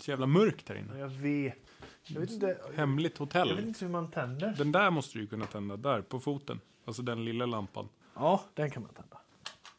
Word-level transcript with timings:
Så 0.00 0.10
jävla 0.10 0.26
mörkt 0.26 0.68
här 0.68 0.76
inne. 0.76 0.98
Jag 0.98 1.08
vet. 1.08 1.58
Jag 2.06 2.20
vet 2.20 2.30
inte. 2.30 2.58
Hemligt 2.74 3.18
Jag 3.18 3.26
vet 3.26 3.34
hotell. 3.34 3.58
inte 3.68 3.84
hur 3.84 3.92
man 3.92 4.10
tänder. 4.10 4.54
Den 4.58 4.72
där 4.72 4.90
måste 4.90 5.18
du 5.18 5.22
ju 5.22 5.26
kunna 5.26 5.46
tända. 5.46 5.76
Där, 5.76 6.02
på 6.02 6.20
foten. 6.20 6.60
Alltså 6.84 7.02
den 7.02 7.24
lilla 7.24 7.46
lampan. 7.46 7.88
Ja, 8.14 8.44
den 8.54 8.70
kan 8.70 8.82
man 8.82 8.94
tända. 8.94 9.18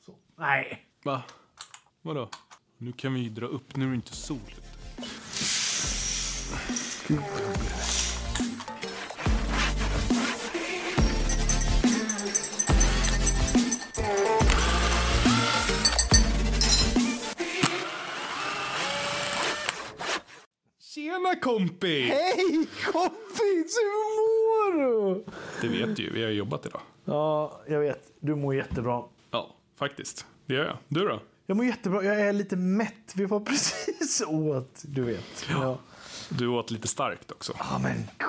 Så. 0.05 0.15
Nej. 0.35 0.85
Va? 1.03 1.23
Vadå? 2.01 2.29
Nu 2.77 2.91
kan 2.91 3.13
vi 3.13 3.19
ju 3.19 3.29
dra 3.29 3.45
upp. 3.45 3.75
Nu 3.75 3.85
är 3.85 3.89
det 3.89 3.95
inte 3.95 4.15
sol. 4.15 4.39
Tjena 21.11 21.35
kompis! 21.35 22.09
Hej 22.09 22.67
kompis, 22.91 23.77
hur 23.77 23.91
mår 24.17 24.71
du? 24.79 25.23
Det 25.61 25.67
vet 25.67 25.95
du 25.95 26.03
ju, 26.03 26.13
vi 26.13 26.23
har 26.23 26.29
jobbat 26.31 26.65
idag. 26.65 26.81
Ja, 27.05 27.61
jag 27.67 27.79
vet. 27.79 28.11
Du 28.19 28.35
mår 28.35 28.55
jättebra. 28.55 29.03
Ja, 29.31 29.55
faktiskt. 29.79 30.25
Det 30.45 30.53
gör 30.53 30.65
jag. 30.65 30.77
Du 30.87 30.99
då? 31.07 31.19
Jag 31.45 31.57
mår 31.57 31.65
jättebra. 31.65 32.03
Jag 32.03 32.21
är 32.21 32.33
lite 32.33 32.55
mätt. 32.55 33.13
Vi 33.15 33.25
var 33.25 33.39
precis 33.45 34.23
åt, 34.27 34.81
du 34.85 35.01
vet. 35.01 35.45
Ja. 35.49 35.77
Du 36.29 36.47
åt 36.47 36.71
lite 36.71 36.87
starkt 36.87 37.31
också. 37.31 37.53
Ja, 37.59 37.79
men 37.83 38.25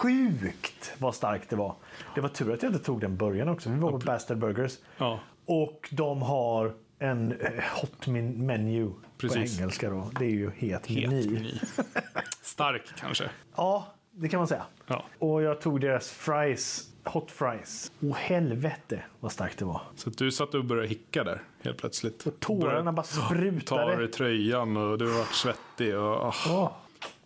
sjukt 0.00 0.92
vad 0.98 1.14
starkt 1.14 1.50
det 1.50 1.56
var. 1.56 1.74
Det 2.14 2.20
var 2.20 2.28
tur 2.28 2.52
att 2.52 2.62
jag 2.62 2.72
inte 2.72 2.84
tog 2.84 3.00
den 3.00 3.16
början 3.16 3.48
också. 3.48 3.70
Vi 3.70 3.78
var 3.78 3.90
på 3.90 3.98
Bastard 3.98 4.38
Burgers. 4.38 4.72
Ja, 4.98 5.20
Och 5.46 5.88
de 5.90 6.22
har 6.22 6.74
en 6.98 7.32
eh, 7.32 7.64
hot 7.80 8.06
menu 8.06 8.90
Precis. 9.28 9.56
på 9.56 9.62
engelska 9.62 9.90
då. 9.90 10.10
Det 10.18 10.24
är 10.24 10.30
ju 10.30 10.50
het, 10.56 10.86
het 10.86 11.10
meny. 11.10 11.28
meny. 11.30 11.60
Stark 12.42 12.82
kanske. 12.96 13.30
Ja, 13.56 13.86
det 14.10 14.28
kan 14.28 14.38
man 14.38 14.48
säga. 14.48 14.66
Ja. 14.86 15.04
Och 15.18 15.42
jag 15.42 15.60
tog 15.60 15.80
deras 15.80 16.10
fries, 16.10 16.88
hot 17.04 17.30
fries. 17.30 17.92
Åh 18.02 18.16
helvete 18.16 19.04
vad 19.20 19.32
starkt 19.32 19.58
det 19.58 19.64
var. 19.64 19.82
Så 19.96 20.10
du 20.10 20.30
satt 20.32 20.54
och 20.54 20.64
började 20.64 20.88
hicka 20.88 21.24
där 21.24 21.42
helt 21.62 21.78
plötsligt. 21.78 22.26
Och 22.26 22.40
tårarna 22.40 22.92
bara 22.92 23.02
Ta 23.02 23.26
sprutade. 23.26 23.96
dig 23.96 24.10
tröjan 24.10 24.76
och 24.76 24.98
du 24.98 25.08
har 25.10 25.18
varit 25.18 25.34
svettig. 25.34 25.96
Och, 25.98 26.04
ah. 26.24 26.34
Åh, 26.48 26.72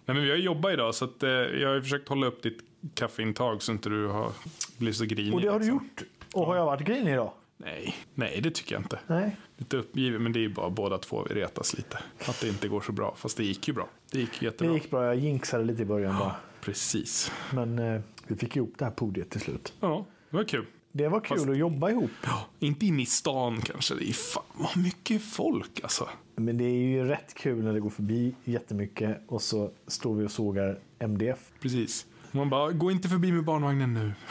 Nej, 0.07 0.15
men 0.15 0.25
vi 0.25 0.31
har 0.31 0.37
jobbat 0.37 0.73
idag 0.73 0.95
så 0.95 1.05
att, 1.05 1.23
eh, 1.23 1.31
jag 1.31 1.69
har 1.75 1.81
försökt 1.81 2.09
hålla 2.09 2.27
upp 2.27 2.43
ditt 2.43 2.59
kaffeintag 2.95 3.63
så 3.63 3.73
inte 3.73 3.89
du 3.89 4.07
har 4.07 4.33
blivit 4.79 4.97
så 4.97 5.05
grinig. 5.05 5.35
och 5.35 5.41
det 5.41 5.49
har 5.49 5.59
du 5.59 5.67
liksom. 5.67 5.75
gjort. 5.97 6.03
Och 6.35 6.47
har 6.47 6.57
jag 6.57 6.67
varit 6.67 6.81
grinig 6.87 7.13
idag? 7.13 7.33
Nej, 7.61 7.95
nej 8.15 8.41
det 8.43 8.51
tycker 8.51 8.75
jag 8.75 8.83
inte. 8.83 8.99
Nej. 9.07 9.37
Lite 9.57 9.77
uppgiven 9.77 10.23
men 10.23 10.33
det 10.33 10.39
är 10.39 10.41
ju 10.43 10.55
bara 10.55 10.71
båda 10.71 10.99
två 10.99 11.27
vi 11.29 11.35
retas 11.35 11.77
lite. 11.77 11.99
Att 12.29 12.41
det 12.41 12.49
inte 12.49 12.69
går 12.69 12.81
så 12.81 12.93
bra. 12.93 13.15
Fast 13.19 13.37
det 13.37 13.45
gick 13.45 13.69
ju 13.69 13.75
bra. 13.75 13.89
Det 14.13 14.19
gick 14.21 14.31
ju 14.33 14.39
Det 14.41 14.45
jättebra. 14.45 14.75
gick 14.75 14.91
bra. 14.91 15.05
Jag 15.05 15.17
jinxade 15.17 15.65
lite 15.65 15.83
i 15.83 15.85
början 15.85 16.19
bara. 16.19 16.35
Precis. 16.61 17.33
Men 17.55 17.79
eh, 17.79 18.01
vi 18.27 18.37
fick 18.37 18.57
ihop 18.57 18.75
det 18.79 18.85
här 18.85 18.93
podiet 18.93 19.31
till 19.31 19.41
slut. 19.41 19.73
Ja, 19.81 20.07
det 20.31 20.37
var 20.37 20.45
kul. 20.45 20.67
Det 20.93 21.09
var 21.09 21.21
kul 21.21 21.39
Fast- 21.39 21.51
att 21.51 21.57
jobba 21.59 21.91
ihop. 21.91 22.11
Ja, 22.25 22.47
inte 22.59 22.87
inne 22.87 23.03
i 23.03 23.07
stan 23.07 23.61
kanske. 23.61 23.95
Det 23.95 24.09
är 24.09 24.13
fan 24.13 24.43
vad 24.55 24.77
mycket 24.85 25.23
folk 25.23 25.81
alltså. 25.83 26.09
Men 26.37 26.59
det 26.59 26.65
är 26.65 26.75
ju 26.89 27.05
rätt 27.05 27.35
kul 27.35 27.65
när 27.65 27.73
det 27.73 27.81
går 27.81 27.91
förbi 27.91 28.35
jättemycket 28.45 29.19
och 29.29 29.43
så 29.43 29.71
står 29.87 30.15
vi 30.15 30.27
och 30.27 30.31
sågar 30.31 30.79
MDF. 30.99 31.39
Precis. 31.61 32.07
Man 32.31 32.51
bara, 32.51 32.73
gå 32.73 32.91
inte 32.91 33.09
förbi 33.09 33.33
med 33.33 33.45
barnvagnen 33.45 33.95
nu. 33.95 34.13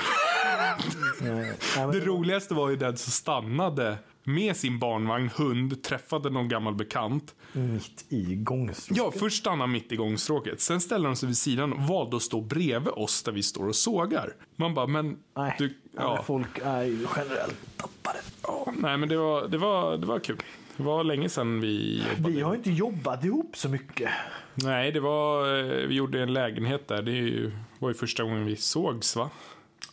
Det 1.91 1.99
roligaste 2.05 2.53
var 2.53 2.69
ju 2.69 2.75
den 2.75 2.97
som 2.97 3.11
stannade 3.11 3.97
med 4.23 4.57
sin 4.57 4.79
barnvagn, 4.79 5.29
hund, 5.35 5.83
träffade 5.83 6.29
någon 6.29 6.47
gammal 6.49 6.75
bekant. 6.75 7.35
Mitt 7.53 8.05
i 8.09 8.35
gångstråket. 8.35 8.97
Ja, 9.03 9.11
först 9.19 9.37
stannade 9.39 9.61
han 9.63 9.71
mitt 9.71 9.91
i 9.91 9.95
gångstråket. 9.95 10.61
Sen 10.61 10.81
ställde 10.81 11.07
de 11.07 11.15
sig 11.15 11.27
vid 11.27 11.37
sidan 11.37 11.73
och 11.73 11.79
valde 11.81 12.15
att 12.17 12.21
stå 12.23 12.41
bredvid 12.41 12.93
oss 12.93 13.23
där 13.23 13.31
vi 13.31 13.43
står 13.43 13.67
och 13.67 13.75
sågar. 13.75 14.33
Man 14.55 14.73
bara, 14.73 14.87
men... 14.87 15.17
Nej, 15.37 15.55
Du, 15.59 15.77
ja. 15.97 16.23
folk 16.27 16.59
är 16.63 16.83
ju 16.83 17.07
generellt 17.15 17.77
tappade. 17.77 18.19
ja, 18.43 18.73
nej, 18.77 18.97
men 18.97 19.09
det 19.09 19.17
var, 19.17 19.47
det, 19.47 19.57
var, 19.57 19.97
det 19.97 20.05
var 20.07 20.19
kul. 20.19 20.37
Det 20.77 20.83
var 20.83 21.03
länge 21.03 21.29
sedan 21.29 21.61
vi 21.61 22.03
jobbade. 22.15 22.35
Vi 22.35 22.41
har 22.41 22.55
inte 22.55 22.71
jobbat 22.71 23.23
ihop 23.23 23.57
så 23.57 23.69
mycket. 23.69 24.09
Nej, 24.55 24.91
det 24.91 24.99
var... 24.99 25.57
eh, 25.59 25.87
Vi 25.87 25.95
gjorde 25.95 26.21
en 26.23 26.33
lägenhet 26.33 26.87
där. 26.87 27.01
Det 27.01 27.51
var 27.79 27.89
ju 27.89 27.95
första 27.95 28.23
gången 28.23 28.45
vi 28.45 28.55
sågs, 28.55 29.15
va? 29.15 29.29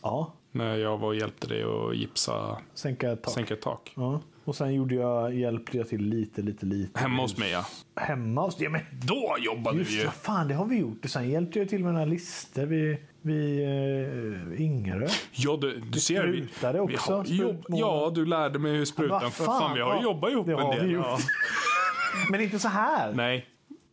Ja, 0.01 0.33
När 0.55 0.77
jag 0.77 0.97
var 0.97 1.07
och 1.07 1.15
hjälpte 1.15 1.47
dig 1.47 1.63
att 1.63 1.95
gipsa, 1.95 2.57
sänka 2.73 3.11
ett 3.11 3.23
tak. 3.23 3.33
sänka 3.33 3.53
ett 3.53 3.61
tak. 3.61 3.93
Ja. 3.95 4.21
Och 4.45 4.55
sen 4.55 4.73
gjorde 4.73 4.95
jag, 4.95 5.33
hjälpte 5.35 5.77
jag 5.77 5.87
till 5.89 6.01
lite, 6.01 6.41
lite, 6.41 6.65
lite. 6.65 6.99
Hemma 6.99 7.21
hos 7.21 7.37
mig, 7.37 7.51
ja. 7.51 7.65
Hemma 7.95 8.41
hos 8.41 8.59
Ja, 8.59 8.69
men 8.69 8.81
Då 8.91 9.35
jobbade 9.39 9.77
just 9.77 9.91
vi 9.91 9.97
ju. 9.97 10.03
det, 10.03 10.11
fan 10.11 10.47
det 10.47 10.53
har 10.53 10.65
vi 10.65 10.77
gjort. 10.77 11.05
Och 11.05 11.09
sen 11.09 11.29
hjälpte 11.29 11.59
jag 11.59 11.69
till 11.69 11.83
med 11.83 11.93
några 11.93 12.05
listor 12.05 12.65
vid, 12.65 12.97
vid 13.21 13.69
uh, 13.69 14.61
Ingerö. 14.61 15.07
Ja, 15.31 15.57
du, 15.61 15.79
du 15.79 15.99
ser. 15.99 16.27
Vi, 16.27 16.47
sprutade 16.47 16.73
vi 16.87 16.95
också, 16.95 17.15
har, 17.15 17.25
jobb, 17.25 17.65
ja, 17.67 18.11
du 18.15 18.25
lärde 18.25 18.59
mig 18.59 18.71
hur 18.71 18.85
sprutan... 18.85 19.21
Vad 19.21 19.33
För 19.33 19.45
fan, 19.45 19.75
vi 19.75 19.81
har 19.81 19.95
ja, 19.95 20.03
jobbat 20.03 20.31
ihop 20.31 20.45
det 20.45 20.53
en 20.53 20.59
har 20.59 20.75
del. 20.75 20.85
vi 20.85 20.93
gjort. 20.93 21.05
Ja. 21.05 21.17
Men 22.31 22.41
inte 22.41 22.59
så 22.59 22.67
här. 22.67 23.13
Nej. 23.13 23.45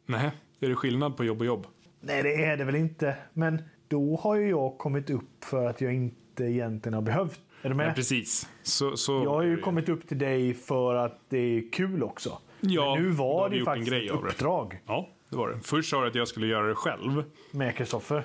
Nej. 0.07 0.31
Är 0.61 0.69
det 0.69 0.75
skillnad 0.75 1.17
på 1.17 1.25
jobb 1.25 1.41
och 1.41 1.47
jobb? 1.47 1.67
Nej, 2.01 2.23
det 2.23 2.45
är 2.45 2.57
det 2.57 2.65
väl 2.65 2.77
inte. 2.77 3.17
Men 3.33 3.63
då 3.89 4.17
har 4.23 4.37
ju 4.37 4.49
jag 4.49 4.79
kommit 4.79 5.11
upp 5.11 5.45
för 5.45 5.67
att 5.67 5.81
jag 5.81 5.95
inte 5.95 6.17
egentligen 6.41 6.95
har 6.95 7.03
behövt. 7.03 7.41
Är 7.63 7.69
du 7.69 7.75
med? 7.75 7.87
Nej, 7.87 7.95
precis. 7.95 8.49
Så, 8.63 8.97
så, 8.97 9.13
jag 9.13 9.31
har 9.31 9.43
ju 9.43 9.57
kommit 9.61 9.89
upp 9.89 10.09
till 10.09 10.19
dig 10.19 10.55
för 10.55 10.95
att 10.95 11.21
det 11.29 11.39
är 11.39 11.71
kul 11.73 12.03
också. 12.03 12.39
Ja, 12.61 12.95
Men 12.95 13.03
nu 13.05 13.11
var 13.11 13.49
det 13.51 13.57
ju 13.57 13.65
faktiskt 13.65 13.93
ett 13.93 14.11
uppdrag 14.11 14.81
Ja, 14.87 15.09
det 15.31 15.37
var 15.37 15.49
det. 15.49 15.61
Först 15.63 15.91
sa 15.91 16.01
du 16.03 16.09
att 16.09 16.15
jag 16.15 16.29
skulle 16.29 16.47
göra 16.47 16.67
det 16.67 16.75
själv. 16.75 17.25
med 17.51 17.77
Kristoffer. 17.77 18.25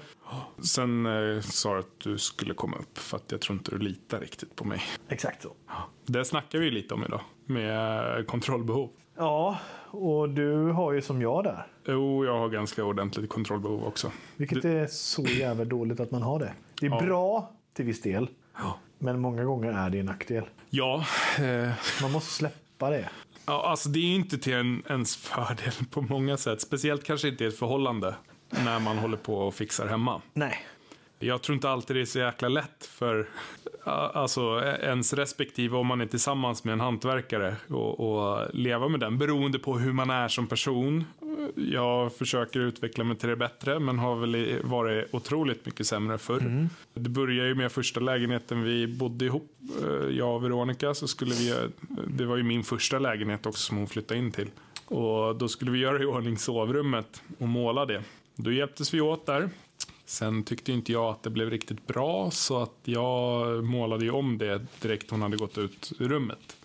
Sen 0.59 1.05
eh, 1.05 1.41
sa 1.41 1.73
du 1.73 1.79
att 1.79 1.99
du 1.99 2.17
skulle 2.17 2.53
komma 2.53 2.77
upp 2.77 2.97
för 2.97 3.17
att 3.17 3.31
jag 3.31 3.41
tror 3.41 3.57
inte 3.57 3.71
du 3.71 3.77
litar 3.77 4.19
riktigt 4.19 4.55
på 4.55 4.65
mig. 4.65 4.81
Exakt 5.09 5.41
så. 5.43 5.49
Det 6.05 6.25
snackar 6.25 6.59
vi 6.59 6.71
lite 6.71 6.93
om 6.93 7.03
idag. 7.03 7.21
Med 7.45 8.17
eh, 8.19 8.23
kontrollbehov. 8.25 8.89
Ja, 9.17 9.57
och 9.91 10.29
du 10.29 10.55
har 10.71 10.91
ju 10.93 11.01
som 11.01 11.21
jag 11.21 11.43
där. 11.43 11.67
Jo, 11.87 12.25
jag 12.25 12.37
har 12.39 12.49
ganska 12.49 12.83
ordentligt 12.83 13.29
kontrollbehov 13.29 13.83
också. 13.85 14.11
Vilket 14.35 14.65
är 14.65 14.87
så 14.87 15.21
jävla 15.23 15.65
dåligt 15.65 15.99
att 15.99 16.11
man 16.11 16.21
har 16.21 16.39
det. 16.39 16.53
Det 16.81 16.85
är 16.85 16.89
Ja. 16.91 17.01
bra 17.01 17.51
till 17.77 17.85
viss 17.85 18.01
del. 18.01 18.29
Ja. 18.57 18.79
Men 18.99 19.19
många 19.19 19.43
gånger 19.43 19.71
är 19.71 19.89
det 19.89 19.99
en 19.99 20.05
nackdel. 20.05 20.43
Ja, 20.69 21.05
eh, 21.39 21.69
Man 22.01 22.11
måste 22.11 22.33
släppa 22.33 22.89
det. 22.89 23.09
Ja, 23.45 23.69
alltså 23.69 23.89
det 23.89 23.99
är 23.99 24.03
ju 24.03 24.15
inte 24.15 24.37
till 24.37 24.53
en, 24.53 24.83
ens 24.89 25.15
fördel 25.15 25.73
på 25.91 26.01
många 26.01 26.37
sätt. 26.37 26.61
Speciellt 26.61 27.03
kanske 27.03 27.27
inte 27.27 27.43
i 27.43 27.47
ett 27.47 27.59
förhållande. 27.59 28.15
När 28.49 28.79
man 28.79 28.97
håller 28.97 29.17
på 29.17 29.37
och 29.37 29.55
fixar 29.55 29.87
hemma. 29.87 30.21
Nej. 30.33 30.65
Jag 31.19 31.41
tror 31.41 31.55
inte 31.55 31.69
alltid 31.69 31.95
det 31.95 32.01
är 32.01 32.05
så 32.05 32.19
jäkla 32.19 32.47
lätt 32.47 32.85
för 32.85 33.29
alltså, 33.83 34.61
ens 34.81 35.13
respektive 35.13 35.77
om 35.77 35.87
man 35.87 36.01
är 36.01 36.05
tillsammans 36.05 36.63
med 36.63 36.73
en 36.73 36.79
hantverkare 36.79 37.55
och, 37.69 37.99
och 37.99 38.47
leva 38.53 38.87
med 38.87 38.99
den. 38.99 39.17
Beroende 39.17 39.59
på 39.59 39.77
hur 39.77 39.93
man 39.93 40.09
är 40.09 40.27
som 40.27 40.47
person. 40.47 41.05
Jag 41.55 42.13
försöker 42.15 42.59
utveckla 42.59 43.03
mig 43.03 43.17
till 43.17 43.29
det 43.29 43.35
bättre 43.35 43.79
men 43.79 43.99
har 43.99 44.15
väl 44.15 44.59
varit 44.63 45.13
otroligt 45.13 45.65
mycket 45.65 45.87
sämre 45.87 46.17
förr. 46.17 46.67
Det 46.93 47.09
började 47.09 47.49
ju 47.49 47.55
med 47.55 47.71
första 47.71 47.99
lägenheten 47.99 48.63
vi 48.63 48.87
bodde 48.87 49.25
ihop. 49.25 49.51
eh, 49.83 50.09
Jag 50.17 50.35
och 50.35 50.43
Veronica 50.43 50.93
så 50.93 51.07
skulle 51.07 51.35
vi, 51.35 51.55
det 52.07 52.25
var 52.25 52.37
ju 52.37 52.43
min 52.43 52.63
första 52.63 52.99
lägenhet 52.99 53.45
också 53.45 53.61
som 53.61 53.77
hon 53.77 53.87
flyttade 53.87 54.19
in 54.19 54.31
till. 54.31 54.47
Och 54.85 55.35
då 55.35 55.47
skulle 55.47 55.71
vi 55.71 55.79
göra 55.79 56.01
i 56.03 56.05
ordning 56.05 56.37
sovrummet 56.37 57.21
och 57.37 57.47
måla 57.47 57.85
det. 57.85 58.03
Då 58.35 58.51
hjälptes 58.51 58.93
vi 58.93 59.01
åt 59.01 59.25
där. 59.25 59.49
Sen 60.05 60.43
tyckte 60.43 60.71
inte 60.71 60.91
jag 60.91 61.05
att 61.05 61.23
det 61.23 61.29
blev 61.29 61.49
riktigt 61.49 61.87
bra 61.87 62.31
så 62.31 62.61
att 62.61 62.75
jag 62.83 63.63
målade 63.63 64.05
ju 64.05 64.11
om 64.11 64.37
det 64.37 64.65
direkt 64.81 65.09
hon 65.11 65.21
hade 65.21 65.37
gått 65.37 65.57
ut 65.57 65.91
ur 65.99 66.09
rummet. 66.09 66.57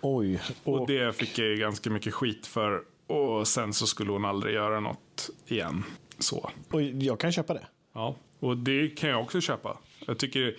Oj. 0.00 0.40
Och 0.64 0.86
det 0.86 1.16
fick 1.16 1.38
jag 1.38 1.48
ju 1.48 1.56
ganska 1.56 1.90
mycket 1.90 2.14
skit 2.14 2.46
för. 2.46 2.82
Och 3.10 3.48
sen 3.48 3.72
så 3.72 3.86
skulle 3.86 4.12
hon 4.12 4.24
aldrig 4.24 4.54
göra 4.54 4.80
något 4.80 5.30
igen. 5.46 5.84
Så. 6.18 6.50
och 6.70 6.82
jag 6.82 7.20
kan 7.20 7.32
köpa 7.32 7.54
det. 7.54 7.66
Ja, 7.94 8.16
och 8.40 8.56
det 8.56 8.88
kan 8.88 9.10
jag 9.10 9.20
också 9.20 9.40
köpa. 9.40 9.78
Jag 10.06 10.18
tycker, 10.18 10.56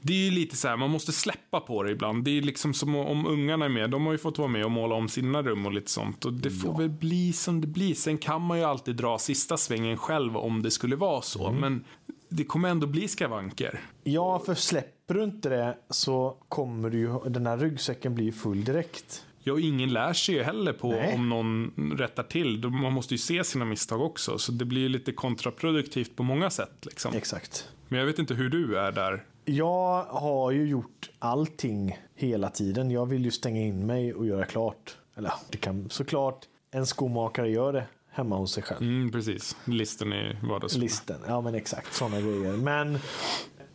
det 0.00 0.12
är 0.12 0.24
ju 0.24 0.30
lite 0.30 0.56
så 0.56 0.68
här, 0.68 0.76
man 0.76 0.90
måste 0.90 1.12
släppa 1.12 1.60
på 1.60 1.82
det 1.82 1.90
ibland. 1.90 2.24
Det 2.24 2.38
är 2.38 2.42
liksom 2.42 2.74
som 2.74 2.96
om 2.96 3.26
ungarna 3.26 3.64
är 3.64 3.68
med. 3.68 3.90
De 3.90 4.06
har 4.06 4.12
ju 4.12 4.18
fått 4.18 4.38
vara 4.38 4.48
med 4.48 4.64
och 4.64 4.70
måla 4.70 4.94
om 4.94 5.08
sina 5.08 5.42
rum 5.42 5.66
och 5.66 5.72
lite 5.72 5.90
sånt. 5.90 6.24
Och 6.24 6.32
det 6.32 6.50
får 6.50 6.78
väl 6.78 6.88
bli 6.88 7.32
som 7.32 7.60
det 7.60 7.66
blir. 7.66 7.94
Sen 7.94 8.18
kan 8.18 8.42
man 8.42 8.58
ju 8.58 8.64
alltid 8.64 8.96
dra 8.96 9.18
sista 9.18 9.56
svängen 9.56 9.96
själv 9.96 10.36
om 10.36 10.62
det 10.62 10.70
skulle 10.70 10.96
vara 10.96 11.22
så. 11.22 11.52
Men 11.52 11.84
det 12.28 12.44
kommer 12.44 12.68
ändå 12.68 12.86
bli 12.86 13.08
skavanker. 13.08 13.80
Ja, 14.04 14.38
för 14.38 14.54
släpper 14.54 15.14
du 15.14 15.24
inte 15.24 15.48
det 15.48 15.78
så 15.90 16.36
kommer 16.48 16.90
du 16.90 16.98
ju, 16.98 17.18
den 17.30 17.46
här 17.46 17.58
ryggsäcken 17.58 18.14
bli 18.14 18.32
full 18.32 18.64
direkt. 18.64 19.26
Ja, 19.42 19.52
och 19.52 19.60
ingen 19.60 19.92
lär 19.92 20.12
sig 20.12 20.34
ju 20.34 20.42
heller 20.42 20.72
på 20.72 20.90
Nej. 20.90 21.14
om 21.14 21.28
någon 21.28 21.72
rättar 21.98 22.22
till. 22.22 22.68
Man 22.68 22.92
måste 22.92 23.14
ju 23.14 23.18
se 23.18 23.44
sina 23.44 23.64
misstag 23.64 24.00
också. 24.02 24.38
Så 24.38 24.52
det 24.52 24.64
blir 24.64 24.80
ju 24.80 24.88
lite 24.88 25.12
kontraproduktivt 25.12 26.16
på 26.16 26.22
många 26.22 26.50
sätt. 26.50 26.72
Liksom. 26.82 27.14
Exakt. 27.14 27.68
Men 27.88 27.98
jag 27.98 28.06
vet 28.06 28.18
inte 28.18 28.34
hur 28.34 28.50
du 28.50 28.78
är 28.78 28.92
där. 28.92 29.24
Jag 29.44 30.04
har 30.04 30.50
ju 30.50 30.66
gjort 30.68 31.10
allting 31.18 31.98
hela 32.14 32.50
tiden. 32.50 32.90
Jag 32.90 33.06
vill 33.06 33.24
ju 33.24 33.30
stänga 33.30 33.60
in 33.60 33.86
mig 33.86 34.14
och 34.14 34.26
göra 34.26 34.44
klart. 34.44 34.96
Eller 35.16 35.32
det 35.50 35.58
kan 35.58 35.90
såklart 35.90 36.44
en 36.70 36.86
skomakare 36.86 37.50
gör 37.50 37.72
det 37.72 37.86
hemma 38.10 38.36
hos 38.36 38.52
sig 38.52 38.62
själv. 38.62 38.82
Mm, 38.82 39.12
precis. 39.12 39.56
Listen 39.64 40.12
i 40.12 40.36
vardagsrummet. 40.42 40.90
Listen, 40.90 41.20
ja 41.26 41.40
men 41.40 41.54
exakt 41.54 41.94
sådana 41.94 42.20
grejer. 42.20 42.52
Men 42.52 42.98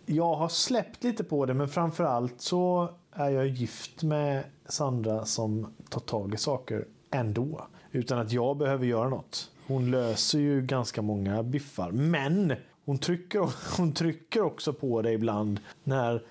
jag 0.06 0.36
har 0.36 0.50
släppt 0.50 1.04
lite 1.04 1.24
på 1.24 1.46
det, 1.46 1.54
men 1.54 1.70
framförallt 1.70 2.42
så 2.42 2.90
är 3.16 3.30
jag 3.30 3.48
gift 3.48 4.04
med 4.04 4.44
Sandra 4.66 5.26
som 5.26 5.74
tar 5.90 6.02
tag 6.02 6.34
i 6.34 6.38
saker 6.38 6.86
ändå. 7.12 7.68
Utan 7.92 8.20
att 8.20 8.32
jag 8.32 8.58
behöver 8.58 8.86
göra 8.86 9.10
något. 9.10 9.52
Hon 9.68 9.92
löser 9.92 10.40
ju 10.40 10.62
ganska 10.62 11.02
många 11.02 11.44
biffar. 11.44 11.92
Men 11.92 12.54
hon 12.86 12.98
trycker, 12.98 13.50
hon 13.78 13.94
trycker 13.94 14.42
också 14.42 14.74
på 14.74 15.02
det 15.02 15.12
ibland 15.12 15.60
när 15.84 16.22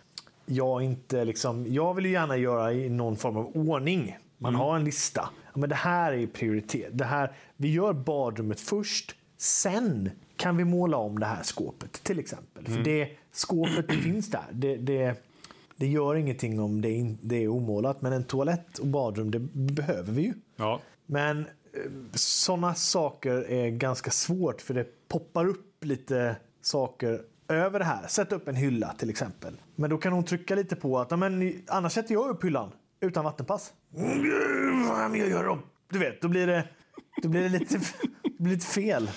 jag 0.47 0.83
inte 0.83 1.25
liksom... 1.25 1.67
Jag 1.69 1.95
vill 1.95 2.07
ju 2.07 2.13
gärna 2.13 2.37
göra 2.37 2.73
i 2.73 2.89
någon 2.89 3.17
form 3.17 3.37
av 3.37 3.57
ordning. 3.57 4.19
Man 4.39 4.55
har 4.55 4.77
en 4.77 4.85
lista. 4.85 5.31
Men 5.55 5.69
det 5.69 5.75
här 5.75 6.13
är 6.13 6.27
prioritet. 6.27 6.89
Det 6.93 7.05
här, 7.05 7.33
vi 7.57 7.73
gör 7.73 7.93
badrummet 7.93 8.61
först. 8.61 9.15
Sen 9.37 10.11
kan 10.37 10.57
vi 10.57 10.65
måla 10.65 10.97
om 10.97 11.19
det 11.19 11.27
här 11.27 11.43
skåpet 11.43 11.93
till 11.93 12.19
exempel. 12.19 12.65
För 12.65 12.83
det 12.83 13.09
skåpet 13.33 13.93
finns 14.03 14.31
där. 14.31 14.47
Det, 14.53 14.77
det, 14.77 15.15
det 15.77 15.87
gör 15.87 16.15
ingenting 16.15 16.61
om 16.61 16.81
det, 16.81 16.91
in, 16.91 17.19
det 17.23 17.37
är 17.45 17.49
omålat. 17.49 18.03
Men 18.03 18.13
en 18.13 18.25
toalett 18.25 18.79
och 18.79 18.87
badrum, 18.87 19.31
det 19.31 19.39
behöver 19.73 20.13
vi 20.13 20.23
ju. 20.23 20.35
Ja, 20.57 20.81
Men 21.07 21.47
sådana 22.15 22.75
saker 22.75 23.51
är 23.51 23.71
ganska 23.71 24.11
svårt 24.11 24.61
för 24.61 24.75
det 24.75 25.09
poppar 25.09 25.47
upp 25.47 25.85
lite 25.85 26.37
saker 26.61 27.21
över 27.49 27.79
det 27.79 27.85
här. 27.85 28.07
Sätt 28.07 28.33
upp 28.33 28.49
en 28.49 28.55
hylla 28.55 28.95
till 28.99 29.11
exempel. 29.11 29.55
Men 29.77 29.91
då 29.91 29.99
kan 29.99 30.13
hon 30.13 30.25
trycka 30.25 30.55
lite 30.55 30.77
på 30.77 30.99
att 31.01 31.11
"Ja, 31.11 31.17
men, 31.17 31.63
annars 31.67 31.93
sätter 31.93 32.13
jag 32.15 32.29
upp 32.31 32.45
hyllan 32.45 32.73
utan 33.01 33.25
vattenpass. 33.25 33.73
Mm, 33.97 35.15
jag 35.17 35.29
gör 35.29 35.45
dem. 35.45 35.59
Du 35.91 35.99
vet, 35.99 36.23
då 36.23 36.29
blir 36.29 36.47
det, 36.47 36.69
då 37.23 37.29
blir 37.29 37.43
det 37.43 37.49
lite, 37.49 37.81
blir 38.45 38.55
lite 38.55 38.67
fel. 38.67 39.11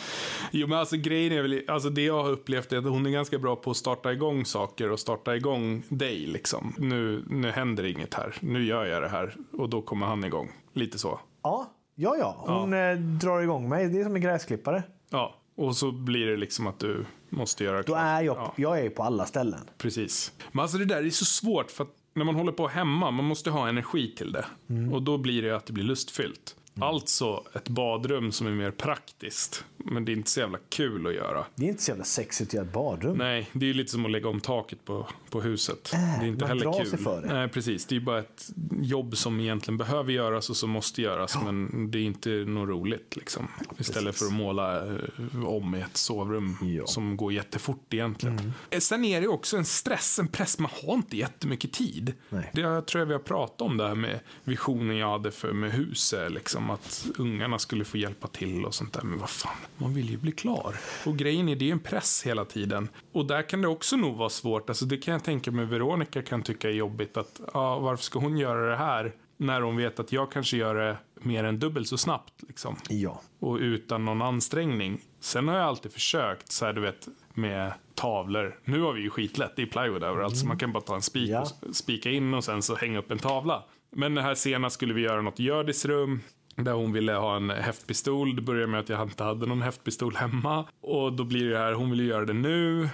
Jo 0.52 0.68
men 0.68 0.78
alltså 0.80 0.98
grejen 0.98 1.34
är 1.34 1.42
väl, 1.42 1.62
alltså 1.68 1.90
det 1.90 2.02
jag 2.02 2.24
har 2.24 2.30
upplevt 2.32 2.74
är 2.74 2.78
att 2.78 2.84
hon 2.84 3.06
är 3.06 3.10
ganska 3.10 3.40
bra 3.40 3.56
på 3.56 3.72
att 3.72 3.78
starta 3.78 4.14
igång 4.14 4.46
saker 4.46 4.92
och 4.92 5.00
starta 5.00 5.36
igång 5.36 5.84
dig 5.90 6.18
liksom. 6.28 6.74
Nu, 6.78 7.24
nu 7.30 7.52
händer 7.52 7.84
inget 7.84 8.14
här, 8.14 8.36
nu 8.40 8.66
gör 8.66 8.86
jag 8.86 9.02
det 9.02 9.10
här 9.10 9.36
och 9.52 9.70
då 9.70 9.82
kommer 9.82 10.08
han 10.08 10.24
igång. 10.24 10.52
Lite 10.74 11.00
så. 11.00 11.20
Ja, 11.44 11.74
ja, 11.96 12.16
ja. 12.20 12.44
hon 12.60 12.74
eh, 12.74 12.96
drar 12.98 13.42
igång 13.42 13.70
mig. 13.70 13.88
Det 13.90 14.00
är 14.00 14.04
som 14.04 14.16
en 14.16 14.22
gräsklippare. 14.22 14.84
Ja, 15.10 15.36
och 15.58 15.76
så 15.76 15.92
blir 15.92 16.28
det 16.28 16.38
liksom 16.38 16.68
att 16.68 16.80
du 16.80 17.06
måste 17.30 17.64
göra 17.64 17.82
Då 17.82 17.96
är 17.96 18.22
jag, 18.22 18.38
Ja, 18.38 18.54
jag 18.56 18.80
är 18.80 18.90
på 18.90 19.04
alla 19.04 19.26
ställen. 19.26 19.60
precis. 19.78 20.32
Men 20.52 20.62
alltså 20.62 20.78
det 20.78 20.86
där 20.86 21.06
är 21.06 21.10
så 21.10 21.26
svårt 21.26 21.72
för 21.72 21.84
att 21.84 21.90
när 22.14 22.26
man 22.26 22.36
håller 22.36 22.52
på 22.52 22.68
hemma, 22.68 23.12
man 23.12 23.26
måste 23.26 23.50
ha 23.50 23.70
energi 23.70 24.16
till 24.16 24.32
det. 24.32 24.46
Och 24.94 25.02
då 25.02 25.18
blir 25.18 25.42
det 25.42 25.56
att 25.56 25.66
det 25.66 25.74
blir 25.74 25.84
lustfyllt. 25.84 26.56
Alltså 26.82 27.44
ett 27.54 27.70
badrum 27.70 28.32
som 28.32 28.48
är 28.48 28.52
mer 28.52 28.72
praktiskt. 28.72 29.64
Men 29.78 30.06
det 30.06 30.12
är 30.12 30.14
inte 30.14 30.30
så 30.30 30.40
jävla 30.40 30.58
kul 30.70 31.08
att 31.08 31.14
göra. 31.14 31.46
Det 31.56 31.66
är 31.66 31.70
inte 31.70 31.84
så 31.84 31.92
jävla 31.92 32.04
sexigt 32.06 32.50
att 32.50 32.54
göra 32.54 32.66
ett 32.66 32.74
badrum. 32.74 33.18
Nej, 33.18 33.50
det 33.54 33.70
är 33.70 33.74
lite 33.74 33.92
som 33.92 34.06
att 34.06 34.12
lägga 34.12 34.30
om 34.30 34.40
taket 34.42 34.86
på, 34.86 35.08
på 35.30 35.42
huset. 35.42 35.90
det 35.92 36.26
är 36.26 36.28
inte 36.28 36.46
heller 36.46 36.74
kul. 36.80 36.90
sig 36.90 37.00
för 37.00 37.22
det. 37.22 37.34
Nej, 37.34 37.48
precis. 37.50 37.86
Det 37.86 37.96
är 37.96 38.00
bara 38.00 38.20
ett 38.20 38.50
jobb 38.82 39.18
som 39.18 39.40
egentligen 39.40 39.78
behöver 39.78 40.12
göras 40.14 40.50
och 40.50 40.58
som 40.58 40.70
måste 40.70 41.02
göras. 41.02 41.38
Men 41.44 41.92
det 41.92 41.98
är 41.98 42.04
inte 42.04 42.30
något 42.30 42.70
roligt 42.70 43.16
liksom. 43.16 43.48
Istället 43.80 44.16
för 44.16 44.26
att 44.26 44.34
måla 44.34 44.86
eh, 44.86 45.46
om 45.46 45.76
i 45.76 45.82
ett 45.82 45.98
sovrum 45.98 46.58
Ja. 46.62 46.68
Mm. 46.68 46.88
som 46.88 47.18
går 47.18 47.34
jättefort 47.34 47.94
egentligen. 47.94 48.54
Eh, 48.70 48.80
Sen 48.80 49.06
är 49.06 49.22
det 49.22 49.28
också 49.28 49.58
en 49.58 49.66
stress, 49.66 50.20
en 50.20 50.28
press. 50.28 50.60
Man 50.60 50.72
har 50.84 50.94
inte 50.94 51.18
jättemycket 51.18 51.74
tid. 51.74 52.14
Nej. 52.30 52.52
Det 52.54 52.62
jag 52.62 52.86
tror 52.88 53.00
jag 53.02 53.06
vi 53.06 53.14
har 53.14 53.20
pratat 53.20 53.62
om 53.62 53.78
det 53.78 53.88
här 53.88 53.96
med 53.96 54.20
visionen 54.44 54.98
jag 54.98 55.10
hade 55.12 55.32
för 55.32 55.54
med 55.54 55.72
huset. 55.72 56.32
Liksom, 56.32 56.67
att 56.70 57.08
ungarna 57.18 57.60
skulle 57.60 57.86
få 57.86 57.98
hjälpa 57.98 58.28
till 58.28 58.66
och 58.66 58.74
sånt 58.76 58.94
där. 58.94 59.02
Men 59.02 59.20
vad 59.20 59.30
fan, 59.30 59.56
man 59.78 59.94
vill 59.94 60.10
ju 60.10 60.18
bli 60.18 60.32
klar. 60.32 60.76
Och 61.06 61.18
grejen 61.18 61.50
är, 61.50 61.56
det 61.56 61.68
är 61.70 61.72
en 61.72 61.80
press 61.80 62.24
hela 62.26 62.46
tiden. 62.46 62.90
Och 63.12 63.26
där 63.26 63.42
kan 63.50 63.62
det 63.62 63.68
också 63.68 63.96
nog 63.96 64.16
vara 64.18 64.30
svårt. 64.30 64.70
Alltså, 64.70 64.86
det 64.86 64.98
kan 64.98 65.12
jag 65.12 65.24
tänka 65.24 65.52
mig 65.52 65.66
Veronica 65.66 66.22
kan 66.22 66.44
tycka 66.44 66.70
är 66.70 66.74
jobbigt. 66.74 67.18
Att, 67.18 67.42
ja, 67.54 67.80
varför 67.80 68.04
ska 68.04 68.20
hon 68.20 68.38
göra 68.38 68.70
det 68.70 68.76
här? 68.78 69.14
När 69.38 69.62
hon 69.62 69.78
vet 69.78 70.00
att 70.00 70.12
jag 70.12 70.32
kanske 70.32 70.58
gör 70.58 70.76
det 70.76 70.98
mer 71.22 71.44
än 71.44 71.60
dubbelt 71.60 71.88
så 71.88 71.98
snabbt. 71.98 72.34
Liksom 72.48 72.76
Ja. 72.90 73.22
och 73.40 73.56
utan 73.58 74.06
någon 74.06 74.22
ansträngning. 74.22 75.02
Sen 75.20 75.48
har 75.48 75.56
jag 75.56 75.66
alltid 75.66 75.92
försökt, 75.94 76.52
så 76.52 76.66
här, 76.66 76.74
du 76.74 76.82
vet, 76.82 77.08
med 77.34 77.74
tavlor. 77.96 78.60
Nu 78.64 78.82
har 78.82 78.94
vi 78.94 79.02
ju 79.02 79.10
skitlätt, 79.10 79.54
det 79.56 79.62
är 79.62 79.66
plywood 79.66 80.04
överallt, 80.04 80.38
så 80.38 80.46
man 80.48 80.58
kan 80.58 80.72
bara 80.72 80.82
ta 80.84 80.96
en 80.96 81.02
spik 81.02 81.30
Ja. 81.30 81.42
och 81.70 81.76
spika 81.76 82.10
in 82.12 82.34
och 82.34 82.44
sen 82.44 82.62
så 82.62 82.76
hänga 82.76 83.00
upp 83.00 83.12
en 83.12 83.20
tavla. 83.20 83.64
Men 83.92 84.16
det 84.16 84.22
här 84.22 84.36
senast 84.36 84.74
skulle 84.76 84.94
vi 84.94 85.02
göra 85.02 85.22
något 85.22 85.40
Hjördis-rum. 85.40 86.20
Där 86.64 86.74
hon 86.74 86.92
ville 86.92 87.14
ha 87.14 87.36
en 87.36 87.50
häftpistol. 87.50 88.36
Det 88.36 88.42
började 88.42 88.68
med 88.68 88.80
att 88.80 88.90
jag 88.90 89.04
inte 89.04 89.24
hade 89.24 89.46
någon 89.46 89.62
häftpistol 89.62 90.16
hemma. 90.16 90.66
Och 90.82 91.14
då 91.14 91.24
blir 91.24 91.50
det 91.50 91.58
här, 91.58 91.74
hon 91.74 91.92
vill 91.92 92.08
göra 92.08 92.26
det 92.26 92.34
nu. 92.34 92.90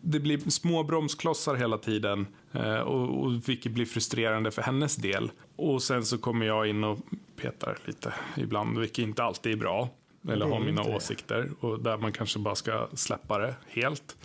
Det 0.00 0.20
blir 0.20 0.50
små 0.50 0.82
bromsklossar 0.82 1.54
hela 1.54 1.78
tiden. 1.78 2.26
Eh, 2.52 2.78
och, 2.78 3.24
och 3.24 3.48
vilket 3.48 3.72
blir 3.72 3.86
frustrerande 3.86 4.50
för 4.50 4.62
hennes 4.62 4.96
del. 4.96 5.30
Och 5.56 5.82
sen 5.82 6.04
så 6.04 6.18
kommer 6.18 6.46
jag 6.46 6.66
in 6.66 6.84
och 6.84 6.98
petar 7.36 7.78
lite 7.84 8.14
ibland, 8.36 8.78
vilket 8.78 8.98
inte 8.98 9.22
alltid 9.22 9.52
är 9.52 9.56
bra. 9.56 9.88
Eller 10.28 10.46
har 10.46 10.60
mina 10.60 10.82
åsikter. 10.82 11.50
Och 11.60 11.80
där 11.80 11.96
man 11.96 12.12
kanske 12.12 12.38
bara 12.38 12.54
ska 12.54 12.88
släppa 12.94 13.38
det 13.38 13.54
helt. 13.68 14.16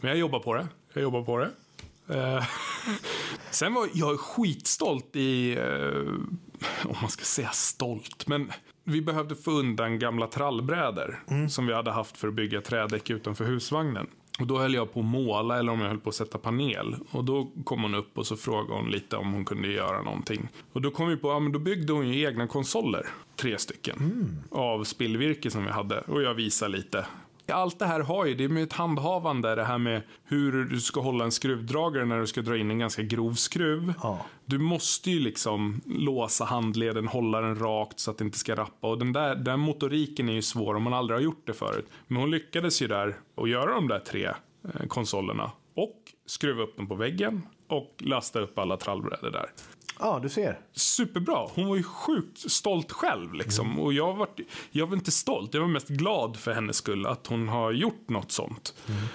Men 0.00 0.10
jag 0.10 0.18
jobbar 0.18 0.38
på 0.38 0.54
det. 0.54 0.66
Jag 0.92 1.02
jobbar 1.02 1.22
på 1.22 1.38
det. 1.38 1.50
Eh, 2.12 2.44
Sen 3.50 3.74
var 3.74 3.88
jag 3.94 4.20
skitstolt 4.20 5.16
i, 5.16 5.56
eh, 5.58 6.12
om 6.84 6.96
man 7.00 7.10
ska 7.10 7.24
säga 7.24 7.50
stolt, 7.50 8.26
men 8.26 8.52
vi 8.84 9.02
behövde 9.02 9.34
få 9.34 9.50
undan 9.50 9.98
gamla 9.98 10.26
trallbrädor 10.26 11.24
som 11.48 11.66
vi 11.66 11.74
hade 11.74 11.90
haft 11.90 12.16
för 12.16 12.28
att 12.28 12.34
bygga 12.34 12.60
trädäck 12.60 13.10
utanför 13.10 13.44
husvagnen. 13.44 14.06
Och 14.40 14.46
då 14.46 14.58
höll 14.58 14.74
jag 14.74 14.92
på 14.92 15.00
att 15.00 15.06
måla 15.06 15.58
eller 15.58 15.72
om 15.72 15.80
jag 15.80 15.88
höll 15.88 15.98
på 15.98 16.08
att 16.08 16.14
sätta 16.14 16.38
panel. 16.38 16.96
Och 17.10 17.24
då 17.24 17.52
kom 17.64 17.82
hon 17.82 17.94
upp 17.94 18.18
och 18.18 18.26
så 18.26 18.36
frågade 18.36 18.80
hon 18.80 18.90
lite 18.90 19.16
om 19.16 19.32
hon 19.32 19.44
kunde 19.44 19.68
göra 19.68 20.02
någonting. 20.02 20.48
Och 20.72 20.82
då 20.82 20.90
kom 20.90 21.08
vi 21.08 21.16
på, 21.16 21.28
ja 21.28 21.38
men 21.38 21.52
då 21.52 21.58
byggde 21.58 21.92
hon 21.92 22.08
ju 22.08 22.26
egna 22.26 22.46
konsoler. 22.46 23.06
Tre 23.36 23.58
stycken. 23.58 23.96
Av 24.50 24.84
spillvirke 24.84 25.50
som 25.50 25.64
vi 25.64 25.70
hade. 25.70 26.00
Och 26.00 26.22
jag 26.22 26.34
visade 26.34 26.72
lite. 26.72 27.06
Allt 27.50 27.78
det 27.78 27.86
här 27.86 28.00
har 28.00 28.26
ju, 28.26 28.34
det 28.34 28.44
är 28.44 28.48
med 28.48 28.62
ett 28.62 28.72
handhavande, 28.72 29.54
det 29.54 29.64
här 29.64 29.78
med 29.78 30.02
hur 30.24 30.64
du 30.64 30.80
ska 30.80 31.00
hålla 31.00 31.24
en 31.24 31.32
skruvdragare 31.32 32.04
när 32.04 32.20
du 32.20 32.26
ska 32.26 32.42
dra 32.42 32.56
in 32.56 32.70
en 32.70 32.78
ganska 32.78 33.02
grov 33.02 33.34
skruv. 33.34 33.94
Ja. 34.02 34.26
Du 34.44 34.58
måste 34.58 35.10
ju 35.10 35.20
liksom 35.20 35.80
låsa 35.86 36.44
handleden, 36.44 37.08
hålla 37.08 37.40
den 37.40 37.58
rakt 37.58 38.00
så 38.00 38.10
att 38.10 38.18
det 38.18 38.24
inte 38.24 38.38
ska 38.38 38.56
rappa. 38.56 38.88
Och 38.88 38.98
den 38.98 39.12
där 39.12 39.34
den 39.34 39.60
motoriken 39.60 40.28
är 40.28 40.32
ju 40.32 40.42
svår 40.42 40.74
om 40.74 40.82
man 40.82 40.94
aldrig 40.94 41.18
har 41.18 41.22
gjort 41.22 41.46
det 41.46 41.54
förut. 41.54 41.86
Men 42.06 42.16
hon 42.20 42.30
lyckades 42.30 42.82
ju 42.82 42.88
där 42.88 43.16
att 43.36 43.48
göra 43.48 43.74
de 43.74 43.88
där 43.88 43.98
tre 43.98 44.24
eh, 44.24 44.86
konsolerna. 44.88 45.50
Och 45.74 45.96
skruva 46.26 46.62
upp 46.62 46.76
dem 46.76 46.88
på 46.88 46.94
väggen 46.94 47.42
och 47.68 47.94
lasta 47.98 48.40
upp 48.40 48.58
alla 48.58 48.76
trallbrädor 48.76 49.30
där 49.30 49.50
Ja, 50.00 50.18
du 50.22 50.28
ser. 50.28 50.58
superbra. 50.72 51.46
Hon 51.54 51.68
var 51.68 51.76
ju 51.76 51.82
sjukt 51.82 52.50
stolt 52.50 52.92
själv. 52.92 53.34
Liksom. 53.34 53.80
Och 53.80 53.92
jag 53.92 54.14
var, 54.14 54.28
jag 54.70 54.86
var 54.86 54.96
inte 54.96 55.10
stolt, 55.10 55.54
jag 55.54 55.60
var 55.60 55.68
mest 55.68 55.88
glad 55.88 56.36
för 56.36 56.52
hennes 56.52 56.76
skull 56.76 57.06
att 57.06 57.26
hon 57.26 57.48
har 57.48 57.72
gjort 57.72 58.08
något 58.08 58.32
sånt. 58.32 58.74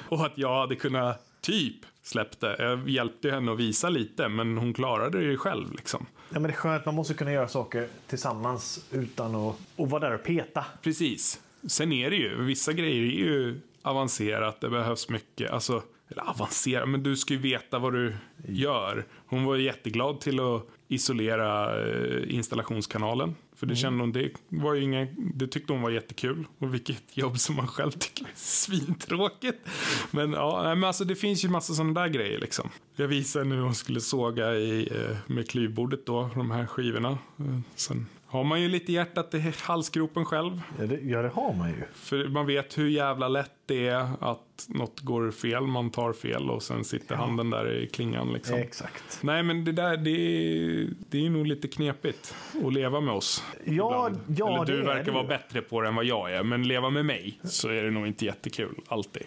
Och 0.09 0.25
att 0.25 0.37
jag 0.37 0.59
hade 0.59 0.75
kunnat 0.75 1.21
typ 1.41 1.75
släppt 2.03 2.39
det. 2.39 2.55
Jag 2.59 2.89
hjälpte 2.89 3.31
henne 3.31 3.51
att 3.51 3.59
visa 3.59 3.89
lite, 3.89 4.29
men 4.29 4.57
hon 4.57 4.73
klarade 4.73 5.17
det 5.17 5.25
ju 5.25 5.37
själv. 5.37 5.71
Liksom. 5.71 6.05
Ja, 6.29 6.39
men 6.39 6.43
det 6.43 6.49
är 6.49 6.53
skönt, 6.53 6.85
man 6.85 6.95
måste 6.95 7.13
kunna 7.13 7.31
göra 7.31 7.47
saker 7.47 7.87
tillsammans 8.07 8.85
utan 8.91 9.35
att 9.35 9.55
och 9.75 9.89
vara 9.89 10.09
där 10.09 10.15
och 10.15 10.23
peta. 10.23 10.65
Precis. 10.81 11.39
Sen 11.67 11.91
är 11.91 12.09
det 12.09 12.15
ju, 12.15 12.43
vissa 12.43 12.73
grejer 12.73 13.01
är 13.01 13.17
ju 13.19 13.59
avancerat, 13.81 14.61
det 14.61 14.69
behövs 14.69 15.09
mycket. 15.09 15.51
Alltså, 15.51 15.83
eller 16.09 16.29
avancerat, 16.29 16.89
men 16.89 17.03
du 17.03 17.15
ska 17.15 17.33
ju 17.33 17.39
veta 17.39 17.79
vad 17.79 17.93
du 17.93 18.15
gör. 18.47 19.05
Hon 19.27 19.43
var 19.45 19.57
jätteglad 19.57 20.19
till 20.19 20.39
att 20.39 20.67
isolera 20.87 21.81
eh, 21.87 22.35
installationskanalen. 22.35 23.35
För 23.55 23.65
det 23.65 23.75
kände 23.75 24.03
hon, 24.03 24.11
det 24.11 24.31
var 24.49 24.73
ju 24.73 24.81
inga, 24.81 25.07
det 25.17 25.47
tyckte 25.47 25.73
hon 25.73 25.81
var 25.81 25.89
jättekul. 25.89 26.45
Och 26.59 26.73
vilket 26.73 27.17
jobb 27.17 27.39
som 27.39 27.55
man 27.55 27.67
själv 27.67 27.91
tycker 27.91 28.23
är 28.25 28.29
svintråkigt. 28.35 29.67
Men 30.11 30.33
ja, 30.33 30.63
men 30.63 30.83
alltså 30.83 31.03
det 31.03 31.15
finns 31.15 31.45
ju 31.45 31.49
massa 31.49 31.73
sådana 31.73 32.01
där 32.01 32.07
grejer 32.07 32.39
liksom. 32.39 32.69
Jag 32.95 33.07
visade 33.07 33.45
nu 33.45 33.61
hon 33.61 33.75
skulle 33.75 34.01
såga 34.01 34.55
i, 34.55 34.89
eh, 34.91 35.17
med 35.27 35.49
klyvbordet 35.49 36.05
då, 36.05 36.29
de 36.35 36.51
här 36.51 36.65
skivorna. 36.65 37.09
Eh, 37.39 37.59
Sen 37.75 38.07
har 38.35 38.43
man 38.43 38.61
ju 38.61 38.67
lite 38.69 38.91
hjärtat 38.91 39.33
i 39.33 39.53
halsgropen 39.61 40.25
själv. 40.25 40.61
Ja, 40.79 40.85
det, 40.85 40.99
ja, 41.01 41.21
det 41.21 41.29
har 41.29 41.53
man 41.53 41.69
ju. 41.69 41.75
För 41.93 42.27
man 42.27 42.45
vet 42.45 42.77
hur 42.77 42.87
jävla 42.89 43.27
lätt 43.27 43.51
det 43.65 43.87
är 43.87 44.07
att 44.21 44.65
något 44.67 44.99
går 44.99 45.31
fel, 45.31 45.61
man 45.67 45.89
tar 45.89 46.13
fel 46.13 46.49
och 46.49 46.63
sen 46.63 46.83
sitter 46.83 47.15
handen 47.15 47.49
där 47.49 47.71
i 47.73 47.87
klingan 47.87 48.33
liksom. 48.33 48.55
Exakt. 48.55 49.19
Nej 49.21 49.43
men 49.43 49.65
det 49.65 49.71
där, 49.71 49.97
det 49.97 50.09
är, 50.09 50.87
det 51.09 51.25
är 51.25 51.29
nog 51.29 51.47
lite 51.47 51.67
knepigt 51.67 52.35
att 52.65 52.73
leva 52.73 52.99
med 53.01 53.13
oss. 53.13 53.43
Ja, 53.63 54.09
ibland. 54.09 54.39
ja, 54.39 54.55
Eller 54.55 54.65
du 54.65 54.77
det 54.81 54.87
verkar 54.87 55.11
vara 55.11 55.23
ju. 55.23 55.29
bättre 55.29 55.61
på 55.61 55.81
det 55.81 55.87
än 55.87 55.95
vad 55.95 56.05
jag 56.05 56.33
är, 56.33 56.43
men 56.43 56.67
leva 56.67 56.89
med 56.89 57.05
mig 57.05 57.39
så 57.43 57.69
är 57.69 57.83
det 57.83 57.91
nog 57.91 58.07
inte 58.07 58.25
jättekul, 58.25 58.75
alltid. 58.87 59.23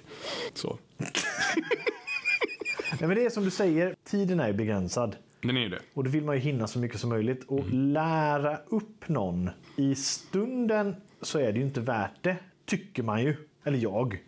Så, 0.54 0.78
Nej, 3.00 3.08
men 3.08 3.14
det 3.14 3.24
är 3.24 3.30
som 3.30 3.44
du 3.44 3.50
säger, 3.50 3.94
tiden 4.10 4.40
är 4.40 4.52
begränsad. 4.52 5.16
Den 5.40 5.56
är 5.56 5.60
ju 5.60 5.68
det. 5.68 5.80
Och 5.94 6.04
då 6.04 6.10
vill 6.10 6.24
man 6.24 6.34
ju 6.34 6.40
hinna 6.40 6.66
så 6.66 6.78
mycket 6.78 7.00
som 7.00 7.10
möjligt. 7.10 7.44
Och 7.46 7.64
lära 7.70 8.56
upp 8.56 9.08
någon 9.08 9.50
i 9.76 9.94
stunden 9.94 10.94
så 11.22 11.38
är 11.38 11.52
det 11.52 11.58
ju 11.58 11.64
inte 11.64 11.80
värt 11.80 12.22
det. 12.22 12.36
Tycker 12.64 13.02
man 13.02 13.22
ju. 13.22 13.36
Eller 13.64 13.78
jag. 13.78 14.24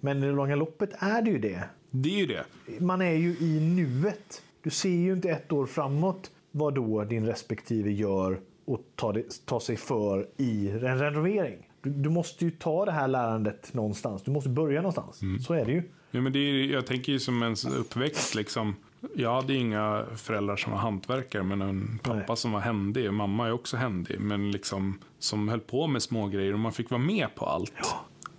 Men 0.00 0.22
i 0.22 0.26
det 0.26 0.32
långa 0.32 0.56
loppet 0.56 0.90
är 0.98 1.22
det 1.22 1.30
ju 1.30 1.38
det. 1.38 1.64
Det 1.90 2.14
är 2.14 2.18
ju 2.18 2.26
det. 2.26 2.44
Man 2.80 3.02
är 3.02 3.12
ju 3.12 3.36
i 3.40 3.60
nuet. 3.60 4.42
Du 4.62 4.70
ser 4.70 4.88
ju 4.88 5.12
inte 5.12 5.30
ett 5.30 5.52
år 5.52 5.66
framåt 5.66 6.30
vad 6.50 6.74
då 6.74 7.04
din 7.04 7.26
respektive 7.26 7.90
gör 7.90 8.40
och 8.64 8.80
tar, 8.94 9.12
det, 9.12 9.46
tar 9.46 9.60
sig 9.60 9.76
för 9.76 10.28
i 10.36 10.68
en 10.68 10.98
renovering. 10.98 11.68
Du, 11.82 11.90
du 11.90 12.10
måste 12.10 12.44
ju 12.44 12.50
ta 12.50 12.84
det 12.84 12.92
här 12.92 13.08
lärandet 13.08 13.74
någonstans. 13.74 14.22
Du 14.22 14.30
måste 14.30 14.50
börja 14.50 14.80
någonstans. 14.80 15.20
Så 15.46 15.54
är 15.54 15.64
det 15.64 15.72
ju. 15.72 15.82
Ja, 16.10 16.20
men 16.20 16.32
det 16.32 16.38
är, 16.38 16.64
jag 16.64 16.86
tänker 16.86 17.12
ju 17.12 17.18
som 17.18 17.42
ens 17.42 17.64
uppväxt. 17.64 18.34
Liksom. 18.34 18.74
Jag 19.14 19.34
hade 19.34 19.54
inga 19.54 20.06
föräldrar 20.16 20.56
som 20.56 20.72
var 20.72 20.78
hantverkare, 20.78 21.42
men 21.42 21.62
en 21.62 21.98
pappa 22.02 22.24
Nej. 22.28 22.36
som 22.36 22.52
var 22.52 22.60
händig. 22.60 23.08
Och 23.08 23.14
mamma 23.14 23.46
är 23.46 23.52
också 23.52 23.76
händig, 23.76 24.20
men 24.20 24.50
liksom, 24.50 24.98
som 25.18 25.48
höll 25.48 25.60
på 25.60 25.86
med 25.86 26.02
små 26.02 26.26
grejer 26.26 26.52
och 26.52 26.58
man 26.58 26.72
fick 26.72 26.90
vara 26.90 27.02
med 27.02 27.34
på 27.34 27.46
allt. 27.46 27.94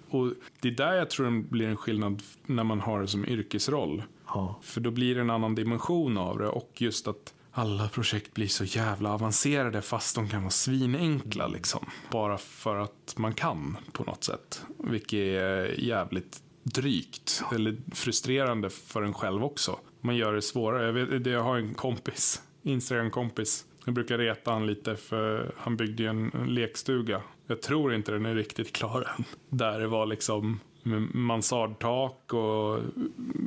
Och 0.10 0.34
Det 0.60 0.68
är 0.68 0.72
där 0.72 0.94
jag 0.94 1.10
tror 1.10 1.26
det 1.26 1.42
blir 1.42 1.68
en 1.68 1.78
skillnad 1.78 2.24
när 2.46 2.64
man 2.64 2.80
har 2.80 3.02
det 3.02 3.08
som 3.08 3.26
yrkesroll. 3.26 4.04
Ja. 4.28 4.60
För 4.62 4.82
då 4.82 4.92
blir 4.92 5.16
det 5.16 5.22
en 5.22 5.30
annan 5.30 5.56
dimension 5.56 6.18
av 6.18 6.38
det. 6.38 6.48
Och 6.48 6.72
just 6.78 7.08
att 7.08 7.34
alla 7.52 7.90
projekt 7.90 8.34
blir 8.34 8.48
så 8.48 8.64
jävla 8.64 9.14
avancerade 9.14 9.82
fast 9.82 10.16
de 10.16 10.30
kan 10.30 10.42
vara 10.42 10.52
svinenkla. 10.52 11.48
Liksom. 11.48 11.86
Bara 12.12 12.38
för 12.38 12.76
att 12.76 13.14
man 13.18 13.34
kan 13.34 13.78
på 13.92 14.04
något 14.04 14.24
sätt. 14.24 14.66
Vilket 14.78 15.20
är 15.20 15.80
jävligt 15.80 16.42
drygt. 16.64 17.44
Eller 17.56 17.78
frustrerande 17.94 18.70
för 18.70 19.02
en 19.02 19.14
själv 19.14 19.44
också. 19.44 19.80
Man 20.02 20.16
gör 20.16 20.34
det 20.34 20.42
svårare. 20.42 20.86
Jag, 20.86 20.94
vet, 20.94 21.26
jag 21.26 21.44
har 21.44 21.58
en 21.58 21.74
kompis, 21.74 22.42
Instagram-kompis. 22.64 23.66
Jag 23.86 23.94
brukar 23.94 24.18
reta 24.18 24.52
han 24.52 24.68
lite 24.68 24.96
för 24.96 25.52
han 25.58 25.78
byggde 25.78 26.04
ju 26.04 26.10
en 26.10 26.32
lekstuga. 26.48 27.22
Jag 27.48 27.62
tror 27.62 27.94
inte 27.94 28.12
den 28.12 28.26
är 28.26 28.36
riktigt 28.36 28.74
klar 28.74 29.08
än. 29.18 29.24
Där 29.50 29.80
det 29.80 29.88
var 29.88 30.06
liksom 30.06 30.60
mansardtak 31.14 32.34
och 32.34 32.80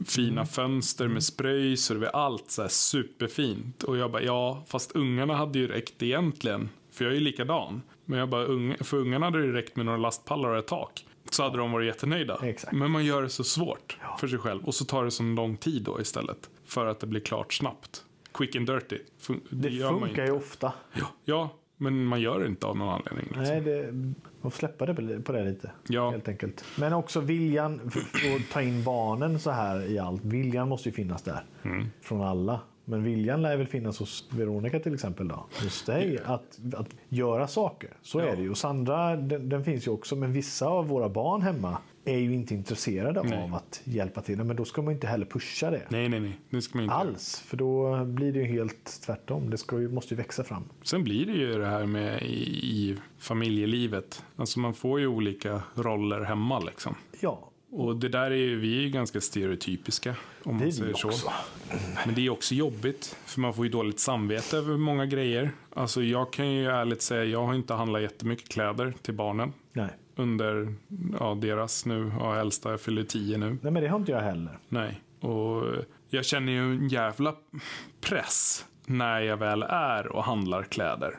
fina 0.07 0.47
fönster 0.47 1.09
med 1.09 1.25
spröj 1.25 1.77
så 1.77 1.95
det 1.95 2.01
var 2.01 2.09
allt 2.09 2.51
så 2.51 2.63
här 2.63 2.69
superfint. 2.69 3.83
Och 3.83 3.97
jag 3.97 4.11
bara, 4.11 4.23
ja, 4.23 4.65
fast 4.67 4.93
ungarna 4.93 5.35
hade 5.35 5.59
ju 5.59 5.69
räckt 5.69 6.03
egentligen. 6.03 6.69
För 6.93 7.05
jag 7.05 7.13
är 7.13 7.19
ju 7.19 7.25
likadan. 7.25 7.83
Men 8.05 8.19
jag 8.19 8.29
bara, 8.29 8.47
för 8.85 8.97
ungarna 8.97 9.27
hade 9.27 9.47
det 9.47 9.53
räckt 9.53 9.77
med 9.77 9.87
några 9.87 9.99
lastpallar 9.99 10.49
och 10.49 10.59
ett 10.59 10.67
tak. 10.67 11.07
Så 11.35 11.43
hade 11.43 11.57
de 11.59 11.73
varit 11.73 11.87
jättenöjda. 11.87 12.39
Exakt. 12.43 12.73
Men 12.73 12.91
man 12.91 13.05
gör 13.05 13.23
det 13.23 13.29
så 13.29 13.45
svårt 13.45 13.99
för 14.21 14.29
sig 14.29 14.39
själv. 14.39 14.65
Och 14.65 14.75
så 14.75 14.85
tar 14.85 15.05
det 15.05 15.11
så 15.11 15.23
lång 15.23 15.57
tid 15.57 15.83
då 15.83 16.01
istället. 16.01 16.51
För 16.65 16.87
att 16.87 17.01
det 17.01 17.07
blir 17.07 17.21
klart 17.21 17.53
snabbt. 17.53 18.05
Quick 18.35 18.57
and 18.57 18.67
dirty. 18.67 18.99
Fun- 19.21 19.41
Det 19.51 19.71
funkar 19.89 20.25
ju 20.25 20.31
ofta. 20.33 20.73
Ja, 20.93 21.07
ja, 21.25 21.51
men 21.77 22.05
man 22.05 22.21
gör 22.21 22.41
det 22.41 22.47
inte 22.47 22.67
av 22.67 22.77
någon 22.77 22.89
anledning. 22.89 23.25
Liksom. 23.25 23.43
Nej, 23.43 23.61
det, 23.61 23.93
man 24.43 24.51
får 24.51 24.59
släppa 24.59 24.87
det 24.87 24.95
på- 25.23 25.33
det 25.33 25.45
lite. 25.45 25.71
Ja. 25.89 26.11
Helt 26.11 26.29
enkelt. 26.29 26.65
Men 26.79 26.93
också 26.93 27.21
viljan 27.21 27.81
att 28.37 28.53
ta 28.53 28.63
in 28.63 28.85
barnen 28.85 29.39
så 29.41 29.51
här 29.51 29.91
i 29.91 29.99
allt. 29.99 30.25
Viljan 30.25 30.69
måste 30.69 30.89
ju 30.89 30.95
finnas 30.95 31.23
där. 31.23 31.45
Mm. 31.63 31.87
Från 32.01 32.21
alla. 32.23 32.61
Men 32.85 33.03
viljan 33.05 33.43
lär 33.43 33.57
väl 33.57 33.67
finnas 33.67 33.99
hos 33.99 34.29
Veronica 34.31 34.79
till 34.81 34.95
exempel 34.95 35.29
då. 35.29 35.47
Hos 35.63 35.85
dig. 35.85 36.19
Att, 36.25 36.59
att 36.75 36.89
göra 37.09 37.47
saker. 37.49 37.91
Så 38.03 38.21
Ja. 38.21 38.25
är 38.25 38.37
det 38.37 38.43
ju. 38.43 38.51
Och 38.51 38.59
Sandra, 38.59 39.17
den, 39.17 39.49
den 39.49 39.65
finns 39.65 39.87
ju 39.87 39.91
också. 39.91 40.17
Men 40.17 40.33
vissa 40.33 40.67
av 40.67 40.89
våra 40.89 41.09
barn 41.09 41.43
hemma 41.43 41.79
är 42.05 42.19
ju 42.19 42.35
inte 42.35 42.55
intresserade 42.55 43.23
Nej. 43.23 43.43
av 43.43 43.55
att 43.55 43.81
hjälpa 43.85 44.21
till. 44.21 44.45
Men 44.45 44.57
då 44.57 44.65
ska 44.65 44.83
man 44.83 44.93
inte 44.95 45.07
heller 45.07 45.27
pusha 45.27 45.71
det. 45.71 45.83
Nej, 45.89 46.09
nej, 46.09 46.21
nej. 46.21 46.41
Det 46.51 46.63
ska 46.63 46.79
man 46.79 46.85
inte. 46.85 46.95
Alls. 46.95 47.41
För 47.47 47.57
då 47.57 48.05
blir 48.05 48.33
det 48.33 48.39
ju 48.39 48.45
helt 48.45 49.01
tvärtom. 49.07 49.51
Det 49.51 49.59
ska 49.59 49.81
ju, 49.81 49.89
måste 49.89 50.15
ju 50.15 50.19
växa 50.19 50.45
fram. 50.45 50.63
Sen 50.83 51.05
blir 51.05 51.27
det 51.27 51.33
ju 51.33 51.59
det 51.59 51.67
här 51.67 51.87
med 51.87 52.23
i, 52.23 52.27
i 52.67 52.97
familjelivet. 53.19 54.25
Alltså 54.37 54.61
man 54.61 54.75
får 54.75 55.01
ju 55.01 55.07
olika 55.07 55.63
roller 55.75 56.21
hemma 56.21 56.59
liksom. 56.59 56.95
Ja, 57.21 57.51
Och 57.77 57.97
det 57.97 58.09
där 58.09 58.31
är 58.31 58.37
ju, 58.37 58.59
vi 58.59 58.79
är 58.79 58.83
ju 58.83 58.89
ganska 58.89 59.21
stereotypiska. 59.21 60.17
Om 60.43 60.59
det 60.59 60.65
man 60.65 60.73
säger 60.73 60.95
så. 60.95 61.09
också. 61.09 61.33
Men 62.07 62.15
det 62.15 62.27
är 62.27 62.31
också 62.31 62.55
jobbigt. 62.55 63.17
För 63.27 63.41
man 63.41 63.55
får 63.55 63.65
ju 63.65 63.71
dåligt 63.71 64.01
samvete 64.01 64.57
över 64.57 64.77
många 64.77 65.07
grejer. 65.07 65.51
Alltså 65.75 66.03
jag 66.03 66.33
kan 66.33 66.51
ju 66.51 66.67
ärligt 66.67 67.03
säga, 67.03 67.25
jag 67.25 67.47
har 67.47 67.55
inte 67.55 67.75
handlat 67.75 68.03
jättemycket 68.03 68.49
kläder 68.49 68.95
till 69.03 69.15
barnen. 69.15 69.53
Nej. 69.73 69.89
Under 70.17 70.75
ja, 71.21 71.35
deras 71.41 71.87
nu, 71.87 72.13
ja, 72.19 72.41
äldsta 72.41 72.79
fyller 72.79 73.03
tio 73.05 73.39
nu. 73.39 73.59
Nej, 73.63 73.73
men 73.73 73.83
det 73.83 73.89
har 73.89 73.99
inte 73.99 74.13
jag 74.13 74.21
heller. 74.21 74.59
Nej. 74.69 75.01
Och 75.21 75.65
jag 76.09 76.25
känner 76.25 76.53
ju 76.53 76.59
en 76.59 76.89
jävla 76.89 77.35
press 78.01 78.65
när 78.87 79.21
jag 79.21 79.37
väl 79.37 79.63
är 79.63 80.07
och 80.07 80.25
handlar 80.25 80.63
kläder. 80.63 81.19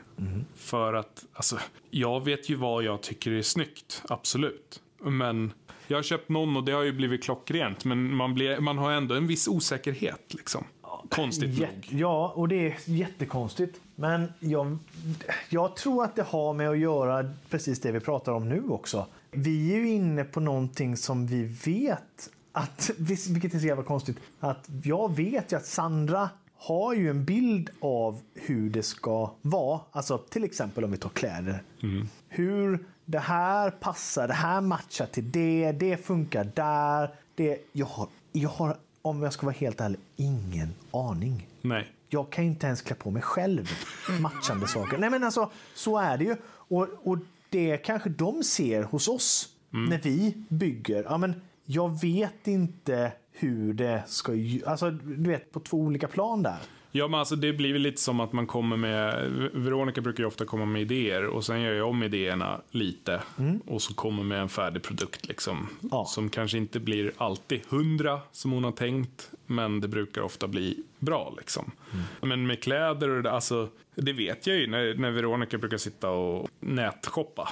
För 0.54 0.94
att, 0.94 1.24
alltså, 1.32 1.58
jag 1.90 2.24
vet 2.24 2.50
ju 2.50 2.54
vad 2.54 2.84
jag 2.84 3.02
tycker 3.02 3.30
är 3.30 3.42
snyggt, 3.42 4.02
absolut. 4.08 4.82
Men 5.02 5.52
jag 5.86 5.98
har 5.98 6.02
köpt 6.02 6.28
någon 6.28 6.56
och 6.56 6.64
det 6.64 6.72
har 6.72 6.82
ju 6.82 6.92
blivit 6.92 7.22
klockrent. 7.24 7.84
Men 7.84 8.14
man, 8.14 8.34
blir, 8.34 8.60
man 8.60 8.78
har 8.78 8.92
ändå 8.92 9.14
en 9.14 9.26
viss 9.26 9.48
osäkerhet 9.48 10.34
liksom. 10.34 10.64
Konstigt 11.10 11.50
Jä- 11.50 11.74
nog. 11.74 11.86
Ja, 12.00 12.32
och 12.36 12.48
det 12.48 12.66
är 12.66 12.76
jättekonstigt. 12.84 13.80
Men 13.94 14.32
jag, 14.40 14.78
jag 15.48 15.76
tror 15.76 16.04
att 16.04 16.16
det 16.16 16.22
har 16.22 16.52
med 16.52 16.70
att 16.70 16.78
göra 16.78 17.30
precis 17.50 17.80
det 17.80 17.92
vi 17.92 18.00
pratar 18.00 18.32
om 18.32 18.48
nu 18.48 18.62
också. 18.68 19.06
Vi 19.30 19.74
är 19.74 19.76
ju 19.76 19.88
inne 19.88 20.24
på 20.24 20.40
någonting 20.40 20.96
som 20.96 21.26
vi 21.26 21.42
vet 21.42 22.30
att, 22.52 22.90
vilket 22.98 23.54
är 23.54 23.58
så 23.58 23.66
jävla 23.66 23.84
konstigt, 23.84 24.16
att 24.40 24.68
jag 24.84 25.16
vet 25.16 25.52
ju 25.52 25.56
att 25.56 25.66
Sandra 25.66 26.28
har 26.58 26.94
ju 26.94 27.10
en 27.10 27.24
bild 27.24 27.70
av 27.80 28.20
hur 28.34 28.70
det 28.70 28.82
ska 28.82 29.30
vara. 29.42 29.80
Alltså 29.90 30.18
till 30.18 30.44
exempel 30.44 30.84
om 30.84 30.90
vi 30.90 30.96
tar 30.96 31.10
kläder. 31.10 31.62
Hur 32.28 32.86
det 33.04 33.18
här 33.18 33.70
passar, 33.70 34.28
det 34.28 34.34
här 34.34 34.60
matchar 34.60 35.06
till 35.06 35.30
det, 35.30 35.72
det 35.72 35.96
funkar 35.96 36.44
där. 36.54 37.14
Det, 37.34 37.58
jag, 37.72 37.86
har, 37.86 38.08
jag 38.32 38.48
har, 38.48 38.76
om 39.02 39.22
jag 39.22 39.32
ska 39.32 39.46
vara 39.46 39.56
helt 39.56 39.80
ärlig, 39.80 40.00
ingen 40.16 40.74
aning. 40.90 41.48
Nej. 41.62 41.92
Jag 42.08 42.30
kan 42.30 42.44
inte 42.44 42.66
ens 42.66 42.82
klä 42.82 42.94
på 42.94 43.10
mig 43.10 43.22
själv 43.22 43.70
matchande 44.20 44.68
saker. 44.68 44.98
Nej 44.98 45.10
men 45.10 45.24
alltså, 45.24 45.50
så 45.74 45.98
är 45.98 46.18
det 46.18 46.24
ju. 46.24 46.36
Och, 46.46 46.88
och 47.02 47.18
det 47.50 47.76
kanske 47.76 48.08
de 48.08 48.42
ser 48.42 48.82
hos 48.82 49.08
oss 49.08 49.48
när 49.70 49.98
vi 49.98 50.34
bygger. 50.48 51.04
Ja, 51.04 51.18
men 51.18 51.40
jag 51.64 52.00
vet 52.00 52.48
inte 52.48 53.12
hur 53.38 53.72
det 53.72 54.02
ska... 54.06 54.32
Alltså, 54.66 54.90
du 54.90 55.30
vet, 55.30 55.52
på 55.52 55.60
två 55.60 55.76
olika 55.76 56.08
plan 56.08 56.42
där. 56.42 56.58
Ja, 56.96 57.08
men 57.08 57.20
alltså 57.20 57.36
det 57.36 57.52
blir 57.52 57.72
väl 57.72 57.82
lite 57.82 58.00
som 58.00 58.20
att 58.20 58.32
man 58.32 58.46
kommer 58.46 58.76
med... 58.76 59.30
Veronica 59.52 60.00
brukar 60.00 60.22
ju 60.22 60.26
ofta 60.26 60.44
komma 60.44 60.64
med 60.64 60.82
idéer 60.82 61.26
och 61.26 61.44
sen 61.44 61.60
gör 61.60 61.72
jag 61.72 61.88
om 61.88 62.02
idéerna 62.02 62.60
lite 62.70 63.22
och 63.66 63.82
så 63.82 63.94
kommer 63.94 64.22
med 64.22 64.40
en 64.40 64.48
färdig 64.48 64.82
produkt 64.82 65.28
liksom. 65.28 65.68
Ja. 65.90 66.04
Som 66.04 66.28
kanske 66.28 66.58
inte 66.58 66.80
blir 66.80 67.12
alltid 67.16 67.60
hundra 67.68 68.20
som 68.32 68.50
hon 68.52 68.64
har 68.64 68.72
tänkt, 68.72 69.30
men 69.46 69.80
det 69.80 69.88
brukar 69.88 70.22
ofta 70.22 70.48
bli 70.48 70.82
bra 70.98 71.34
liksom. 71.36 71.70
Men 72.20 72.46
med 72.46 72.62
kläder 72.62 73.08
och 73.08 73.22
det, 73.22 73.30
alltså, 73.30 73.68
det 73.94 74.12
vet 74.12 74.46
jag 74.46 74.56
ju 74.56 74.66
när, 74.66 74.94
när 74.94 75.10
Veronica 75.10 75.58
brukar 75.58 75.76
sitta 75.76 76.10
och 76.10 76.48
nätshoppa 76.60 77.48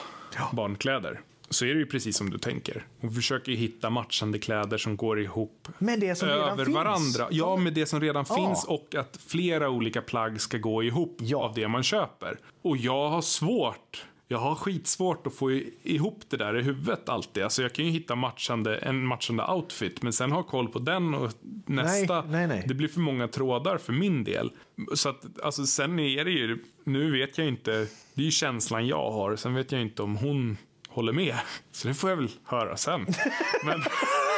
barnkläder. 0.52 1.20
Så 1.54 1.64
är 1.64 1.74
det 1.74 1.80
ju 1.80 1.86
precis 1.86 2.16
som 2.16 2.30
du 2.30 2.38
tänker. 2.38 2.86
Hon 3.00 3.12
försöker 3.12 3.52
ju 3.52 3.58
hitta 3.58 3.90
matchande 3.90 4.38
kläder 4.38 4.78
som 4.78 4.96
går 4.96 5.20
ihop 5.20 5.68
Men 5.78 6.00
det 6.00 6.14
som 6.14 6.28
redan 6.28 6.48
över 6.48 6.64
finns. 6.64 6.74
varandra. 6.76 7.26
Ja, 7.30 7.56
med 7.56 7.74
det 7.74 7.86
som 7.86 8.00
redan 8.00 8.24
Ja. 8.28 8.34
finns 8.36 8.64
och 8.64 8.94
att 8.94 9.20
flera 9.26 9.70
olika 9.70 10.02
plagg 10.02 10.40
ska 10.40 10.58
gå 10.58 10.82
ihop 10.82 11.16
Ja. 11.20 11.38
av 11.38 11.54
det 11.54 11.68
man 11.68 11.82
köper. 11.82 12.38
Och 12.62 12.76
jag 12.76 13.08
har 13.08 13.22
svårt. 13.22 14.04
Jag 14.28 14.38
har 14.38 14.54
skitsvårt 14.54 15.26
att 15.26 15.34
få 15.34 15.52
ihop 15.82 16.20
det 16.28 16.36
där 16.36 16.56
i 16.58 16.62
huvudet 16.62 17.08
alltid. 17.08 17.42
Alltså 17.42 17.62
jag 17.62 17.72
kan 17.72 17.84
ju 17.84 17.90
hitta 17.90 18.14
matchande, 18.14 18.76
en 18.76 19.06
matchande 19.06 19.44
outfit, 19.46 20.02
men 20.02 20.12
sen 20.12 20.32
ha 20.32 20.42
koll 20.42 20.68
på 20.68 20.78
den 20.78 21.14
och 21.14 21.30
nästa. 21.66 22.22
nej, 22.22 22.46
nej. 22.46 22.64
Det 22.68 22.74
blir 22.74 22.88
för 22.88 23.00
många 23.00 23.28
trådar 23.28 23.78
för 23.78 23.92
min 23.92 24.24
del. 24.24 24.50
Så 24.94 25.08
att, 25.08 25.40
alltså 25.42 25.66
sen 25.66 25.98
är 25.98 26.24
det 26.24 26.30
ju, 26.30 26.58
nu 26.84 27.10
vet 27.12 27.38
jag 27.38 27.46
inte, 27.48 27.70
det 28.14 28.22
är 28.22 28.24
ju 28.24 28.30
känslan 28.30 28.86
jag 28.86 29.10
har. 29.12 29.36
Sen 29.36 29.54
vet 29.54 29.72
jag 29.72 29.80
inte 29.82 30.02
om 30.02 30.16
hon 30.16 30.56
håller 30.94 31.12
med. 31.12 31.36
Så 31.72 31.88
det 31.88 31.94
får 31.94 32.10
jag 32.10 32.16
väl 32.16 32.30
höra 32.44 32.76
sen. 32.76 33.06
Men 33.64 33.82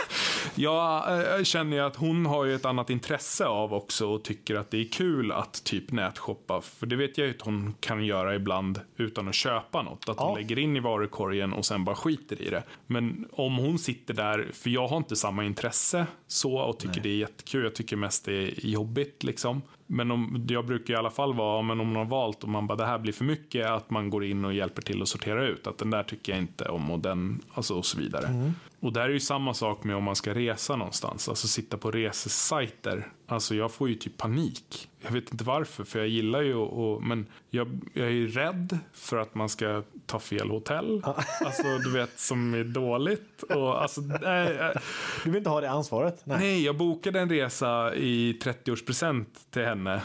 jag 0.54 1.12
äh, 1.38 1.44
känner 1.44 1.76
ju 1.76 1.82
att 1.82 1.96
hon 1.96 2.26
har 2.26 2.44
ju 2.44 2.54
ett 2.54 2.64
annat 2.64 2.90
intresse 2.90 3.46
av 3.46 3.74
också 3.74 4.06
och 4.06 4.24
tycker 4.24 4.54
att 4.54 4.70
det 4.70 4.78
är 4.80 4.88
kul 4.88 5.32
att 5.32 5.64
typ 5.64 5.92
nätshoppa. 5.92 6.60
För 6.60 6.86
det 6.86 6.96
vet 6.96 7.18
jag 7.18 7.26
ju 7.26 7.34
att 7.34 7.42
hon 7.42 7.74
kan 7.80 8.04
göra 8.04 8.34
ibland 8.34 8.80
utan 8.96 9.28
att 9.28 9.34
köpa 9.34 9.82
något. 9.82 10.08
Att 10.08 10.18
hon 10.18 10.28
Ja. 10.30 10.36
lägger 10.36 10.58
in 10.58 10.76
i 10.76 10.80
varukorgen 10.80 11.52
och 11.52 11.66
sen 11.66 11.84
bara 11.84 11.96
skiter 11.96 12.42
i 12.42 12.50
det. 12.50 12.62
Men 12.86 13.28
om 13.32 13.56
hon 13.56 13.78
sitter 13.78 14.14
där, 14.14 14.48
för 14.52 14.70
jag 14.70 14.88
har 14.88 14.96
inte 14.96 15.16
samma 15.16 15.44
intresse 15.44 16.06
så 16.26 16.56
och 16.58 16.78
tycker 16.78 17.00
det 17.00 17.08
är 17.08 17.16
jättekul. 17.16 17.64
Jag 17.64 17.74
tycker 17.74 17.96
mest 17.96 18.24
det 18.24 18.32
är 18.32 18.66
jobbigt 18.66 19.24
liksom. 19.24 19.62
Men 19.86 20.10
om, 20.10 20.46
jag 20.48 20.66
brukar 20.66 20.94
i 20.94 20.96
alla 20.96 21.10
fall 21.10 21.34
vara, 21.34 21.62
men 21.62 21.80
om 21.80 21.86
man 21.86 21.96
har 21.96 22.04
valt 22.04 22.42
och 22.42 22.48
man 22.48 22.66
bara 22.66 22.76
det 22.78 22.86
här 22.86 22.98
blir 22.98 23.12
för 23.12 23.24
mycket, 23.24 23.66
att 23.66 23.90
man 23.90 24.10
går 24.10 24.24
in 24.24 24.44
och 24.44 24.54
hjälper 24.54 24.82
till 24.82 25.02
att 25.02 25.08
sortera 25.08 25.46
ut. 25.46 25.66
Att 25.66 25.78
den 25.78 25.90
där 25.90 26.02
tycker 26.02 26.32
jag 26.32 26.42
inte 26.42 26.64
om 26.64 26.90
och 26.90 26.98
den, 26.98 27.40
alltså 27.54 27.74
och 27.74 27.86
så 27.86 27.98
vidare. 27.98 28.26
Mm. 28.26 28.52
Och 28.86 28.92
där 28.92 29.00
är 29.02 29.08
ju 29.08 29.20
samma 29.20 29.54
sak 29.54 29.84
med 29.84 29.96
om 29.96 30.04
man 30.04 30.16
ska 30.16 30.34
resa 30.34 30.76
någonstans, 30.76 31.28
alltså 31.28 31.48
sitta 31.48 31.76
på 31.76 31.90
resesajter. 31.90 33.08
Alltså 33.26 33.54
jag 33.54 33.72
får 33.72 33.88
ju 33.88 33.94
typ 33.94 34.16
panik. 34.16 34.88
Jag 35.00 35.10
vet 35.10 35.32
inte 35.32 35.44
varför, 35.44 35.84
för 35.84 35.98
jag 35.98 36.08
gillar 36.08 36.42
ju 36.42 36.54
och, 36.54 37.02
men 37.02 37.26
jag, 37.50 37.80
jag 37.92 38.06
är 38.06 38.10
ju 38.10 38.28
rädd 38.28 38.78
för 38.92 39.16
att 39.16 39.34
man 39.34 39.48
ska 39.48 39.82
ta 40.06 40.18
fel 40.18 40.50
hotell. 40.50 41.02
Alltså 41.44 41.78
du 41.84 41.92
vet 41.92 42.18
som 42.18 42.54
är 42.54 42.64
dåligt. 42.64 43.42
Och, 43.42 43.82
alltså, 43.82 44.00
äh, 44.00 44.80
Du 45.24 45.30
vill 45.30 45.36
inte 45.36 45.50
ha 45.50 45.60
det 45.60 45.70
ansvaret? 45.70 46.20
Nej. 46.24 46.38
Nej, 46.38 46.64
jag 46.64 46.76
bokade 46.76 47.20
en 47.20 47.28
resa 47.28 47.94
i 47.94 48.38
30-årspresent 48.42 49.26
till 49.50 49.64
henne 49.64 50.02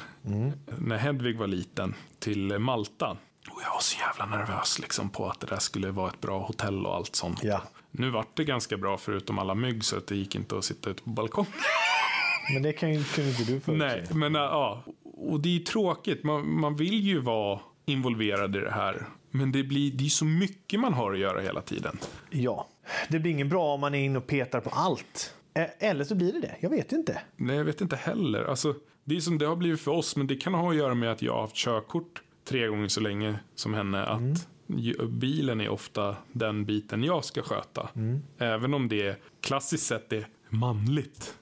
när 0.79 0.97
Hedvig 0.97 1.37
var 1.37 1.47
liten 1.47 1.95
till 2.19 2.59
Malta. 2.59 3.17
Och 3.49 3.61
jag 3.63 3.73
var 3.73 3.81
så 3.81 3.99
jävla 3.99 4.37
nervös 4.37 4.79
liksom, 4.79 5.09
på 5.09 5.29
att 5.29 5.39
det 5.39 5.47
där 5.47 5.59
skulle 5.59 5.91
vara 5.91 6.09
ett 6.09 6.21
bra 6.21 6.39
hotell 6.39 6.85
och 6.85 6.95
allt 6.95 7.15
sånt. 7.15 7.43
Ja. 7.43 7.61
Nu 7.91 8.09
vart 8.09 8.37
det 8.37 8.43
ganska 8.43 8.77
bra 8.77 8.97
förutom 8.97 9.39
alla 9.39 9.55
mygg 9.55 9.83
så 9.83 9.97
att 9.97 10.07
det 10.07 10.15
gick 10.15 10.35
inte 10.35 10.57
att 10.57 10.65
sitta 10.65 10.89
ute 10.89 11.03
på 11.03 11.09
balkongen. 11.09 11.51
Men 12.53 12.63
det 12.63 12.73
kan 12.73 12.93
ju 12.93 13.03
kunde 13.03 13.29
inte 13.29 13.43
du 13.43 13.59
förutse. 13.59 13.85
Nej, 13.85 14.03
men 14.13 14.35
äh, 14.35 14.41
ja. 14.41 14.83
Och 15.03 15.39
det 15.39 15.55
är 15.55 15.59
tråkigt. 15.59 16.23
Man, 16.23 16.59
man 16.59 16.75
vill 16.75 16.99
ju 17.07 17.19
vara 17.19 17.59
involverad 17.85 18.55
i 18.55 18.59
det 18.59 18.71
här. 18.71 19.05
Men 19.31 19.51
det 19.51 19.63
blir 19.63 19.91
det 19.91 20.05
är 20.05 20.09
så 20.09 20.25
mycket 20.25 20.79
man 20.79 20.93
har 20.93 21.13
att 21.13 21.19
göra 21.19 21.41
hela 21.41 21.61
tiden. 21.61 21.97
Ja. 22.29 22.67
Det 23.09 23.19
blir 23.19 23.31
ingen 23.31 23.49
bra 23.49 23.73
om 23.73 23.79
man 23.81 23.95
är 23.95 23.99
inne 24.05 24.17
och 24.17 24.27
petar 24.27 24.59
på 24.59 24.69
allt. 24.69 25.33
Eller 25.79 26.03
så 26.03 26.15
blir 26.15 26.33
det 26.33 26.39
det. 26.39 26.55
Jag 26.59 26.69
vet 26.69 26.91
inte. 26.91 27.21
Nej, 27.35 27.55
jag 27.55 27.63
vet 27.63 27.81
inte 27.81 27.95
heller. 27.95 28.43
Alltså, 28.43 28.75
det 29.03 29.15
är 29.15 29.19
som 29.19 29.37
det 29.37 29.45
har 29.45 29.55
blivit 29.55 29.81
för 29.81 29.91
oss, 29.91 30.15
men 30.15 30.27
det 30.27 30.35
kan 30.35 30.53
ha 30.53 30.69
att 30.69 30.75
göra 30.77 30.93
med 30.93 31.11
att 31.11 31.21
jag 31.21 31.33
har 31.33 31.41
haft 31.41 31.55
körkort 31.55 32.21
tre 32.49 32.67
gånger 32.67 32.87
så 32.87 32.99
länge 33.01 33.35
som 33.55 33.73
henne. 33.73 34.03
Att 34.05 34.21
ju- 34.21 34.35
bilen 35.09 35.61
är 35.61 35.69
ofta 35.69 36.15
den 36.31 36.65
biten 36.65 37.03
jag 37.03 37.25
ska 37.25 37.41
sköta. 37.41 37.89
Även 38.37 38.73
om 38.73 38.87
det 38.87 39.21
klassiskt 39.41 39.85
sett 39.85 40.13
är 40.13 40.27
manligt. 40.49 41.35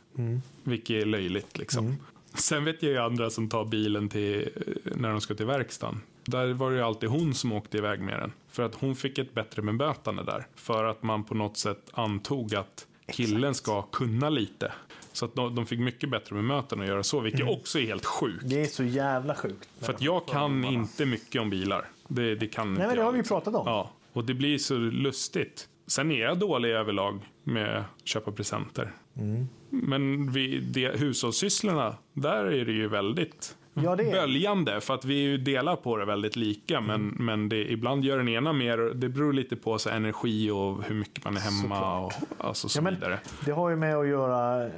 Vilket 0.63 1.03
är 1.03 1.05
löjligt 1.05 1.57
liksom. 1.57 1.95
Sen 2.33 2.65
vet 2.65 2.83
jag 2.83 2.91
ju 2.91 2.97
andra 2.97 3.29
som 3.29 3.49
tar 3.49 3.65
bilen 3.65 4.09
till, 4.09 4.49
när 4.95 5.09
de 5.09 5.21
ska 5.21 5.35
till 5.35 5.45
verkstaden. 5.45 6.01
Där 6.25 6.53
var 6.53 6.71
det 6.71 6.77
ju 6.77 6.83
alltid 6.83 7.09
hon 7.09 7.33
som 7.33 7.51
åkte 7.51 7.77
iväg 7.77 7.99
med 7.99 8.19
den. 8.19 8.31
För 8.49 8.63
att 8.63 8.75
hon 8.75 8.95
fick 8.95 9.17
ett 9.17 9.33
bättre 9.33 9.61
bemötande 9.61 10.23
där. 10.23 10.47
För 10.55 10.85
att 10.85 11.03
man 11.03 11.23
på 11.23 11.35
något 11.35 11.57
sätt 11.57 11.89
antog 11.91 12.55
att 12.55 12.87
killen 13.11 13.55
ska 13.55 13.81
kunna 13.81 14.29
lite. 14.29 14.71
Så 15.13 15.25
att 15.25 15.35
de, 15.35 15.55
de 15.55 15.65
fick 15.65 15.79
mycket 15.79 16.09
bättre 16.09 16.35
bemötande 16.35 16.83
att 16.83 16.89
göra 16.89 17.03
så, 17.03 17.19
vilket 17.19 17.47
också 17.47 17.79
är 17.79 17.85
helt 17.85 18.05
sjukt. 18.05 18.43
Det 18.45 18.61
är 18.61 18.65
så 18.65 18.83
jävla 18.83 19.35
sjukt. 19.35 19.69
För 19.79 19.93
att 19.93 20.01
jag 20.01 20.27
kan 20.27 20.65
inte 20.65 21.05
mycket 21.05 21.41
om 21.41 21.49
bilar. 21.49 21.85
Det, 22.11 22.35
det 22.35 22.47
kan 22.47 22.73
Nej, 22.73 22.87
men 22.87 22.95
det 22.95 23.01
har 23.03 23.11
vi 23.11 23.17
liksom. 23.17 23.35
pratat 23.41 23.55
om. 23.55 23.63
Ja, 23.65 23.89
och 24.13 24.23
det 24.25 24.33
blir 24.33 24.57
så 24.57 24.73
lustigt. 24.77 25.67
Sen 25.87 26.11
är 26.11 26.19
jag 26.21 26.39
dålig 26.39 26.69
överlag 26.69 27.19
med 27.43 27.77
att 27.79 27.85
köpa 28.07 28.31
presenter. 28.31 28.91
Mm. 29.17 29.47
Men 29.69 30.31
vi, 30.31 30.59
det, 30.59 30.99
hushållssysslorna, 30.99 31.95
där 32.13 32.45
är 32.45 32.65
det 32.65 32.71
ju 32.71 32.87
väldigt 32.87 33.55
Ja, 33.73 33.95
det 33.95 34.03
böljande. 34.03 34.81
För 34.81 34.93
att 34.93 35.05
vi 35.05 35.13
ju 35.21 35.37
delar 35.37 35.75
på 35.75 35.97
det 35.97 36.05
väldigt 36.05 36.35
lika. 36.35 36.81
Men, 36.81 36.95
Mm. 36.95 37.25
men 37.25 37.49
det, 37.49 37.71
ibland 37.71 38.03
gör 38.05 38.17
den 38.17 38.29
ena 38.29 38.53
mer. 38.53 38.77
Det 38.77 39.09
beror 39.09 39.33
lite 39.33 39.55
på 39.55 39.77
så 39.77 39.89
energi 39.89 40.51
och 40.51 40.83
hur 40.83 40.95
mycket 40.95 41.23
man 41.23 41.37
är 41.37 41.41
hemma 41.41 41.99
och 41.99 42.13
alltså, 42.37 42.69
så 42.69 42.77
Ja, 42.77 42.81
men 42.83 42.93
vidare. 42.95 43.19
det 43.45 43.51
har 43.51 43.69
ju 43.69 43.75
med 43.75 43.95
att 43.97 44.07
göra 44.07 44.69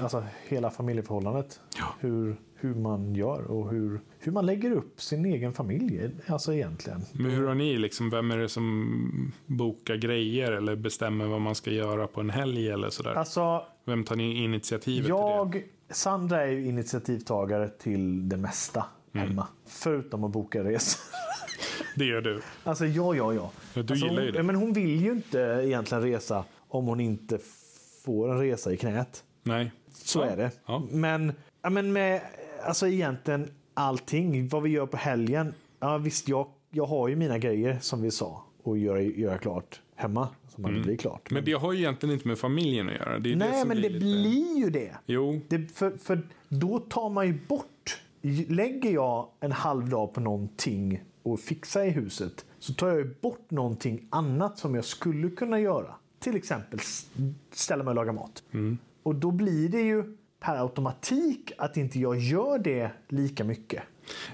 alltså, 0.00 0.24
hela 0.48 0.70
familjeförhållandet. 0.70 1.60
Ja. 1.78 1.84
Hur, 2.00 2.36
hur 2.60 2.74
man 2.74 3.14
gör 3.14 3.42
och 3.50 3.70
hur, 3.70 4.00
hur 4.18 4.32
man 4.32 4.46
lägger 4.46 4.70
upp 4.72 5.00
sin 5.00 5.24
egen 5.26 5.52
familj. 5.52 6.10
Alltså 6.26 6.54
egentligen. 6.54 7.00
Men 7.12 7.30
hur 7.30 7.46
har 7.46 7.54
ni, 7.54 7.78
liksom, 7.78 8.10
vem 8.10 8.30
är 8.30 8.38
det 8.38 8.48
som 8.48 9.32
bokar 9.46 9.96
grejer 9.96 10.52
eller 10.52 10.76
bestämmer 10.76 11.26
vad 11.26 11.40
man 11.40 11.54
ska 11.54 11.70
göra 11.70 12.06
på 12.06 12.20
en 12.20 12.30
helg 12.30 12.68
eller 12.68 12.90
sådär? 12.90 13.14
Alltså, 13.14 13.62
Vem 13.84 14.04
tar 14.04 14.16
ni 14.16 14.44
initiativet 14.44 15.04
till 15.06 15.14
det? 15.14 15.18
jag, 15.18 15.62
Sandra 15.90 16.42
är 16.42 16.50
ju 16.50 16.66
initiativtagare 16.66 17.68
till 17.68 18.28
det 18.28 18.36
mesta 18.36 18.84
Mm. 19.14 19.28
hemma. 19.28 19.46
Förutom 19.66 20.24
att 20.24 20.30
boka 20.30 20.64
resor. 20.64 21.00
Det 21.96 22.04
gör 22.04 22.20
du. 22.20 22.40
Alltså 22.64 22.86
ja, 22.86 23.14
ja, 23.14 23.32
ja. 23.34 23.50
Ja, 23.74 23.82
du 23.82 23.92
alltså, 23.92 24.06
gillar 24.06 24.22
ju 24.22 24.26
hon, 24.26 24.32
det. 24.32 24.38
ja, 24.38 24.42
Men 24.42 24.56
hon 24.56 24.72
vill 24.72 25.00
ju 25.04 25.12
inte 25.12 25.38
egentligen 25.64 26.02
resa 26.04 26.44
om 26.68 26.86
hon 26.86 27.00
inte 27.00 27.38
får 28.04 28.32
en 28.32 28.38
resa 28.40 28.72
i 28.72 28.76
knät. 28.76 29.24
Nej. 29.42 29.72
Så 29.92 30.18
Ja, 30.18 30.24
är 30.24 30.36
det. 30.36 30.50
ja. 30.66 30.82
Men, 30.90 31.32
men 31.70 31.92
med 31.92 32.20
alltså 32.66 32.88
egentligen 32.88 33.50
allting, 33.74 34.48
vad 34.48 34.62
vi 34.62 34.70
gör 34.70 34.86
på 34.86 34.96
helgen. 34.96 35.54
Ja, 35.80 35.98
visst, 35.98 36.28
jag, 36.28 36.46
jag 36.70 36.86
har 36.86 37.08
ju 37.08 37.16
mina 37.16 37.38
grejer 37.38 37.78
som 37.80 38.02
vi 38.02 38.10
sa 38.10 38.44
och 38.62 38.78
göra, 38.78 39.02
göra 39.02 39.38
klart 39.38 39.80
hemma. 39.94 40.28
Som 40.48 40.62
man 40.62 40.82
blir 40.82 40.96
klart. 40.96 41.30
Mm. 41.30 41.34
Men 41.34 41.44
det 41.44 41.52
har 41.52 41.72
ju 41.72 41.78
egentligen 41.78 42.12
inte 42.12 42.28
med 42.28 42.38
familjen 42.38 42.88
att 42.88 42.94
göra. 42.94 43.18
Det 43.18 43.30
det 43.30 43.36
Nej, 43.36 43.60
som 43.60 43.68
men 43.68 43.76
det 43.76 43.88
lite... 43.88 43.98
blir 43.98 44.58
ju 44.58 44.70
det. 44.70 44.96
Jo, 45.06 45.40
det 45.48 45.72
för, 45.74 45.90
för 45.90 46.22
då 46.48 46.78
tar 46.78 47.10
man 47.10 47.26
ju 47.26 47.38
bort. 47.48 48.00
Lägger 48.48 48.90
jag 48.90 49.28
en 49.40 49.52
halv 49.52 49.88
dag 49.88 50.14
på 50.14 50.20
någonting 50.20 51.02
och 51.22 51.40
fixar 51.40 51.84
i 51.84 51.90
huset 51.90 52.44
så 52.58 52.74
tar 52.74 52.88
jag 52.88 52.96
ju 52.96 53.14
bort 53.20 53.50
någonting 53.50 54.06
annat 54.10 54.58
som 54.58 54.74
jag 54.74 54.84
skulle 54.84 55.30
kunna 55.30 55.60
göra. 55.60 55.94
Till 56.18 56.36
exempel 56.36 56.80
ställa 57.50 57.84
mig 57.84 57.90
och 57.90 57.94
laga 57.94 58.12
mat. 58.12 58.42
Och 59.02 59.14
då 59.14 59.30
blir 59.30 59.68
det 59.68 59.80
ju 59.80 60.16
per 60.40 60.56
automatik 60.62 61.52
att 61.58 61.76
inte 61.76 61.98
jag 62.00 62.18
gör 62.18 62.58
det 62.58 62.90
lika 63.08 63.44
mycket. 63.44 63.82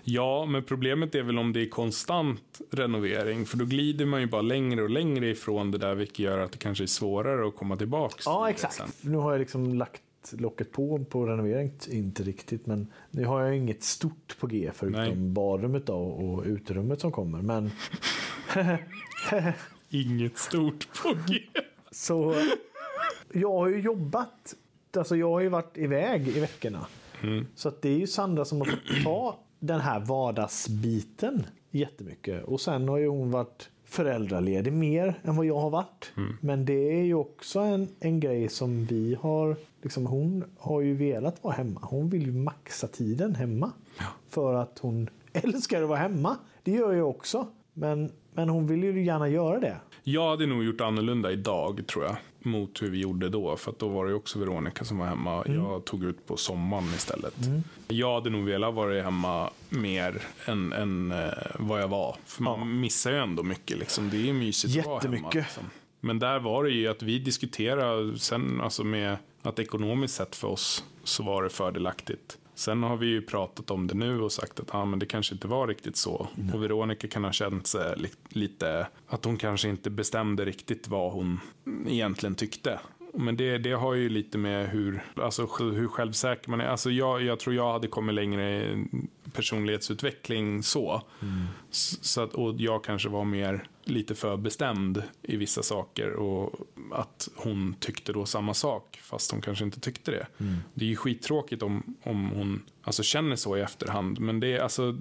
ja, 0.04 0.46
men 0.46 0.64
problemet 0.64 1.14
är 1.14 1.22
väl 1.22 1.38
om 1.38 1.52
det 1.52 1.60
är 1.62 1.68
konstant 1.68 2.60
renovering. 2.70 3.46
För 3.46 3.56
då 3.56 3.64
glider 3.64 4.06
man 4.06 4.20
ju 4.20 4.26
bara 4.26 4.42
längre 4.42 4.82
och 4.82 4.90
längre 4.90 5.28
ifrån 5.30 5.70
det 5.70 5.78
där, 5.78 5.94
vilket 5.94 6.18
gör 6.18 6.38
att 6.38 6.52
det 6.52 6.58
kanske 6.58 6.84
är 6.84 6.86
svårare 6.86 7.48
att 7.48 7.56
komma 7.56 7.76
tillbaks 7.76 8.26
Ja, 8.26 8.50
exakt. 8.50 8.74
sen. 8.74 8.88
Nu 9.00 9.16
har 9.16 9.32
jag 9.32 9.38
liksom 9.38 9.74
lagt 9.74 10.02
locket 10.32 10.72
på 10.72 11.04
på 11.04 11.26
renovering. 11.26 11.72
Inte 11.88 12.22
riktigt, 12.22 12.66
men 12.66 12.86
nu 13.10 13.24
har 13.24 13.42
jag 13.42 13.56
inget 13.56 13.82
stort 13.82 14.36
på 14.40 14.46
G 14.46 14.70
förutom 14.74 15.00
Nej. 15.00 15.16
badrummet 15.16 15.86
då 15.86 15.94
och 15.96 16.44
uterummet 16.44 17.00
som 17.00 17.12
kommer. 17.12 17.42
Men 17.42 17.70
Inget 19.90 20.38
stort 20.38 20.88
på 21.02 21.14
G. 21.28 21.38
Så 21.90 22.34
jag 23.32 23.52
har 23.52 23.68
ju 23.68 23.80
jobbat. 23.80 24.54
Alltså 24.96 25.16
jag 25.16 25.30
har 25.30 25.40
ju 25.40 25.48
varit 25.48 25.78
iväg 25.78 26.28
i 26.28 26.40
veckorna. 26.40 26.86
Så 27.54 27.68
att 27.68 27.82
det 27.82 27.88
är 27.88 27.98
ju 27.98 28.06
Sandra 28.06 28.44
som 28.44 28.58
har 28.58 28.66
fått 28.66 29.04
ta 29.04 29.38
den 29.58 29.80
här 29.80 30.00
vardagsbiten 30.00 31.46
jättemycket. 31.70 32.44
Och 32.44 32.60
sen 32.60 32.88
har 32.88 32.98
ju 32.98 33.08
hon 33.08 33.30
varit 33.30 33.70
föräldraledig 33.84 34.72
mer 34.72 35.14
än 35.24 35.36
vad 35.36 35.46
jag 35.46 35.58
har 35.60 35.70
varit. 35.70 36.12
Men 36.40 36.64
det 36.64 36.98
är 36.98 37.02
ju 37.02 37.14
också 37.14 37.60
en, 37.60 37.88
en 38.00 38.20
grej 38.20 38.48
som 38.48 38.84
vi 38.84 39.16
har. 39.20 39.56
Liksom 39.82 40.06
hon 40.06 40.44
har 40.58 40.80
ju 40.80 40.94
velat 40.94 41.44
vara 41.44 41.54
hemma. 41.54 41.80
Hon 41.82 42.08
vill 42.10 42.26
ju 42.26 42.32
maxa 42.32 42.86
tiden 42.88 43.34
hemma. 43.34 43.72
För 44.28 44.54
att 44.54 44.78
hon 44.78 45.08
älskar 45.32 45.82
att 45.82 45.88
vara 45.88 45.98
hemma. 45.98 46.36
Det 46.62 46.70
gör 46.70 46.92
jag 46.92 47.08
också. 47.10 47.46
Men, 47.74 48.12
men 48.32 48.48
hon 48.48 48.66
vill 48.66 48.84
ju 48.84 49.04
gärna 49.04 49.28
göra 49.28 49.60
det. 49.60 49.76
Jag 50.04 50.30
hade 50.30 50.46
nog 50.46 50.64
gjort 50.64 50.80
annorlunda 50.80 51.32
idag, 51.32 51.82
tror 51.86 52.04
jag. 52.04 52.16
Mot 52.44 52.82
hur 52.82 52.90
vi 52.90 52.98
gjorde 52.98 53.28
då. 53.28 53.56
För 53.56 53.74
då 53.78 53.88
var 53.88 54.06
det 54.06 54.14
också 54.14 54.38
Veronica 54.38 54.84
som 54.84 54.98
var 54.98 55.06
hemma. 55.06 55.42
Mm. 55.42 55.62
Jag 55.62 55.84
tog 55.84 56.04
ut 56.04 56.26
på 56.26 56.36
sommaren 56.36 56.84
istället. 56.84 57.34
Jag 57.88 58.14
hade 58.14 58.30
nog 58.30 58.44
velat 58.44 58.74
vara 58.74 59.02
hemma 59.02 59.50
mer 59.68 60.22
än, 60.46 60.72
än 60.72 61.12
eh, 61.12 61.28
vad 61.58 61.82
jag 61.82 61.88
var. 61.88 62.16
För 62.24 62.42
man 62.42 62.80
missar 62.80 63.10
ju 63.10 63.18
ändå 63.18 63.42
mycket. 63.42 63.78
Liksom. 63.78 64.10
Det 64.10 64.16
är 64.16 64.24
ju 64.24 64.32
mysigt 64.32 64.78
att 64.78 64.86
vara 64.86 65.00
hemma. 65.00 65.30
Liksom. 65.34 65.64
Men 66.00 66.18
där 66.18 66.38
var 66.38 66.64
det 66.64 66.70
ju 66.70 66.88
att 66.88 67.02
vi 67.02 67.18
diskuterade 67.18 68.18
sen 68.18 68.60
alltså 68.60 68.84
med 68.84 69.16
att 69.42 69.58
ekonomiskt 69.58 70.14
sett 70.14 70.36
för 70.36 70.48
oss 70.48 70.84
så 71.04 71.22
var 71.22 71.42
det 71.42 71.50
fördelaktigt. 71.50 72.38
Sen 72.54 72.82
har 72.82 72.96
vi 72.96 73.06
ju 73.06 73.22
pratat 73.22 73.70
om 73.70 73.86
det 73.86 73.94
nu 73.94 74.20
och 74.20 74.32
sagt 74.32 74.60
att 74.60 74.74
ah, 74.74 74.84
men 74.84 74.98
det 74.98 75.06
kanske 75.06 75.34
inte 75.34 75.48
var 75.48 75.66
riktigt 75.68 75.96
så. 75.96 76.28
Och 76.54 76.62
Veronica 76.62 77.08
kan 77.08 77.24
ha 77.24 77.32
känt 77.32 77.66
sig 77.66 77.94
li- 77.96 78.08
lite 78.28 78.86
att 79.08 79.24
hon 79.24 79.36
kanske 79.36 79.68
inte 79.68 79.90
bestämde 79.90 80.44
riktigt 80.44 80.88
vad 80.88 81.12
hon 81.12 81.40
egentligen 81.86 82.34
tyckte. 82.34 82.80
Men 83.14 83.36
det, 83.36 83.58
det 83.58 83.72
har 83.72 83.94
ju 83.94 84.08
lite 84.08 84.38
med 84.38 84.68
hur, 84.68 85.02
alltså, 85.16 85.46
hur 85.58 85.88
självsäker 85.88 86.50
man 86.50 86.60
är. 86.60 86.66
Alltså 86.66 86.90
jag, 86.90 87.22
jag 87.22 87.40
tror 87.40 87.54
jag 87.56 87.72
hade 87.72 87.88
kommit 87.88 88.14
längre 88.14 88.62
i 88.62 88.86
personlighetsutveckling 89.32 90.62
så. 90.62 91.02
S- 91.70 92.04
så 92.04 92.20
att, 92.20 92.34
och 92.34 92.54
jag 92.60 92.84
kanske 92.84 93.08
var 93.08 93.24
mer 93.24 93.64
lite 93.84 94.14
för 94.14 94.36
bestämd 94.36 95.02
i 95.22 95.36
vissa 95.36 95.62
saker 95.62 96.12
och 96.12 96.52
att 96.92 97.28
hon 97.36 97.74
tyckte 97.80 98.12
då 98.12 98.26
samma 98.26 98.54
sak 98.54 99.00
fast 99.02 99.30
hon 99.32 99.40
kanske 99.40 99.64
inte 99.64 99.80
tyckte 99.80 100.10
det. 100.10 100.26
Det 100.74 100.84
är 100.84 100.88
ju 100.88 100.96
skittråkigt 100.96 101.62
om, 101.62 101.96
om 102.02 102.30
hon 102.30 102.62
alltså, 102.82 103.02
känner 103.02 103.36
så 103.36 103.56
i 103.56 103.60
efterhand 103.60 104.20
men 104.20 104.40
det 104.40 104.60
alltså, 104.60 104.98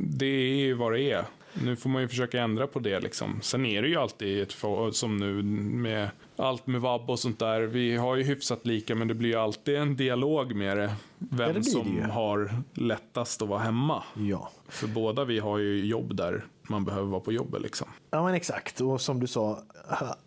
det 0.00 0.26
är 0.26 0.56
ju 0.56 0.74
vad 0.74 0.92
det 0.92 1.00
är. 1.10 1.24
Nu 1.64 1.76
får 1.76 1.90
man 1.90 2.02
ju 2.02 2.08
försöka 2.08 2.40
ändra 2.42 2.66
på 2.66 2.78
det 2.78 3.00
liksom. 3.00 3.38
Sen 3.42 3.66
är 3.66 3.82
det 3.82 3.88
ju 3.88 3.96
alltid 3.96 4.42
ett 4.42 4.56
som 4.92 5.16
nu 5.16 5.42
med 5.42 6.10
allt 6.36 6.66
med 6.66 6.80
vab 6.80 7.10
och 7.10 7.18
sånt 7.18 7.38
där. 7.38 7.60
Vi 7.60 7.96
har 7.96 8.16
ju 8.16 8.22
hyfsat 8.22 8.66
lika 8.66 8.94
men 8.94 9.08
det 9.08 9.14
blir 9.14 9.30
ju 9.30 9.36
alltid 9.36 9.76
en 9.76 9.96
dialog 9.96 10.54
med 10.54 10.76
det. 10.76 10.94
Vem 11.18 11.48
det 11.48 11.52
det 11.52 11.64
som 11.64 11.96
ju. 11.96 12.02
har 12.02 12.62
lättast 12.74 13.42
att 13.42 13.48
vara 13.48 13.60
hemma. 13.60 14.02
Ja. 14.14 14.50
För 14.68 14.88
båda 14.88 15.24
vi 15.24 15.38
har 15.38 15.58
ju 15.58 15.86
jobb 15.86 16.16
där 16.16 16.44
man 16.68 16.84
behöver 16.84 17.08
vara 17.08 17.20
på 17.20 17.32
jobbet 17.32 17.62
liksom. 17.62 17.88
Ja 18.10 18.24
men 18.24 18.34
exakt. 18.34 18.80
Och 18.80 19.00
som 19.00 19.20
du 19.20 19.26
sa, 19.26 19.58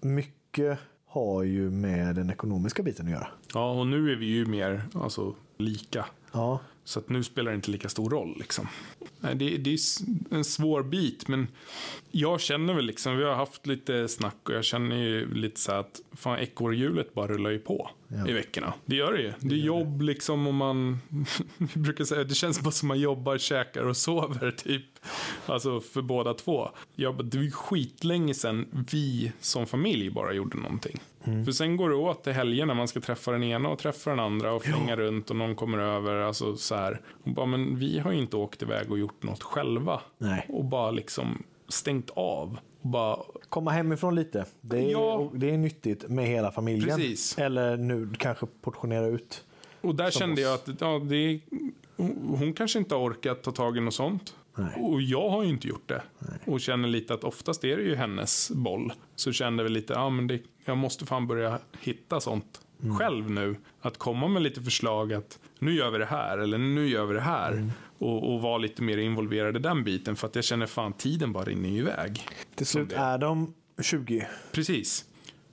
mycket 0.02 0.80
har 1.06 1.44
ju 1.44 1.70
med 1.70 2.16
den 2.16 2.30
ekonomiska 2.30 2.84
biten 2.84 3.06
att 3.06 3.12
göra. 3.12 3.28
Ja, 3.54 3.72
och 3.72 3.88
nu 3.88 4.12
är 4.12 4.16
vi 4.16 4.26
ju 4.26 4.46
mer 4.46 4.84
alltså, 4.96 5.36
lika. 5.58 6.06
Ja. 6.32 6.60
Så 6.90 7.00
att 7.00 7.10
nu 7.10 7.24
spelar 7.24 7.52
det 7.52 7.56
inte 7.56 7.72
lika 7.72 7.90
stor 7.90 8.10
roll. 8.10 8.36
Liksom. 8.40 8.68
Det, 9.22 9.58
det 9.58 9.74
är 9.74 9.78
en 10.32 10.44
svår 10.44 10.84
bit, 10.84 11.28
men 11.28 11.48
jag 12.12 12.42
känner 12.42 12.74
väl 12.74 12.86
liksom, 12.86 13.18
vi 13.18 13.24
har 13.24 13.36
haft 13.36 13.68
lite 13.68 14.08
snack 14.08 14.36
och 14.44 14.54
jag 14.54 14.66
känner 14.66 14.96
ju 14.96 15.34
lite 15.34 15.60
så 15.60 15.72
att 15.72 16.02
fan 16.12 16.40
ekorrhjulet 16.40 17.14
bara 17.14 17.28
rullar 17.28 17.50
ju 17.50 17.60
på 17.60 17.90
Ja. 18.08 18.28
i 18.28 18.32
veckorna. 18.32 18.74
Det 18.86 18.96
gör 18.96 19.14
det 19.14 19.22
ju. 19.22 19.34
Det 19.40 19.56
är 19.56 19.60
jobb 19.60 20.02
liksom 20.02 20.48
och 20.48 20.54
man, 20.54 21.00
vi 21.58 21.80
brukar 21.80 22.04
säga, 22.04 22.24
det 22.24 22.36
känns 22.36 22.62
bara 22.62 22.72
som 22.72 22.88
man 22.88 23.00
jobbar, 23.00 23.38
käkar 23.38 23.84
och 23.84 23.98
sover 23.98 24.52
typ. 24.64 24.86
Alltså 25.46 25.80
för 25.82 26.02
båda 26.02 26.34
två. 26.34 26.70
Jag, 26.96 27.26
det 27.26 27.38
var 27.38 27.44
ju 27.44 27.52
skitlänge 27.52 28.34
sedan 28.34 28.86
vi 28.92 29.32
som 29.40 29.68
familj 29.68 30.10
bara 30.10 30.34
gjorde 30.34 30.58
någonting. 30.58 31.00
För 31.24 31.52
sen 31.52 31.78
går 31.78 31.90
det 31.90 31.96
åt 31.96 32.24
till 32.24 32.34
helgen 32.34 32.68
när 32.68 32.76
man 32.76 32.88
ska 32.88 33.00
träffa 33.00 33.32
den 33.32 33.44
ena 33.44 33.70
och 33.70 33.80
träffa 33.80 34.10
den 34.10 34.20
andra 34.20 34.54
och 34.54 34.64
flänga 34.64 34.96
runt 34.96 35.30
och 35.30 35.36
någon 35.36 35.56
kommer 35.56 35.78
över. 35.78 36.16
Alltså 36.16 36.56
så 36.56 36.76
här. 36.76 37.02
Och 37.24 37.32
bara, 37.32 37.46
men 37.46 37.76
vi 37.80 38.00
har 38.00 38.12
ju 38.12 38.18
inte 38.20 38.38
åkt 38.38 38.62
iväg 38.62 38.92
och 38.92 39.00
gjort 39.00 39.24
något 39.24 39.44
själva. 39.44 40.02
Nej. 40.18 40.46
Och 40.50 40.66
bara 40.66 40.92
liksom 40.92 41.44
stängt 41.68 42.10
av. 42.10 42.60
Och 42.82 42.90
bara, 42.90 43.18
Komma 43.50 43.72
hemifrån 43.72 44.16
lite. 44.16 44.46
Det 44.62 44.78
är, 44.78 44.92
Ja. 44.92 45.32
det 45.34 45.50
är 45.50 45.58
nyttigt 45.58 46.10
med 46.10 46.26
hela 46.28 46.52
familjen. 46.52 46.98
Precis. 46.98 47.38
Eller 47.38 47.78
nu 47.78 48.10
kanske 48.18 48.46
portionera 48.62 49.06
ut. 49.08 49.44
och 49.82 49.96
där 49.96 50.10
Som 50.10 50.20
kände 50.20 50.42
jag 50.42 50.54
oss. 50.54 50.70
att 50.70 50.82
ja, 50.82 51.00
det, 51.04 51.40
hon 52.38 52.54
kanske 52.54 52.80
inte 52.80 52.96
har 52.96 53.02
orkat 53.10 53.44
ta 53.44 53.52
tag 53.52 53.78
i 53.78 53.80
något 53.82 53.94
sånt. 53.94 54.36
Nej. 54.56 54.82
Och 54.82 55.02
jag 55.02 55.30
har 55.30 55.44
ju 55.44 55.50
inte 55.50 55.68
gjort 55.68 55.90
det. 55.90 56.02
Och 56.46 56.62
känner 56.62 56.88
lite 56.88 57.14
att 57.14 57.24
oftast 57.24 57.64
är 57.64 57.78
det 57.78 57.84
ju 57.84 57.96
hennes 57.96 58.52
boll. 58.52 58.94
Så 59.16 59.32
kände 59.32 59.64
vi 59.64 59.70
lite, 59.70 59.94
ja 59.94 60.10
men 60.10 60.28
det, 60.28 60.42
jag 60.66 60.78
måste 60.78 61.06
fan 61.06 61.28
börja 61.28 61.60
hitta 61.82 62.20
sånt 62.20 62.62
Mm. 62.84 62.98
själv 62.98 63.32
nu. 63.32 63.56
Att 63.82 63.98
komma 63.98 64.28
med 64.28 64.42
lite 64.42 64.62
förslag 64.62 65.14
att 65.14 65.40
nu 65.60 65.74
gör 65.74 65.92
vi 65.92 65.98
det 65.98 66.06
här 66.06 66.38
eller 66.38 66.58
nu 66.58 66.88
gör 66.88 67.06
vi 67.06 67.14
det 67.14 67.22
här. 67.22 67.52
Mm. 67.52 67.72
Och, 67.98 68.34
och 68.34 68.42
vara 68.42 68.58
lite 68.58 68.82
mer 68.82 68.98
involverad 68.98 69.56
i 69.56 69.60
den 69.60 69.84
biten. 69.84 70.16
För 70.16 70.28
att 70.28 70.36
jag 70.36 70.44
känner 70.44 70.66
fan 70.66 70.94
tiden 70.94 71.34
bara 71.34 71.44
rinner 71.44 71.70
iväg. 71.70 72.22
Till 72.56 72.66
slut 72.66 72.92
är 72.92 73.18
de 73.18 73.54
20. 73.82 74.28
Precis. 74.52 75.06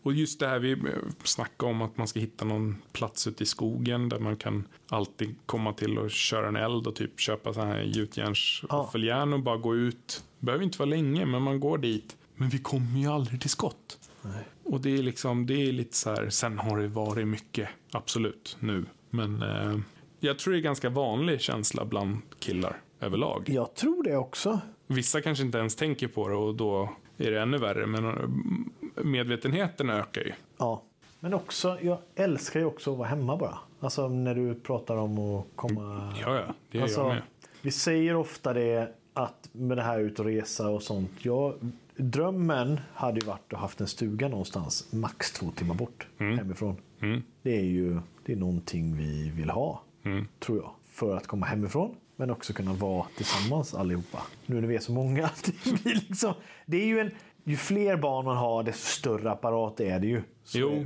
Och 0.06 0.12
just 0.12 0.40
det 0.40 0.46
här 0.46 0.58
vi 0.58 0.76
snackade 1.24 1.72
om 1.72 1.82
att 1.82 1.96
man 1.96 2.08
ska 2.08 2.20
hitta 2.20 2.44
någon 2.44 2.76
plats 2.92 3.26
ute 3.26 3.42
i 3.42 3.46
skogen 3.46 4.08
där 4.08 4.18
man 4.18 4.36
kan 4.36 4.68
alltid 4.88 5.34
komma 5.46 5.72
till 5.72 5.98
och 5.98 6.10
köra 6.10 6.48
en 6.48 6.56
eld 6.56 6.86
och 6.86 6.94
typ 6.94 7.20
köpa 7.20 7.54
så 7.54 7.60
här 7.60 7.82
gjutjärnsvåffeljärn 7.82 9.32
och 9.32 9.40
bara 9.40 9.56
gå 9.56 9.76
ut. 9.76 10.24
Behöver 10.38 10.64
inte 10.64 10.78
vara 10.78 10.88
länge, 10.88 11.26
men 11.26 11.42
man 11.42 11.60
går 11.60 11.78
dit. 11.78 12.16
Men 12.34 12.48
vi 12.48 12.58
kommer 12.58 13.00
ju 13.00 13.06
aldrig 13.06 13.40
till 13.40 13.50
skott. 13.50 14.10
Nej. 14.22 14.44
Och 14.64 14.80
det 14.80 14.98
är 14.98 15.02
liksom, 15.02 15.46
det 15.46 15.68
är 15.68 15.72
lite 15.72 15.96
så 15.96 16.10
här, 16.10 16.30
sen 16.30 16.58
har 16.58 16.78
det 16.78 16.88
varit 16.88 17.28
mycket, 17.28 17.68
absolut, 17.90 18.56
nu. 18.60 18.84
Men 19.10 19.42
eh, 19.42 19.78
jag 20.20 20.38
tror 20.38 20.52
det 20.52 20.58
är 20.58 20.62
ganska 20.62 20.90
vanlig 20.90 21.40
känsla 21.40 21.84
bland 21.84 22.18
killar 22.38 22.80
överlag. 23.00 23.44
Jag 23.48 23.74
tror 23.74 24.02
det 24.02 24.16
också. 24.16 24.60
Vissa 24.86 25.20
kanske 25.20 25.44
inte 25.44 25.58
ens 25.58 25.76
tänker 25.76 26.08
på 26.08 26.28
det 26.28 26.36
och 26.36 26.54
då 26.54 26.96
är 27.18 27.30
det 27.30 27.40
ännu 27.42 27.58
värre. 27.58 27.86
Men 27.86 28.04
eh, 28.04 29.04
medvetenheten 29.04 29.90
ökar 29.90 30.20
ju. 30.22 30.32
Ja. 30.58 30.82
Men 31.20 31.34
också, 31.34 31.78
jag 31.80 31.98
älskar 32.14 32.60
ju 32.60 32.66
också 32.66 32.92
att 32.92 32.98
vara 32.98 33.08
hemma 33.08 33.36
bara. 33.36 33.58
Alltså 33.80 34.08
när 34.08 34.34
du 34.34 34.54
pratar 34.54 34.96
om 34.96 35.18
att 35.18 35.46
komma... 35.54 36.14
Ja, 36.20 36.34
ja, 36.34 36.54
det 36.70 36.78
gör 36.78 36.82
alltså, 36.84 37.00
jag 37.00 37.08
med. 37.08 37.22
Vi 37.62 37.70
säger 37.70 38.16
ofta 38.16 38.52
det 38.52 38.94
att 39.12 39.48
med 39.52 39.76
det 39.76 39.82
här 39.82 40.00
ut 40.00 40.18
och 40.18 40.24
resa 40.24 40.68
och 40.68 40.82
sånt. 40.82 41.10
Jag, 41.18 41.54
drömmen 41.96 42.80
hade 42.94 43.20
ju 43.20 43.26
varit 43.26 43.52
att 43.52 43.60
haft 43.60 43.80
en 43.80 43.86
stuga 43.86 44.28
någonstans 44.28 44.92
max 44.92 45.32
två 45.32 45.50
timmar 45.50 45.74
bort 45.74 46.06
hemifrån. 46.18 46.76
Mm. 47.00 47.22
Det 47.42 47.56
är 47.56 47.64
ju 47.64 48.00
det 48.24 48.32
är 48.32 48.36
någonting 48.36 48.96
vi 48.96 49.30
vill 49.30 49.50
ha, 49.50 49.82
Mm. 50.04 50.28
tror 50.38 50.58
jag. 50.58 50.70
För 50.90 51.16
att 51.16 51.26
komma 51.26 51.46
hemifrån, 51.46 51.94
men 52.16 52.30
också 52.30 52.52
kunna 52.52 52.72
vara 52.72 53.06
tillsammans 53.16 53.74
allihopa. 53.74 54.22
Nu 54.46 54.60
när 54.60 54.68
vi 54.68 54.76
är 54.76 54.80
så 54.80 54.92
många. 54.92 55.30
Det, 55.84 55.94
liksom, 55.94 56.34
det 56.66 56.76
är 56.82 56.86
ju 56.86 57.00
en, 57.00 57.10
ju 57.44 57.56
fler 57.56 57.96
barn 57.96 58.24
man 58.24 58.36
har, 58.36 58.62
desto 58.62 58.86
större 58.86 59.30
apparat 59.30 59.80
är 59.80 60.00
det 60.00 60.06
ju. 60.06 60.22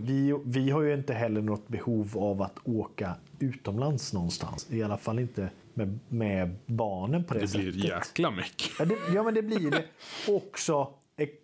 Vi, 0.00 0.34
vi 0.44 0.70
har 0.70 0.82
ju 0.82 0.94
inte 0.94 1.14
heller 1.14 1.40
något 1.42 1.68
behov 1.68 2.18
av 2.18 2.42
att 2.42 2.56
åka 2.64 3.14
utomlands 3.38 4.12
någonstans. 4.12 4.66
I 4.70 4.82
alla 4.82 4.96
fall 4.98 5.18
inte 5.18 5.50
med, 5.74 5.98
med 6.08 6.56
barnen 6.66 7.24
på 7.24 7.34
det, 7.34 7.40
Det 7.40 7.48
sättet. 7.48 7.74
blir 7.74 7.84
jäkla 7.90 8.30
mycket. 8.30 8.70
Ja, 8.78 8.84
det, 8.84 8.96
ja, 9.14 9.22
men 9.22 9.34
det 9.34 9.42
blir 9.42 9.70
det. 9.70 9.84
Också, 10.28 10.88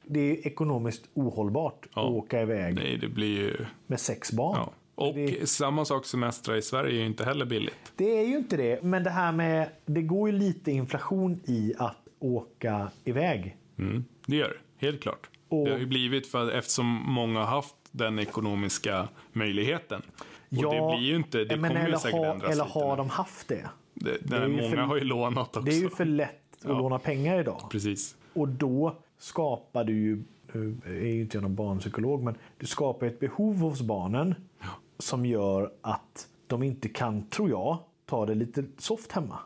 det 0.05 0.20
är 0.20 0.46
ekonomiskt 0.46 1.05
ohållbart 1.14 1.87
Ja. 1.94 2.03
att 2.07 2.11
åka 2.12 2.42
iväg 2.42 2.75
Nej, 2.75 2.99
det 2.99 3.09
blir 3.09 3.37
ju... 3.38 3.66
med 3.87 4.01
sex 4.01 4.33
barn. 4.33 4.57
Ja. 4.59 4.72
Och 4.99 5.15
Det- 5.15 5.49
samma 5.49 5.85
sak 5.85 6.07
semestrar 6.07 6.57
i 6.57 6.63
Sverige 6.63 6.91
är 6.97 7.01
ju 7.01 7.07
inte 7.07 7.25
heller 7.25 7.45
billigt. 7.47 7.93
Det 7.97 8.19
är 8.19 8.27
ju 8.27 8.37
inte 8.37 8.57
det, 8.57 8.83
men 8.83 9.05
det 9.05 9.11
här 9.11 9.33
med, 9.33 9.69
det 9.87 10.03
går 10.03 10.31
ju 10.31 10.39
lite 10.39 10.73
inflation 10.73 11.41
i 11.45 11.75
att 11.79 11.97
åka 12.19 12.91
iväg. 13.05 13.57
Mm. 13.79 14.05
Det 14.27 14.37
gör 14.37 14.49
det, 14.49 14.87
helt 14.87 15.01
klart. 15.03 15.31
Och- 15.49 15.65
Det 15.65 15.71
har 15.73 15.79
ju 15.79 15.87
blivit 15.87 16.27
för 16.27 16.51
eftersom 16.53 16.87
många 16.87 17.39
har 17.39 17.47
haft 17.47 17.75
den 17.93 18.19
ekonomiska 18.19 19.09
möjligheten. 19.33 20.03
Och 20.51 20.57
det 20.57 20.97
blir 20.97 20.99
ju 21.09 21.17
inte, 21.17 21.45
det 21.45 21.55
kommer 21.55 21.71
ju 21.71 21.77
eller 21.77 21.97
säkert 21.97 22.19
ha, 22.19 22.33
ändras 22.33 22.53
eller 22.53 22.65
lite. 22.65 22.79
har 22.79 22.91
nu. 22.91 22.97
de 22.97 23.09
haft 23.11 23.49
det? 23.49 23.67
det, 23.95 24.17
det, 24.23 24.37
är 24.37 24.43
ju 24.49 24.49
många 24.57 24.71
för- 24.71 24.77
har 24.77 24.97
ju 24.97 25.05
lånat 25.05 25.49
också. 25.49 25.61
Det 25.61 25.71
är 25.77 25.81
ju 25.81 25.91
för 25.91 26.05
lätt 26.05 26.31
att 26.59 26.65
Ja. 26.65 26.79
låna 26.79 26.99
pengar 26.99 27.41
idag. 27.41 27.63
Precis. 27.71 28.17
Och 28.33 28.49
då 28.49 28.97
skapar 29.19 29.85
du 29.85 29.93
ju, 29.93 30.23
nu 30.53 30.77
är 30.87 30.91
ju 30.93 31.21
inte 31.21 31.37
jag 31.37 31.43
någon 31.43 31.55
barnpsykolog, 31.55 32.23
men 32.23 32.35
du 32.59 32.67
skapar 32.67 33.07
ett 33.07 33.21
behov 33.21 33.57
hos 33.57 33.81
barnen 33.83 34.35
som 34.99 35.27
gör 35.27 35.71
att 35.83 36.29
de 36.47 36.63
inte 36.63 36.89
kan, 36.89 37.27
tror 37.29 37.51
jag, 37.51 37.79
ta 38.07 38.27
det 38.27 38.35
lite 38.35 38.65
soft 38.79 39.13
hemma. 39.13 39.39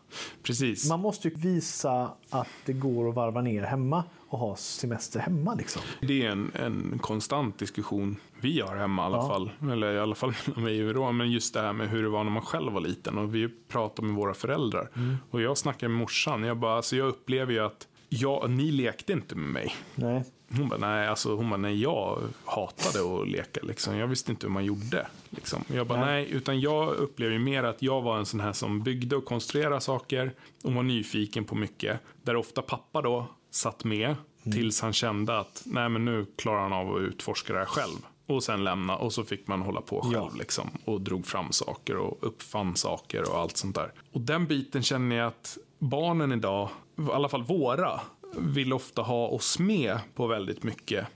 Precis. 0.43 0.89
Man 0.89 1.01
måste 1.01 1.29
ju 1.29 1.35
visa 1.35 2.11
att 2.31 2.49
det 2.67 2.73
går 2.73 3.09
att 3.09 3.15
varva 3.15 3.41
ner 3.43 3.63
hemma 3.63 4.05
och 4.29 4.39
ha 4.39 4.57
semester 4.57 5.21
hemma. 5.21 5.55
Liksom. 5.55 5.83
Det 6.01 6.27
är 6.27 6.31
en, 6.31 6.51
en 6.55 6.99
konstant 7.03 7.59
diskussion 7.59 8.17
vi 8.41 8.61
har 8.61 8.77
hemma 8.77 9.03
i 9.03 9.05
alla 9.07 9.17
Ja. 9.17 9.29
fall. 9.29 9.51
Eller 9.73 9.93
i 9.95 9.99
alla 9.99 10.15
fall 10.15 10.33
mellan 10.47 10.63
mig 10.65 10.91
och. 10.97 11.15
Men 11.15 11.31
just 11.31 11.55
det 11.55 11.61
här 11.61 11.73
med 11.73 11.89
hur 11.89 12.03
det 12.03 12.09
var 12.09 12.25
när 12.25 12.31
man 12.31 12.43
själv 12.43 12.73
var 12.73 12.81
liten. 12.81 13.19
Och 13.19 13.35
vi 13.35 13.49
pratar 13.69 14.03
med 14.03 14.15
våra 14.15 14.35
föräldrar. 14.35 14.91
Mm. 14.97 15.17
Och 15.31 15.41
jag 15.43 15.59
snackar 15.59 15.89
med 15.89 15.99
morsan. 15.99 16.43
Jag 16.43 16.57
bara, 16.59 16.77
alltså 16.77 16.97
jag 16.97 17.09
upplever 17.09 17.53
ju 17.53 17.59
att 17.61 17.89
jag, 18.09 18.51
ni 18.51 18.73
lekte 18.73 19.13
inte 19.13 19.35
med 19.35 19.51
mig. 19.51 19.75
Nej. 19.95 20.25
Hon 20.57 20.69
bara, 20.69 20.79
nej, 20.79 21.07
alltså, 21.09 21.35
hon 21.37 21.51
bara, 21.51 21.57
nej, 21.57 21.83
jag 21.83 22.19
hatade 22.45 23.21
att 23.23 23.29
leka. 23.29 23.61
Liksom. 23.63 23.97
Jag 23.97 24.07
visste 24.07 24.31
inte 24.31 24.47
hur 24.47 24.53
man 24.53 24.65
gjorde. 24.65 25.07
Liksom. 25.31 25.65
Jag 25.75 25.87
bara, 25.87 26.01
Nej. 26.01 26.23
nej, 26.25 26.33
utan 26.33 26.61
jag 26.61 26.95
upplever 26.95 27.33
ju 27.33 27.39
mer 27.39 27.63
att 27.63 27.83
jag 27.83 28.03
var 28.03 28.19
en 28.19 28.27
sån 28.27 28.41
här 28.41 28.53
som 28.53 28.83
byggde 28.83 29.17
och 29.17 29.25
konstruerade 29.25 29.81
saker 29.81 30.33
och 30.65 30.73
var 30.75 30.83
nyfiken 30.83 31.45
på 31.45 31.55
mycket. 31.55 32.01
Där 32.23 32.37
ofta 32.37 32.63
pappa 32.63 33.03
då 33.03 33.27
satt 33.51 33.85
med 33.85 34.15
tills 34.53 34.81
han 34.81 34.93
kände 34.93 35.39
att, 35.39 35.63
nej, 35.67 35.89
men 35.89 36.05
nu 36.05 36.27
klarar 36.37 36.61
han 36.63 36.73
av 36.73 36.95
att 36.97 37.01
utforska 37.01 37.53
det 37.53 37.59
här 37.59 37.67
själv. 37.67 37.97
Och 38.27 38.43
sen 38.43 38.65
lämna 38.65 38.97
och 38.97 39.13
så 39.13 39.25
fick 39.25 39.47
man 39.47 39.63
hålla 39.63 39.81
på 39.81 40.01
själv 40.03 40.15
Ja. 40.15 40.31
liksom. 40.39 40.71
Och 40.85 41.01
drog 41.01 41.27
fram 41.27 41.53
saker 41.53 41.97
och 41.97 42.19
uppfann 42.21 42.77
saker 42.77 43.31
och 43.33 43.39
allt 43.39 43.57
sånt 43.57 43.75
där. 43.75 43.93
Och 44.13 44.21
den 44.21 44.47
biten 44.47 44.83
känner 44.83 45.17
jag 45.17 45.27
att 45.27 45.59
barnen 45.79 46.33
idag, 46.33 46.69
i 46.99 47.03
alla 47.13 47.29
fall 47.29 47.43
våra, 47.43 48.01
vill 48.39 48.73
ofta 48.73 49.03
ha 49.03 49.27
oss 49.29 49.59
med 49.59 49.99
på 50.15 50.27
väldigt 50.27 50.63
mycket. 50.63 51.07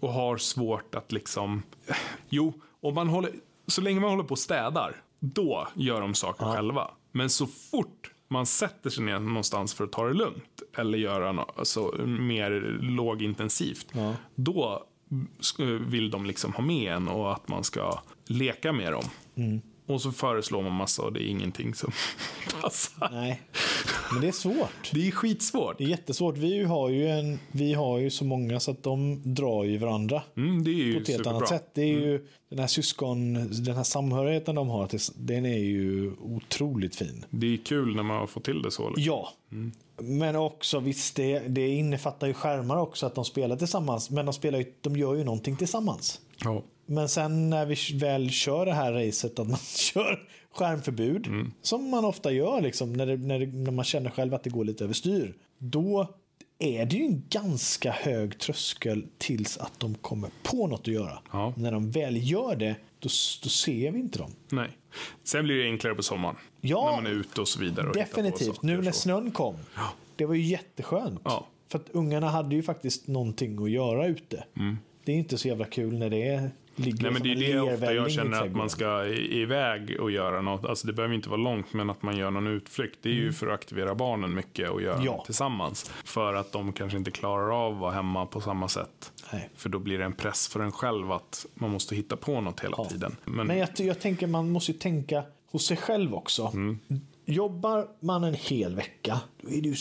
Och 0.00 0.12
har 0.12 0.36
svårt 0.36 0.94
att 0.94 1.12
liksom, 1.12 1.62
jo, 2.28 2.52
om 2.80 2.94
man 2.94 3.08
håller, 3.08 3.32
så 3.66 3.80
länge 3.80 4.00
man 4.00 4.10
håller 4.10 4.24
på 4.24 4.30
och 4.32 4.38
städar, 4.38 5.02
då 5.20 5.68
gör 5.74 6.00
de 6.00 6.14
saker 6.14 6.44
själva. 6.54 6.90
Men 7.12 7.30
så 7.30 7.46
fort 7.46 8.10
man 8.28 8.46
sätter 8.46 8.90
sig 8.90 9.04
ner 9.04 9.18
någonstans 9.18 9.74
för 9.74 9.84
att 9.84 9.92
ta 9.92 10.04
det 10.06 10.14
lugnt 10.14 10.62
eller 10.76 10.98
göra 10.98 11.32
något 11.32 11.58
alltså, 11.58 11.94
mer 12.06 12.50
lågintensivt, 12.82 13.86
Ja. 13.92 14.14
då 14.34 14.84
vill 15.80 16.10
de 16.10 16.26
liksom 16.26 16.52
ha 16.52 16.62
med 16.64 16.92
en 16.92 17.08
och 17.08 17.32
att 17.32 17.48
man 17.48 17.64
ska 17.64 17.98
leka 18.26 18.72
med 18.72 18.92
dem. 18.92 19.04
Och 19.88 20.02
så 20.02 20.12
föreslår 20.12 20.62
man 20.62 20.72
massa 20.72 21.02
och 21.02 21.12
det 21.12 21.22
är 21.22 21.28
ingenting 21.28 21.74
som 21.74 21.92
passar. 22.62 23.08
Nej. 23.12 23.42
Men 24.12 24.20
det 24.20 24.28
är 24.28 24.32
svårt. 24.32 24.90
Det 24.92 25.08
är 25.08 25.10
skitsvårt. 25.10 25.78
Det 25.78 25.84
är 25.84 25.88
jättesvårt. 25.88 26.36
Vi 26.36 26.64
har 26.64 26.88
ju, 26.88 27.08
en, 27.08 27.38
vi 27.52 27.74
har 27.74 27.98
ju 27.98 28.10
så 28.10 28.24
många 28.24 28.60
så 28.60 28.70
att 28.70 28.82
de 28.82 29.22
drar 29.34 29.64
ju 29.64 29.78
varandra. 29.78 30.22
Mm, 30.36 30.64
det 30.64 30.70
är 30.70 30.84
ju 30.84 30.94
på 30.94 31.00
ett 31.00 31.08
helt 31.08 31.26
annat 31.26 31.48
sätt. 31.48 31.70
Det 31.74 31.82
är 31.82 31.86
ju 32.00 32.26
den 32.50 32.58
här 32.58 32.66
syskon, 32.66 33.34
den 33.64 33.76
här 33.76 33.84
samhörigheten 33.84 34.54
de 34.54 34.68
har, 34.68 34.88
den 35.14 35.46
är 35.46 35.58
ju 35.58 36.12
otroligt 36.20 36.96
fin. 36.96 37.24
Det 37.30 37.46
är 37.46 37.56
kul 37.56 37.96
när 37.96 38.02
man 38.02 38.16
har 38.16 38.26
fått 38.26 38.44
till 38.44 38.62
det 38.62 38.70
så. 38.70 38.90
liksom. 38.90 39.04
Ja. 39.04 39.32
Men 39.98 40.36
också 40.36 40.80
visst, 40.80 41.16
det, 41.16 41.38
det 41.38 41.68
innefattar 41.68 42.26
ju 42.26 42.34
skärmar 42.34 42.76
också 42.76 43.06
att 43.06 43.14
de 43.14 43.24
spelar 43.24 43.56
tillsammans. 43.56 44.10
Men 44.10 44.26
de, 44.26 44.32
spelar 44.32 44.58
ju, 44.58 44.72
de 44.80 44.96
gör 44.96 45.14
ju 45.14 45.24
någonting 45.24 45.56
tillsammans. 45.56 46.20
Ja. 46.44 46.62
Men 46.86 47.08
sen 47.08 47.50
när 47.50 47.66
vi 47.66 47.98
väl 47.98 48.30
kör 48.30 48.66
det 48.66 48.74
här 48.74 48.92
racet 48.92 49.38
att 49.38 49.48
man 49.48 49.58
kör 49.76 50.28
skärmförbud, 50.52 51.26
som 51.62 51.90
man 51.90 52.04
ofta 52.04 52.32
gör 52.32 52.60
liksom, 52.60 52.92
när, 52.92 53.06
det, 53.06 53.16
när, 53.16 53.38
det, 53.38 53.46
när 53.46 53.70
man 53.70 53.84
känner 53.84 54.10
själv 54.10 54.34
att 54.34 54.44
det 54.44 54.50
går 54.50 54.64
lite 54.64 54.84
överstyr. 54.84 55.34
Då 55.58 56.08
är 56.58 56.86
det 56.86 56.96
ju 56.96 57.04
en 57.04 57.22
ganska 57.30 57.92
hög 57.92 58.38
tröskel 58.38 59.06
tills 59.18 59.58
att 59.58 59.80
de 59.80 59.94
kommer 59.94 60.30
på 60.42 60.66
något 60.66 60.80
att 60.80 60.86
göra. 60.86 61.18
Ja. 61.32 61.54
När 61.56 61.72
de 61.72 61.90
väl 61.90 62.30
gör 62.30 62.56
det, 62.56 62.76
då, 62.98 63.08
då 63.42 63.48
ser 63.48 63.90
vi 63.90 63.98
inte 63.98 64.18
dem. 64.18 64.30
Nej. 64.48 64.68
Sen 65.24 65.44
blir 65.44 65.56
det 65.56 65.64
enklare 65.64 65.94
på 65.94 66.02
sommaren. 66.02 66.36
Ja, 66.60 66.84
när 66.84 67.02
man 67.02 67.06
är 67.06 67.20
ute 67.20 67.40
och 67.40 67.48
så 67.48 67.60
vidare. 67.60 67.88
Och 67.88 67.94
Definitivt. 67.94 68.62
Nu 68.62 68.82
när 68.82 68.92
snön 68.92 69.30
kom. 69.30 69.56
Det 70.16 70.24
var 70.26 70.34
ju 70.34 70.42
jätteskönt. 70.42 71.20
Ja. 71.24 71.46
För 71.68 71.78
att 71.78 71.88
ungarna 71.90 72.28
hade 72.28 72.54
ju 72.54 72.62
faktiskt 72.62 73.06
någonting 73.06 73.62
att 73.64 73.70
göra 73.70 74.06
ute. 74.06 74.44
Det 75.04 75.12
är 75.12 75.16
inte 75.16 75.38
så 75.38 75.48
jävla 75.48 75.64
kul 75.64 75.98
när 75.98 76.10
det 76.10 76.28
är, 76.28 76.50
ligger 76.78 77.00
Mm. 77.08 77.12
Nej, 77.12 77.12
men 77.12 77.38
det 77.40 77.46
är 77.52 77.58
en 77.58 77.66
det 77.66 77.72
ofta 77.74 77.94
jag 77.94 78.10
känner 78.10 78.42
att 78.46 78.52
man 78.52 78.70
ska 78.70 79.06
iväg 79.06 79.96
och 80.00 80.10
göra 80.10 80.40
något. 80.42 80.64
Alltså 80.64 80.86
det 80.86 80.92
behöver 80.92 81.14
inte 81.14 81.28
vara 81.28 81.40
långt, 81.40 81.72
men 81.72 81.90
att 81.90 82.02
man 82.02 82.16
gör 82.16 82.30
någon 82.30 82.46
utflykt. 82.46 82.98
Det 83.02 83.08
är 83.08 83.12
ju 83.14 83.32
för 83.32 83.46
att 83.46 83.54
aktivera 83.54 83.94
barnen 83.94 84.34
mycket 84.34 84.70
och 84.70 84.82
göra 84.82 84.94
Mm. 84.94 85.06
Ja. 85.06 85.22
tillsammans. 85.26 85.90
För 86.04 86.34
att 86.34 86.52
de 86.52 86.72
kanske 86.72 86.98
inte 86.98 87.10
klarar 87.10 87.66
av 87.66 87.72
att 87.74 87.80
vara 87.80 87.92
hemma 87.92 88.26
på 88.26 88.40
samma 88.40 88.68
sätt. 88.68 89.12
Nej. 89.32 89.50
För 89.56 89.68
då 89.68 89.78
blir 89.78 89.98
det 89.98 90.04
en 90.04 90.12
press 90.12 90.48
för 90.48 90.60
en 90.60 90.72
själv 90.72 91.12
att 91.12 91.46
man 91.54 91.70
måste 91.70 91.96
hitta 91.96 92.16
på 92.16 92.40
något 92.40 92.60
hela 92.60 92.74
Ja. 92.78 92.84
tiden. 92.84 93.16
Men, 93.24 93.46
Men 93.46 93.58
jag, 93.58 93.68
jag 93.76 94.00
tänker 94.00 94.26
man 94.26 94.50
måste 94.50 94.72
ju 94.72 94.78
tänka 94.78 95.22
hos 95.50 95.66
sig 95.66 95.76
själv 95.76 96.14
också. 96.14 96.46
Mm. 96.54 96.78
Jobbar 97.24 97.86
man 98.00 98.24
en 98.24 98.34
hel 98.34 98.74
vecka, 98.74 99.20
då 99.42 99.48
är 99.50 99.62
det 99.62 99.68
ju 99.68 99.76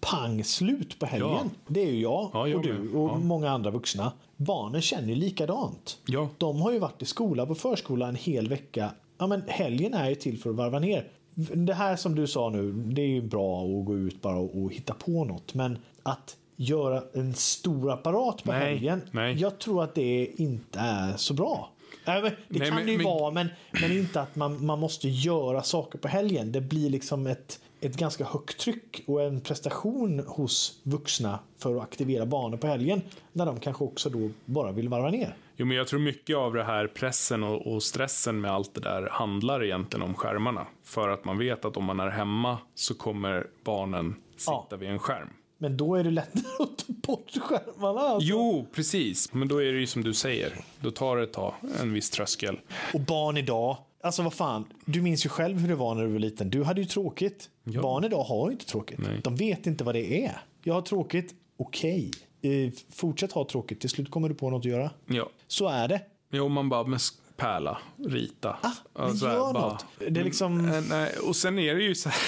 pang 0.00 0.44
slut 0.44 0.98
på 0.98 1.06
helgen. 1.06 1.28
Ja. 1.30 1.44
Det 1.66 1.80
är 1.80 1.86
ju 1.92 2.00
jag 2.00 2.30
Ja, 2.32 2.48
jag 2.48 2.56
och 2.58 2.62
du 2.66 2.90
och 2.94 3.10
Ja. 3.10 3.18
många 3.18 3.50
andra 3.50 3.70
vuxna. 3.70 4.12
Barnen 4.36 4.82
känner 4.82 5.08
ju 5.08 5.14
likadant. 5.14 5.98
Ja. 6.06 6.28
De 6.38 6.60
har 6.60 6.72
ju 6.72 6.78
varit 6.78 7.02
i 7.02 7.04
skola 7.04 7.46
på 7.46 7.54
förskola 7.54 8.08
en 8.08 8.14
hel 8.16 8.48
vecka. 8.48 8.90
Ja, 9.18 9.26
men 9.26 9.42
helgen 9.46 9.94
är 9.94 10.08
ju 10.08 10.14
till 10.14 10.38
för 10.38 10.50
att 10.50 10.56
varva 10.56 10.78
ner. 10.78 11.08
Det 11.54 11.74
här 11.74 11.96
som 11.96 12.14
du 12.14 12.26
sa 12.26 12.50
nu, 12.50 12.72
det 12.72 13.02
är 13.02 13.06
ju 13.06 13.22
bra 13.22 13.62
att 13.64 13.84
gå 13.86 13.96
ut 13.96 14.22
bara 14.22 14.36
och, 14.38 14.62
och 14.62 14.72
hitta 14.72 14.94
på 14.94 15.24
något. 15.24 15.54
Men 15.54 15.78
att 16.02 16.36
göra 16.56 17.02
en 17.14 17.34
stor 17.34 17.90
apparat 17.92 18.42
på 18.44 18.52
Nej, 18.52 18.60
helgen, 18.60 19.00
nej. 19.10 19.36
jag 19.40 19.58
tror 19.58 19.84
att 19.84 19.94
det 19.94 20.26
inte 20.36 20.78
är 20.78 21.16
så 21.16 21.34
bra. 21.34 21.70
Men 22.06 22.22
det 22.22 22.32
Nej, 22.48 22.68
kan 22.68 22.76
men- 22.76 22.86
det 22.86 22.92
ju 22.92 22.98
men- 22.98 23.06
vara, 23.06 23.30
men, 23.30 23.48
men 23.82 23.92
inte 23.92 24.20
att 24.20 24.36
man, 24.36 24.66
man 24.66 24.78
måste 24.80 25.08
göra 25.08 25.62
saker 25.62 25.98
på 25.98 26.08
helgen. 26.08 26.52
Det 26.52 26.60
blir 26.60 26.90
liksom 26.90 27.26
ett, 27.26 27.60
ett 27.86 27.96
ganska 27.96 28.24
högt 28.24 28.60
tryck 28.60 29.02
och 29.06 29.22
en 29.22 29.40
prestation 29.40 30.24
hos 30.26 30.80
vuxna 30.82 31.38
för 31.58 31.76
att 31.76 31.82
aktivera 31.82 32.26
barnen 32.26 32.58
på 32.58 32.66
helgen. 32.66 33.02
När 33.32 33.46
de 33.46 33.60
kanske 33.60 33.84
också 33.84 34.10
då 34.10 34.30
bara 34.44 34.72
vill 34.72 34.88
varva 34.88 35.10
ner. 35.10 35.36
Jo, 35.56 35.66
men 35.66 35.76
jag 35.76 35.88
tror 35.88 36.00
mycket 36.00 36.36
av 36.36 36.54
det 36.54 36.64
här 36.64 36.86
pressen 36.86 37.42
och, 37.42 37.66
och 37.74 37.82
stressen 37.82 38.40
med 38.40 38.50
allt 38.50 38.74
det 38.74 38.80
där 38.80 39.08
handlar 39.10 39.64
egentligen 39.64 40.02
om 40.02 40.14
skärmarna. 40.14 40.66
För 40.84 41.08
att 41.08 41.24
man 41.24 41.38
vet 41.38 41.64
att 41.64 41.76
om 41.76 41.84
man 41.84 42.00
är 42.00 42.08
hemma 42.10 42.58
så 42.74 42.94
kommer 42.94 43.46
barnen 43.64 44.14
sitta 44.36 44.52
Ja. 44.70 44.76
vid 44.76 44.88
en 44.90 44.98
skärm. 44.98 45.28
Men 45.58 45.76
då 45.76 45.94
är 45.94 46.04
det 46.04 46.10
lättare 46.10 46.42
att 46.58 46.78
ta 46.78 46.92
bort 47.12 47.30
skärmarna. 47.40 48.00
Alltså. 48.00 48.28
Jo, 48.28 48.66
precis. 48.74 49.32
Men 49.32 49.48
då 49.48 49.62
är 49.62 49.72
det 49.72 49.78
ju 49.80 49.86
som 49.86 50.02
du 50.04 50.14
säger. 50.14 50.52
Då 50.80 50.90
tar 50.90 51.16
det 51.16 51.22
ett 51.22 51.32
tag, 51.32 51.54
en 51.80 51.92
viss 51.92 52.10
tröskel. 52.10 52.60
Och 52.94 53.00
barn 53.00 53.36
idag, 53.36 53.76
alltså 54.06 54.22
vad 54.22 54.34
fan, 54.34 54.64
du 54.84 55.02
minns 55.02 55.24
ju 55.26 55.28
själv 55.28 55.58
hur 55.58 55.68
det 55.68 55.74
var 55.74 55.94
när 55.94 56.02
du 56.02 56.12
var 56.12 56.18
liten. 56.18 56.50
Du 56.50 56.64
hade 56.64 56.80
ju 56.80 56.86
tråkigt. 56.86 57.48
Ja. 57.64 57.82
Barn 57.82 58.04
idag 58.04 58.22
har 58.24 58.46
ju 58.48 58.52
inte 58.52 58.66
tråkigt. 58.66 58.98
Nej. 58.98 59.20
De 59.24 59.36
vet 59.36 59.66
inte 59.66 59.84
vad 59.84 59.94
det 59.94 60.24
är. 60.24 60.40
Jag 60.62 60.74
har 60.74 60.82
tråkigt, 60.82 61.34
okej. 61.58 62.10
Eh, 62.42 62.72
fortsätt 62.92 63.32
ha 63.32 63.44
tråkigt, 63.44 63.80
till 63.80 63.90
slut 63.90 64.10
kommer 64.10 64.28
du 64.28 64.34
på 64.34 64.50
något 64.50 64.60
att 64.60 64.64
göra. 64.64 64.90
Ja. 65.06 65.28
Så 65.46 65.68
är 65.68 65.88
det. 65.88 66.00
Jo, 66.30 66.48
man 66.48 66.68
bara 66.68 66.84
med 66.84 66.98
sk- 66.98 67.18
pärla, 67.36 67.78
rita. 67.96 68.56
Ah, 68.62 68.70
men 69.06 69.16
så 69.16 69.26
här, 69.26 69.34
gör 69.34 69.52
bara- 69.52 69.68
något. 69.72 69.84
Det 69.98 70.20
är 70.20 70.24
liksom... 70.24 70.68
Eh, 70.72 70.80
Nej, 70.88 71.12
och 71.26 71.36
sen 71.36 71.58
är 71.58 71.74
det 71.74 71.82
ju 71.82 71.94
så 71.94 72.08
här. 72.08 72.18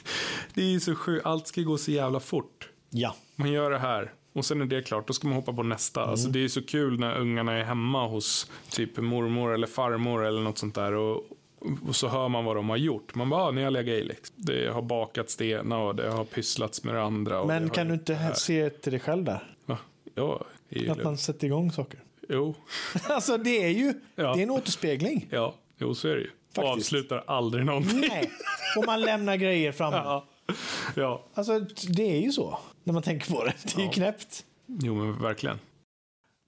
Det 0.54 0.62
är 0.62 0.66
ju 0.66 0.80
så 0.80 0.94
sjukt. 0.94 1.26
Allt 1.26 1.46
ska 1.46 1.60
gå 1.60 1.78
så 1.78 1.90
jävla 1.90 2.20
fort. 2.20 2.68
Ja. 2.90 3.14
Man 3.36 3.52
gör 3.52 3.70
det 3.70 3.78
här 3.78 4.12
och 4.38 4.44
sen 4.44 4.60
är 4.60 4.66
det 4.66 4.82
klart. 4.82 5.06
Då 5.06 5.12
ska 5.12 5.28
man 5.28 5.36
hoppa 5.36 5.52
på 5.52 5.62
nästa. 5.62 6.00
Mm. 6.00 6.10
Alltså, 6.10 6.28
det 6.28 6.44
är 6.44 6.48
så 6.48 6.62
kul 6.62 7.00
när 7.00 7.18
ungarna 7.18 7.52
är 7.52 7.64
hemma 7.64 8.06
hos 8.06 8.50
typ 8.70 8.96
mormor 8.96 9.54
eller 9.54 9.66
farmor 9.66 10.24
eller 10.26 10.40
något 10.40 10.58
sånt 10.58 10.74
där. 10.74 10.92
Och, 10.92 11.24
och 11.88 11.96
så 11.96 12.08
hör 12.08 12.28
man 12.28 12.44
vad 12.44 12.56
de 12.56 12.68
har 12.70 12.76
gjort. 12.76 13.14
Man 13.14 13.30
bara, 13.30 13.42
ah, 13.42 13.50
ni 13.50 13.62
har 13.62 13.70
legat 13.70 13.92
i 13.94 14.04
liksom. 14.04 14.34
Det 14.38 14.72
har 14.72 14.82
bakats 14.82 15.36
det 15.36 15.46
ena 15.46 15.78
och 15.78 15.94
det 15.96 16.10
har 16.10 16.24
pysslats 16.24 16.84
med 16.84 16.94
det 16.94 17.02
andra. 17.02 17.40
Det 17.40 17.46
Men 17.46 17.62
har 17.62 17.74
kan 17.74 17.88
du 17.88 17.94
inte 17.94 18.12
det 18.28 18.34
se 18.34 18.70
till 18.70 18.92
dig 18.92 19.00
själv 19.00 19.24
där? 19.24 19.54
Ja, 20.14 20.44
det 20.68 20.78
ju 20.80 20.90
Att 20.90 21.04
man 21.04 21.18
sätter 21.18 21.46
igång 21.46 21.72
saker. 21.72 22.00
Jo, 22.28 22.54
alltså 23.08 23.36
det 23.36 23.64
är 23.64 23.68
ju 23.68 23.94
Ja. 24.14 24.34
det 24.34 24.40
är 24.40 24.42
en 24.42 24.50
återspegling. 24.50 25.26
ja, 25.30 25.54
jo, 25.78 25.94
så 25.94 26.08
är 26.08 26.14
det 26.14 26.20
ju. 26.20 26.30
Faktiskt. 26.54 26.76
Avslutar 26.76 27.24
aldrig 27.26 27.64
någonting. 27.64 28.00
Nej. 28.00 28.30
Och 28.76 28.86
man 28.86 29.00
lämnar 29.00 29.36
grejer 29.36 29.72
framme. 29.72 29.96
Ja. 30.04 30.24
ja, 30.94 31.24
Alltså 31.34 31.58
det 31.88 32.16
är 32.16 32.20
ju 32.20 32.32
så. 32.32 32.58
När 32.88 32.92
man 32.92 33.02
tänker 33.02 33.30
på 33.34 33.44
det. 33.44 33.54
Det 33.64 33.74
är 33.74 33.80
ju 33.80 33.84
Ja. 33.86 33.92
knäppt. 33.92 34.44
jo 34.66 34.94
men 34.94 35.22
verkligen. 35.22 35.58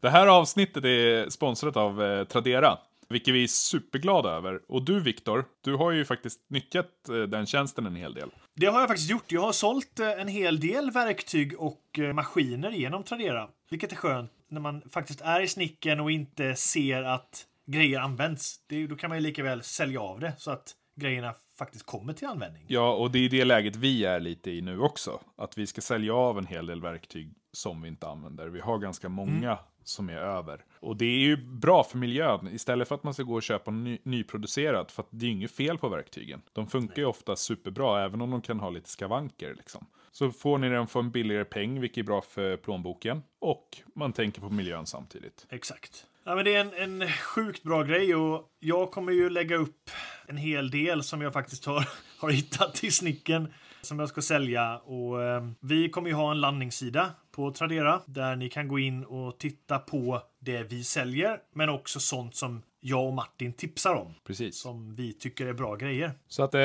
Det 0.01 0.11
här 0.11 0.27
avsnittet 0.27 0.85
är 0.85 1.29
sponsrat 1.31 1.77
av 1.77 2.03
eh, 2.03 2.25
Tradera, 2.25 2.79
vilket 3.09 3.35
vi 3.35 3.43
är 3.45 3.49
superglada 3.49 4.31
över. 4.31 4.61
Och 4.69 4.83
du 4.85 5.01
Viktor, 5.01 5.45
du 5.65 5.75
har 5.77 5.91
ju 5.91 6.05
faktiskt 6.05 6.41
nyttjat 6.51 7.09
eh, 7.09 7.17
den 7.17 7.47
tjänsten 7.47 7.87
en 7.87 7.97
hel 7.97 8.15
del. 8.15 8.31
Det 8.57 8.67
har 8.67 8.81
jag 8.81 8.89
faktiskt 8.89 9.11
gjort. 9.11 9.33
Jag 9.33 9.41
har 9.41 9.53
sålt 9.53 10.01
eh, 10.01 10.11
en 10.21 10.29
hel 10.29 10.61
del 10.61 10.91
verktyg 10.91 11.61
och 11.61 11.99
eh, 11.99 12.13
maskiner 12.13 12.71
genom 12.71 13.03
Tradera. 13.05 13.49
Vilket 13.71 13.93
är 13.93 13.97
skönt 13.97 14.31
när 14.51 14.61
man 14.61 14.83
faktiskt 14.91 15.21
är 15.21 15.41
i 15.41 15.49
snicken 15.49 16.01
och 16.01 16.11
inte 16.11 16.55
ser 16.57 17.03
att 17.03 17.47
grejer 17.67 18.01
används. 18.01 18.57
Det, 18.69 18.87
då 18.87 18.97
kan 18.97 19.09
man 19.11 19.19
ju 19.19 19.23
lika 19.23 19.43
väl 19.43 19.63
sälja 19.63 20.01
av 20.01 20.21
det 20.21 20.33
så 20.39 20.51
att 20.51 20.73
grejerna 21.01 21.35
faktiskt 21.61 21.87
kommer 21.87 22.13
till 22.13 22.29
användning. 22.29 22.65
Ja, 22.67 22.95
och 22.95 23.11
det 23.11 23.19
är 23.19 23.29
det 23.29 23.45
läget 23.45 23.77
vi 23.77 24.05
är 24.05 24.21
lite 24.21 24.51
i 24.51 24.61
nu 24.61 24.81
också. 24.81 25.21
Att 25.37 25.59
vi 25.59 25.67
ska 25.67 25.81
sälja 25.81 26.15
av 26.15 26.39
en 26.39 26.47
hel 26.47 26.67
del 26.67 26.81
verktyg 26.81 27.35
som 27.53 27.83
vi 27.83 27.89
inte 27.89 28.09
använder. 28.09 28.49
Vi 28.49 28.61
har 28.61 28.79
ganska 28.79 29.09
många 29.09 29.59
som 29.85 30.09
är 30.09 30.17
över. 30.17 30.65
Och 30.81 30.97
det 30.97 31.05
är 31.05 31.19
ju 31.19 31.37
bra 31.37 31.85
för 31.85 31.99
miljön. 31.99 32.49
Istället 32.53 32.89
för 32.89 32.95
att 32.95 33.03
man 33.03 33.15
ska 33.15 33.23
gå 33.23 33.35
och 33.35 33.43
köpa 33.43 33.71
ny, 33.71 33.99
nyproducerat. 34.03 34.93
För 34.93 35.03
att 35.03 35.09
det 35.11 35.25
är 35.25 35.29
ju 35.29 35.33
inget 35.33 35.51
fel 35.51 35.79
på 35.79 35.89
verktygen. 35.89 36.43
De 36.53 36.67
funkar 36.67 37.03
ju 37.03 37.05
ofta 37.05 37.37
superbra, 37.37 38.05
även 38.05 38.21
om 38.21 38.31
de 38.31 38.43
kan 38.43 38.61
ha 38.61 38.71
lite 38.71 38.89
skavanker. 38.89 39.55
Liksom. 39.55 39.87
Så 40.11 40.31
får 40.31 40.59
ni 40.59 40.69
den 40.69 40.87
för 40.87 41.01
en 41.01 41.11
billigare 41.11 41.45
peng, 41.45 41.81
vilket 41.81 41.99
är 41.99 42.07
bra 42.07 42.21
för 42.21 42.57
plånboken. 42.57 43.23
Och 43.39 43.79
man 43.95 44.13
tänker 44.13 44.41
på 44.41 44.51
miljön 44.51 44.87
samtidigt. 44.87 45.47
Exakt. 45.51 46.07
Ja, 46.25 46.35
men 46.35 46.45
det 46.45 46.55
är 46.55 46.61
en, 46.61 47.01
en 47.03 47.09
sjukt 47.09 47.63
bra 47.63 47.83
grej 47.83 48.15
och 48.15 48.49
jag 48.59 48.91
kommer 48.91 49.13
ju 49.13 49.31
lägga 49.31 49.57
upp 49.57 49.91
en 50.27 50.37
hel 50.37 50.71
del 50.71 51.03
som 51.03 51.21
jag 51.21 51.33
faktiskt 51.33 51.65
har, 51.65 51.89
har 52.19 52.31
hittat 52.31 52.85
i 52.85 52.91
snicken 52.91 53.53
som 53.83 53.99
jag 53.99 54.09
ska 54.09 54.23
sälja. 54.23 54.79
Och 54.79 55.23
eh, 55.23 55.43
vi 55.61 55.89
kommer 55.89 56.09
ju 56.09 56.15
ha 56.15 56.31
en 56.31 56.41
landningssida 56.41 57.11
på 57.33 57.51
Tradera 57.51 58.01
där 58.07 58.37
ni 58.37 58.49
kan 58.49 58.69
gå 58.69 58.79
in 58.79 59.05
och 59.05 59.39
titta 59.39 59.79
på 59.79 60.23
det 60.41 60.63
vi 60.63 60.85
säljer, 60.85 61.39
men 61.55 61.69
också 61.69 62.01
sånt 62.01 62.37
som 62.37 62.63
jag 62.81 63.07
och 63.07 63.13
Martin 63.13 63.53
tipsar 63.53 63.95
om 63.95 64.15
Precis. 64.27 64.61
som 64.61 64.95
vi 64.95 65.13
tycker 65.13 65.47
är 65.47 65.53
bra 65.53 65.77
grejer. 65.77 66.13
Så 66.29 66.43
att 66.43 66.55
eh, 66.55 66.61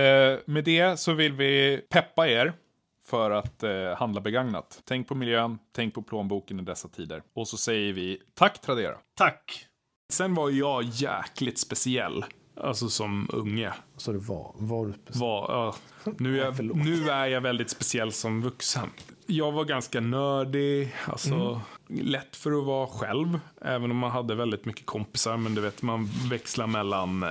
med 0.45 0.63
det 0.63 0.99
så 0.99 1.13
vill 1.13 1.33
vi 1.33 1.81
peppa 1.89 2.27
er 2.27 2.53
för 3.05 3.31
att 3.31 3.63
eh, 3.63 3.71
handla 3.97 4.21
begagnat. 4.21 4.81
Tänk 4.85 5.07
på 5.07 5.15
miljön, 5.15 5.59
tänk 5.75 5.93
på 5.93 6.01
plånboken 6.01 6.59
i 6.59 6.63
dessa 6.63 6.87
tider. 6.87 7.23
Och 7.33 7.47
så 7.47 7.57
säger 7.57 7.93
vi 7.93 8.21
tack 8.33 8.61
Tradera. 8.61 8.95
Tack! 9.17 9.67
Sen 10.13 10.33
var 10.33 10.49
jag 10.49 10.83
jäkligt 10.83 11.59
speciell. 11.59 12.25
Alltså 12.57 12.89
som 12.89 13.29
unge. 13.33 13.73
Så 13.97 14.11
det 14.11 14.17
var, 14.17 14.51
var 14.55 14.85
du 14.85 14.93
speciell? 14.93 15.21
Var, 15.21 15.51
ja, 15.51 15.75
nu, 16.17 16.41
är 16.41 16.45
jag, 16.45 16.75
nu 16.75 17.09
är 17.09 17.25
jag 17.25 17.41
väldigt 17.41 17.69
speciell 17.69 18.11
som 18.11 18.41
vuxen. 18.41 18.89
Jag 19.25 19.51
var 19.51 19.65
ganska 19.65 20.01
nördig, 20.01 20.95
alltså 21.07 21.61
lätt 21.87 22.35
för 22.35 22.59
att 22.59 22.65
vara 22.65 22.87
själv. 22.87 23.39
Även 23.61 23.91
om 23.91 23.97
man 23.97 24.11
hade 24.11 24.35
väldigt 24.35 24.65
mycket 24.65 24.85
kompisar. 24.85 25.37
Men 25.37 25.55
du 25.55 25.61
vet, 25.61 25.81
man 25.81 26.09
växlar 26.29 26.67
mellan 26.67 27.23
eh, 27.23 27.29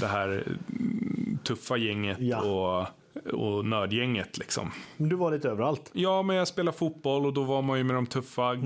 det 0.00 0.06
här 0.06 0.28
mm, 0.28 1.38
tuffa 1.44 1.76
gänget 1.76 2.18
Ja. 2.20 2.42
och, 2.42 2.86
och 3.32 3.64
nördgänget 3.64 4.38
liksom. 4.38 4.70
Du 4.96 5.16
var 5.16 5.30
lite 5.30 5.48
överallt. 5.48 5.90
Ja, 5.92 6.22
men 6.22 6.36
jag 6.36 6.48
spelade 6.48 6.78
fotboll 6.78 7.26
och 7.26 7.32
då 7.32 7.42
var 7.42 7.62
man 7.62 7.78
ju 7.78 7.84
med 7.84 7.96
de 7.96 8.06
tuffa, 8.06 8.56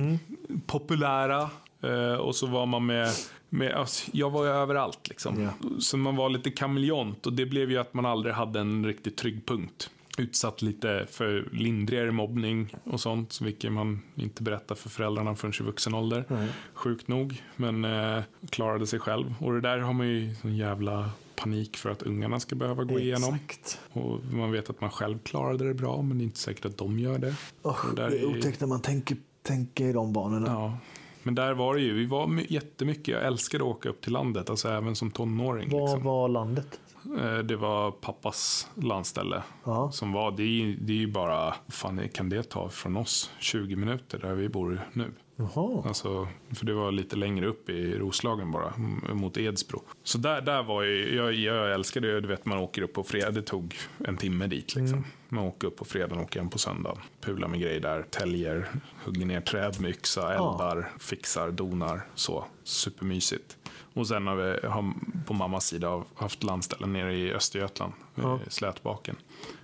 populära. 0.66 1.50
Eh, 1.80 2.14
och 2.14 2.36
så 2.36 2.46
var 2.46 2.66
man 2.66 2.86
med, 2.86 3.08
med 3.48 3.74
alltså, 3.74 4.10
jag 4.12 4.30
var 4.30 4.44
ju 4.44 4.50
överallt 4.50 5.08
liksom. 5.08 5.42
Ja. 5.42 5.68
Så 5.78 5.96
man 5.96 6.16
var 6.16 6.28
lite 6.28 6.50
kameleont 6.50 7.26
och 7.26 7.32
det 7.32 7.46
blev 7.46 7.70
ju 7.70 7.78
att 7.78 7.94
man 7.94 8.06
aldrig 8.06 8.34
hade 8.34 8.60
en 8.60 8.86
riktigt 8.86 9.16
trygg 9.16 9.46
punkt. 9.46 9.90
Utsatt 10.18 10.62
lite 10.62 11.06
för 11.10 11.48
lindrigare 11.52 12.10
mobbning 12.12 12.76
och 12.84 13.00
sånt, 13.00 13.32
så 13.32 13.44
vilket 13.44 13.72
man 13.72 14.02
inte 14.14 14.42
berättar 14.42 14.74
för 14.74 14.88
föräldrarna 14.88 15.34
förrän 15.34 15.52
i 15.60 15.62
vuxen 15.62 15.94
ålder. 15.94 16.48
Sjukt 16.74 17.08
nog, 17.08 17.42
men 17.56 17.84
eh, 17.84 18.22
klarade 18.50 18.86
sig 18.86 18.98
själv. 18.98 19.34
Och 19.40 19.52
det 19.52 19.60
där 19.60 19.78
har 19.78 19.92
man 19.92 20.08
ju 20.08 20.34
sån 20.34 20.56
jävla 20.56 21.10
panik 21.36 21.76
för 21.76 21.90
att 21.90 22.02
ungarna 22.02 22.40
ska 22.40 22.56
behöva 22.56 22.84
gå 22.84 22.98
igenom. 23.00 23.34
Exakt. 23.34 23.78
Och 23.92 24.20
man 24.32 24.52
vet 24.52 24.70
att 24.70 24.80
man 24.80 24.90
själv 24.90 25.18
klarade 25.18 25.68
det 25.68 25.74
bra, 25.74 26.02
men 26.02 26.18
det 26.18 26.22
är 26.22 26.26
inte 26.26 26.38
säkert 26.38 26.64
att 26.64 26.76
de 26.78 26.98
gör 26.98 27.18
det. 27.18 27.34
Oh, 27.62 27.94
Det 27.96 28.02
är 28.02 28.24
otäckt 28.38 28.60
när 28.60 28.68
man 28.68 28.82
tänker, 28.82 29.16
tänker 29.42 29.84
i 29.84 29.92
de 29.92 30.12
banorna. 30.12 30.46
Ja, 30.48 30.78
Men 31.22 31.34
där 31.34 31.54
var 31.54 31.74
det 31.74 31.80
ju, 31.80 31.94
vi 31.94 32.06
var 32.06 32.26
my- 32.26 32.46
jättemycket, 32.48 33.08
jag 33.08 33.24
älskade 33.26 33.64
att 33.64 33.70
åka 33.70 33.88
upp 33.88 34.00
till 34.00 34.12
landet, 34.12 34.50
alltså 34.50 34.68
även 34.68 34.96
som 34.96 35.10
tonåring. 35.10 35.68
Vad 35.70 35.82
Liksom. 35.82 36.02
var 36.04 36.28
landet? 36.28 36.80
Eh, 37.22 37.38
Det 37.38 37.56
var 37.56 37.90
pappas 37.90 38.68
landställe. 38.74 39.42
Ja. 39.64 39.90
Som 39.92 40.12
var, 40.12 40.30
det 40.30 40.42
är, 40.42 40.76
det 40.80 40.92
är 40.92 40.96
ju 40.96 41.06
bara, 41.12 41.54
fan 41.68 42.08
kan 42.14 42.28
det 42.28 42.42
ta 42.42 42.68
från 42.68 42.96
oss? 42.96 43.30
20 43.40 43.76
minuter 43.76 44.18
där 44.18 44.34
vi 44.34 44.48
bor 44.48 44.80
nu. 44.92 45.12
Jaha. 45.36 45.82
Alltså, 45.86 46.28
för 46.54 46.66
det 46.66 46.72
var 46.74 46.92
lite 46.92 47.16
längre 47.16 47.46
upp 47.46 47.70
i 47.70 47.98
Roslagen 47.98 48.50
bara, 48.50 48.72
mot 49.14 49.36
Edsbro. 49.36 49.82
Så 50.02 50.18
där, 50.18 50.40
där 50.40 50.62
var 50.62 50.82
ju, 50.82 51.16
jag, 51.16 51.34
jag 51.34 51.74
älskade 51.74 52.12
det, 52.12 52.20
du 52.20 52.28
vet 52.28 52.46
man 52.46 52.58
åker 52.58 52.82
upp 52.82 52.92
på 52.92 53.02
fredag, 53.02 53.30
det 53.30 53.42
tog 53.42 53.76
en 54.06 54.16
timme 54.16 54.46
dit 54.46 54.74
liksom. 54.74 55.04
Man 55.28 55.44
åker 55.44 55.68
upp 55.68 55.76
på 55.76 55.84
fredagen 55.84 56.18
och 56.18 56.24
åker 56.24 56.40
hem 56.40 56.50
på 56.50 56.58
söndagen. 56.58 56.98
Pular 57.20 57.48
med 57.48 57.60
grejer 57.60 57.80
där, 57.80 58.02
täljer, 58.02 58.68
hugger 59.04 59.26
ner 59.26 59.40
träd 59.40 59.80
med 59.80 59.90
yxa, 59.90 60.34
eldar, 60.34 60.92
fixar, 60.98 61.50
donar, 61.50 62.00
så. 62.14 62.44
Supermysigt. 62.64 63.55
Och 63.96 64.08
sen 64.08 64.26
har 64.26 64.36
vi 64.36 64.66
har 64.66 64.92
på 65.26 65.34
mammas 65.34 65.66
sida 65.66 66.04
haft 66.14 66.42
landställen 66.42 66.92
nere 66.92 67.14
i 67.16 67.32
Östergötland, 67.32 67.92
Ja. 68.14 68.40
i 68.46 68.50
Slätbaken. 68.50 69.16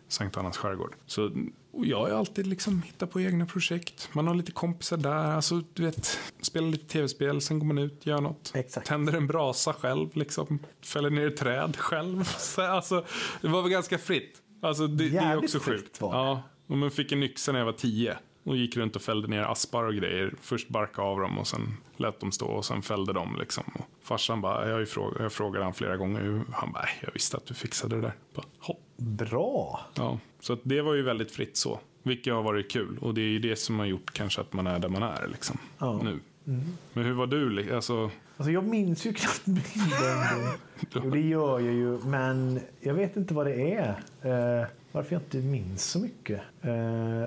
Sankt 0.09 0.37
Annas 0.37 0.57
skärgård. 0.57 0.95
Så 1.07 1.31
och 1.73 1.87
jag 1.87 1.99
har 1.99 2.11
alltid 2.11 2.47
liksom 2.47 2.83
hittat 2.83 3.11
på 3.11 3.21
egna 3.21 3.47
projekt. 3.47 4.09
Man 4.13 4.27
har 4.27 4.35
lite 4.35 4.53
kompisar 4.53 4.97
där. 4.97 5.15
Alltså, 5.15 5.63
du 5.75 5.83
vet, 5.85 6.19
spelar 6.41 6.69
lite 6.69 6.87
tv-spel, 6.87 7.41
sen 7.41 7.59
går 7.59 7.67
man 7.67 7.79
ut, 7.79 8.07
gör 8.07 8.21
något. 8.21 8.53
Exakt. 8.55 8.87
Tänder 8.87 9.13
en 9.13 9.27
brasa 9.27 9.73
själv, 9.73 10.09
liksom. 10.17 10.59
Fäller 10.85 11.11
ner 11.11 11.27
ett 11.27 11.37
träd 11.37 11.77
själv. 11.77 12.25
Så, 12.39 12.63
alltså, 12.63 13.05
det 13.43 13.49
var 13.49 13.63
väl 13.63 13.71
ganska 13.71 13.99
fritt. 13.99 14.43
Alltså, 14.63 14.87
det, 14.87 15.09
det 15.09 15.17
är 15.19 15.37
också 15.37 15.59
sjukt. 15.59 15.99
Ja, 16.01 16.43
och 16.67 16.77
man 16.79 16.91
fick 16.91 17.13
en 17.13 17.23
yxa 17.23 17.53
när 17.53 17.59
jag 17.59 17.67
var 17.67 17.73
tio. 17.73 18.17
Och 18.45 18.57
gick 18.57 18.77
runt 18.77 18.97
och 18.97 19.03
fällde 19.03 19.29
ner 19.29 19.43
aspar 19.43 19.85
och 19.85 19.95
grejer. 19.95 20.35
Först 20.41 20.69
barkade 20.69 21.09
av 21.09 21.21
dem 21.21 21.39
och 21.39 21.47
sen 21.47 21.77
lät 21.97 22.21
dem 22.21 22.33
stå 22.33 22.47
och 22.47 22.65
sen 22.65 22.83
fällde 22.83 23.13
dem 23.13 23.37
liksom. 23.41 23.65
Och 23.75 23.87
farsan 24.03 24.41
bara, 24.41 24.69
jag, 24.69 24.89
fråg, 24.89 25.15
jag 25.19 25.33
frågade 25.33 25.65
han 25.65 25.75
flera 25.75 25.97
gånger. 25.97 26.43
Han 26.53 26.73
bara, 26.73 26.83
"Nej, 26.83 26.93
jag 27.03 27.13
visste 27.13 27.37
att 27.37 27.47
du 27.47 27.55
fixade 27.55 27.97
det 27.97 28.03
där. 28.03 28.13
Bara, 28.35 28.47
"Hopp." 28.59 28.79
Bra. 28.97 29.81
Ja, 29.95 30.19
så 30.41 30.57
det 30.63 30.83
var 30.83 30.95
ju 30.95 31.03
väldigt 31.03 31.31
fritt 31.33 31.57
så. 31.57 31.81
Vilket 32.03 32.35
har 32.35 32.43
varit 32.43 32.71
kul. 32.73 32.99
Och 33.01 33.15
det 33.15 33.21
är 33.21 33.29
ju 33.29 33.39
det 33.39 33.57
som 33.57 33.79
har 33.79 33.87
gjort 33.87 34.13
kanske 34.13 34.41
att 34.41 34.53
man 34.53 34.67
är 34.67 34.79
där 34.79 34.89
man 34.89 35.03
är 35.03 35.29
liksom. 35.33 35.59
Ja. 35.79 36.01
Nu. 36.03 36.19
Men 36.93 37.05
hur 37.05 37.13
var 37.13 37.27
du? 37.27 37.75
Alltså, 37.75 38.11
Alltså 38.37 38.51
jag 38.53 38.65
minns 38.65 39.07
ju 39.07 39.13
knappt 39.13 39.45
bilden. 39.45 41.11
Det 41.13 41.21
gör 41.21 41.61
jag 41.61 41.75
ju, 41.75 41.99
men 42.05 42.61
jag 42.81 42.95
vet 42.95 43.17
inte 43.17 43.35
vad 43.35 43.47
det 43.47 43.73
är. 43.75 43.95
Varför 44.93 45.15
jag 45.15 45.23
inte 45.23 45.37
minns 45.37 45.85
så 45.85 45.99
mycket. 45.99 46.41
Eh, 46.63 46.73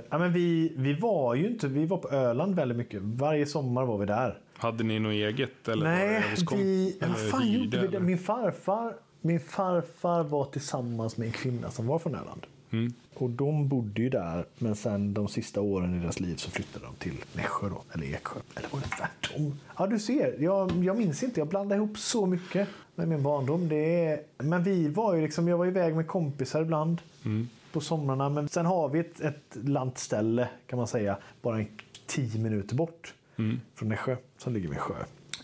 ja, 0.10 0.18
men 0.18 0.34
vi, 0.34 0.74
vi 0.76 0.94
var 0.94 1.36
ju 1.36 1.48
inte, 1.48 1.68
vi 1.68 1.86
var 1.86 1.98
på 1.98 2.10
Öland 2.10 2.56
väldigt 2.56 2.78
mycket. 2.78 3.02
Varje 3.02 3.46
sommar 3.46 3.86
var 3.86 3.98
vi 3.98 4.06
där. 4.06 4.38
hade 4.58 4.84
ni 4.84 5.00
något 5.00 5.12
eget? 5.12 5.68
Eller 5.68 5.84
Nej, 5.86 6.24
vi, 6.52 6.98
eller 7.02 7.14
fan 7.14 7.42
hyrde, 7.42 7.64
gjorde 7.64 7.82
vi 7.82 7.88
det? 7.88 8.00
Min 8.00 8.18
farfar, 8.18 8.94
min 9.22 9.40
farfar 9.40 10.24
var 10.24 10.46
tillsammans 10.46 11.18
med 11.18 11.26
en 11.26 11.32
kvinna 11.32 11.72
som 11.72 11.88
var 11.88 12.00
från 12.00 12.16
Öland. 12.16 12.46
Mm. 12.72 12.94
Och 13.14 13.30
de 13.30 13.68
bodde 13.68 14.02
ju 14.02 14.10
där, 14.10 14.46
men 14.58 14.76
sen 14.76 15.14
de 15.14 15.28
sista 15.28 15.62
åren 15.62 15.96
i 15.96 16.00
deras 16.00 16.20
liv 16.20 16.36
så 16.36 16.52
flyttade 16.52 16.86
de 16.86 16.96
till 16.96 17.14
Nässjö 17.34 17.70
då, 17.70 17.82
eller 17.94 18.08
Eksjö. 18.08 18.40
Eller 18.56 18.70
var 18.72 18.80
det 18.80 18.88
tvärtom? 18.88 19.60
Ja, 19.78 19.88
du 19.88 20.00
ser. 20.00 20.36
Jag, 20.40 20.84
jag 20.84 20.98
minns 20.98 21.24
inte. 21.24 21.40
Jag 21.40 21.48
blandade 21.48 21.76
ihop 21.82 21.98
så 21.98 22.26
mycket 22.26 22.68
med 22.96 23.08
min 23.08 23.24
barndom. 23.24 23.70
Det 23.70 24.06
är, 24.06 24.22
men 24.38 24.64
vi 24.64 24.88
var 24.88 25.16
ju 25.16 25.22
liksom, 25.22 25.48
jag 25.48 25.58
var 25.58 25.66
iväg 25.66 25.96
med 25.96 26.08
kompisar 26.08 26.62
ibland 26.62 27.02
Mm. 27.26 27.50
På 27.76 27.82
somrarna. 27.82 28.30
Men 28.30 28.48
sen 28.50 28.66
har 28.66 28.90
vi 28.90 29.00
ett, 29.00 29.20
ett 29.20 29.58
lantställe 29.64 30.50
kan 30.68 30.78
man 30.78 30.88
säga, 30.88 31.18
bara 31.42 31.60
en 31.60 31.68
tio 32.08 32.40
minuter 32.40 32.76
bort 32.76 33.14
Mm. 33.38 33.62
från 33.76 33.90
Nässjö 33.90 34.16
som 34.38 34.54
ligger 34.54 34.70
vid 34.70 34.78
sjö. 34.80 34.94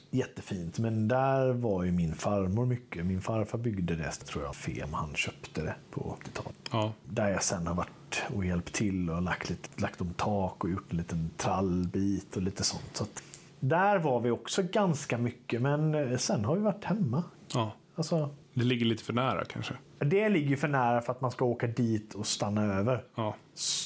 Jättefint, 0.10 0.80
men 0.80 1.08
där 1.08 1.50
var 1.54 1.84
ju 1.84 1.91
min 1.91 2.13
farmor 2.15 2.65
mycket. 2.65 3.06
Min 3.06 3.22
farfar 3.22 3.58
byggde 3.58 3.96
det, 3.96 4.12
tror 4.12 4.44
jag, 4.44 4.56
Fem. 4.56 4.94
Han 4.94 5.15
köpte 5.15 5.62
det 5.62 5.76
på 5.91 6.17
80-talet. 6.24 6.56
Ja, 6.72 6.94
Där 7.06 7.30
jag 7.30 7.44
sen 7.44 7.67
har 7.67 7.76
varit 7.76 8.22
och 8.36 8.46
hjälpt 8.46 8.74
till 8.74 9.10
och 9.10 9.22
lagt, 9.22 9.50
lite, 9.50 9.82
lagt 9.82 10.02
om 10.02 10.13
tak 10.13 10.63
och 10.63 10.70
gjort 10.70 10.91
en 10.91 10.98
liten 10.98 11.30
trallbit 11.38 12.36
och 12.36 12.41
lite 12.41 12.63
sånt. 12.63 12.89
Så 12.94 13.04
att, 13.04 13.24
där 13.60 14.00
var 14.00 14.20
vi 14.20 14.32
också 14.32 14.63
ganska 14.63 15.17
mycket, 15.17 15.62
men 15.62 15.96
eh, 15.96 16.17
sen 16.17 16.46
har 16.46 16.56
vi 16.56 16.62
varit 16.62 16.84
hemma. 16.84 17.24
ja. 17.54 17.72
Alltså, 17.96 18.30
Det 18.54 18.63
ligger 18.63 18.86
lite 18.86 19.04
för 19.04 19.13
nära 19.13 19.46
kanske. 19.46 19.74
Det 20.06 20.30
ligger 20.30 20.50
ju 20.50 20.58
för 20.58 20.68
nära 20.68 21.02
för 21.02 21.12
att 21.12 21.22
man 21.22 21.32
ska 21.32 21.46
åka 21.46 21.68
dit 21.68 22.14
och 22.14 22.28
stanna 22.28 22.74
över. 22.80 23.04
Ja, 23.16 23.36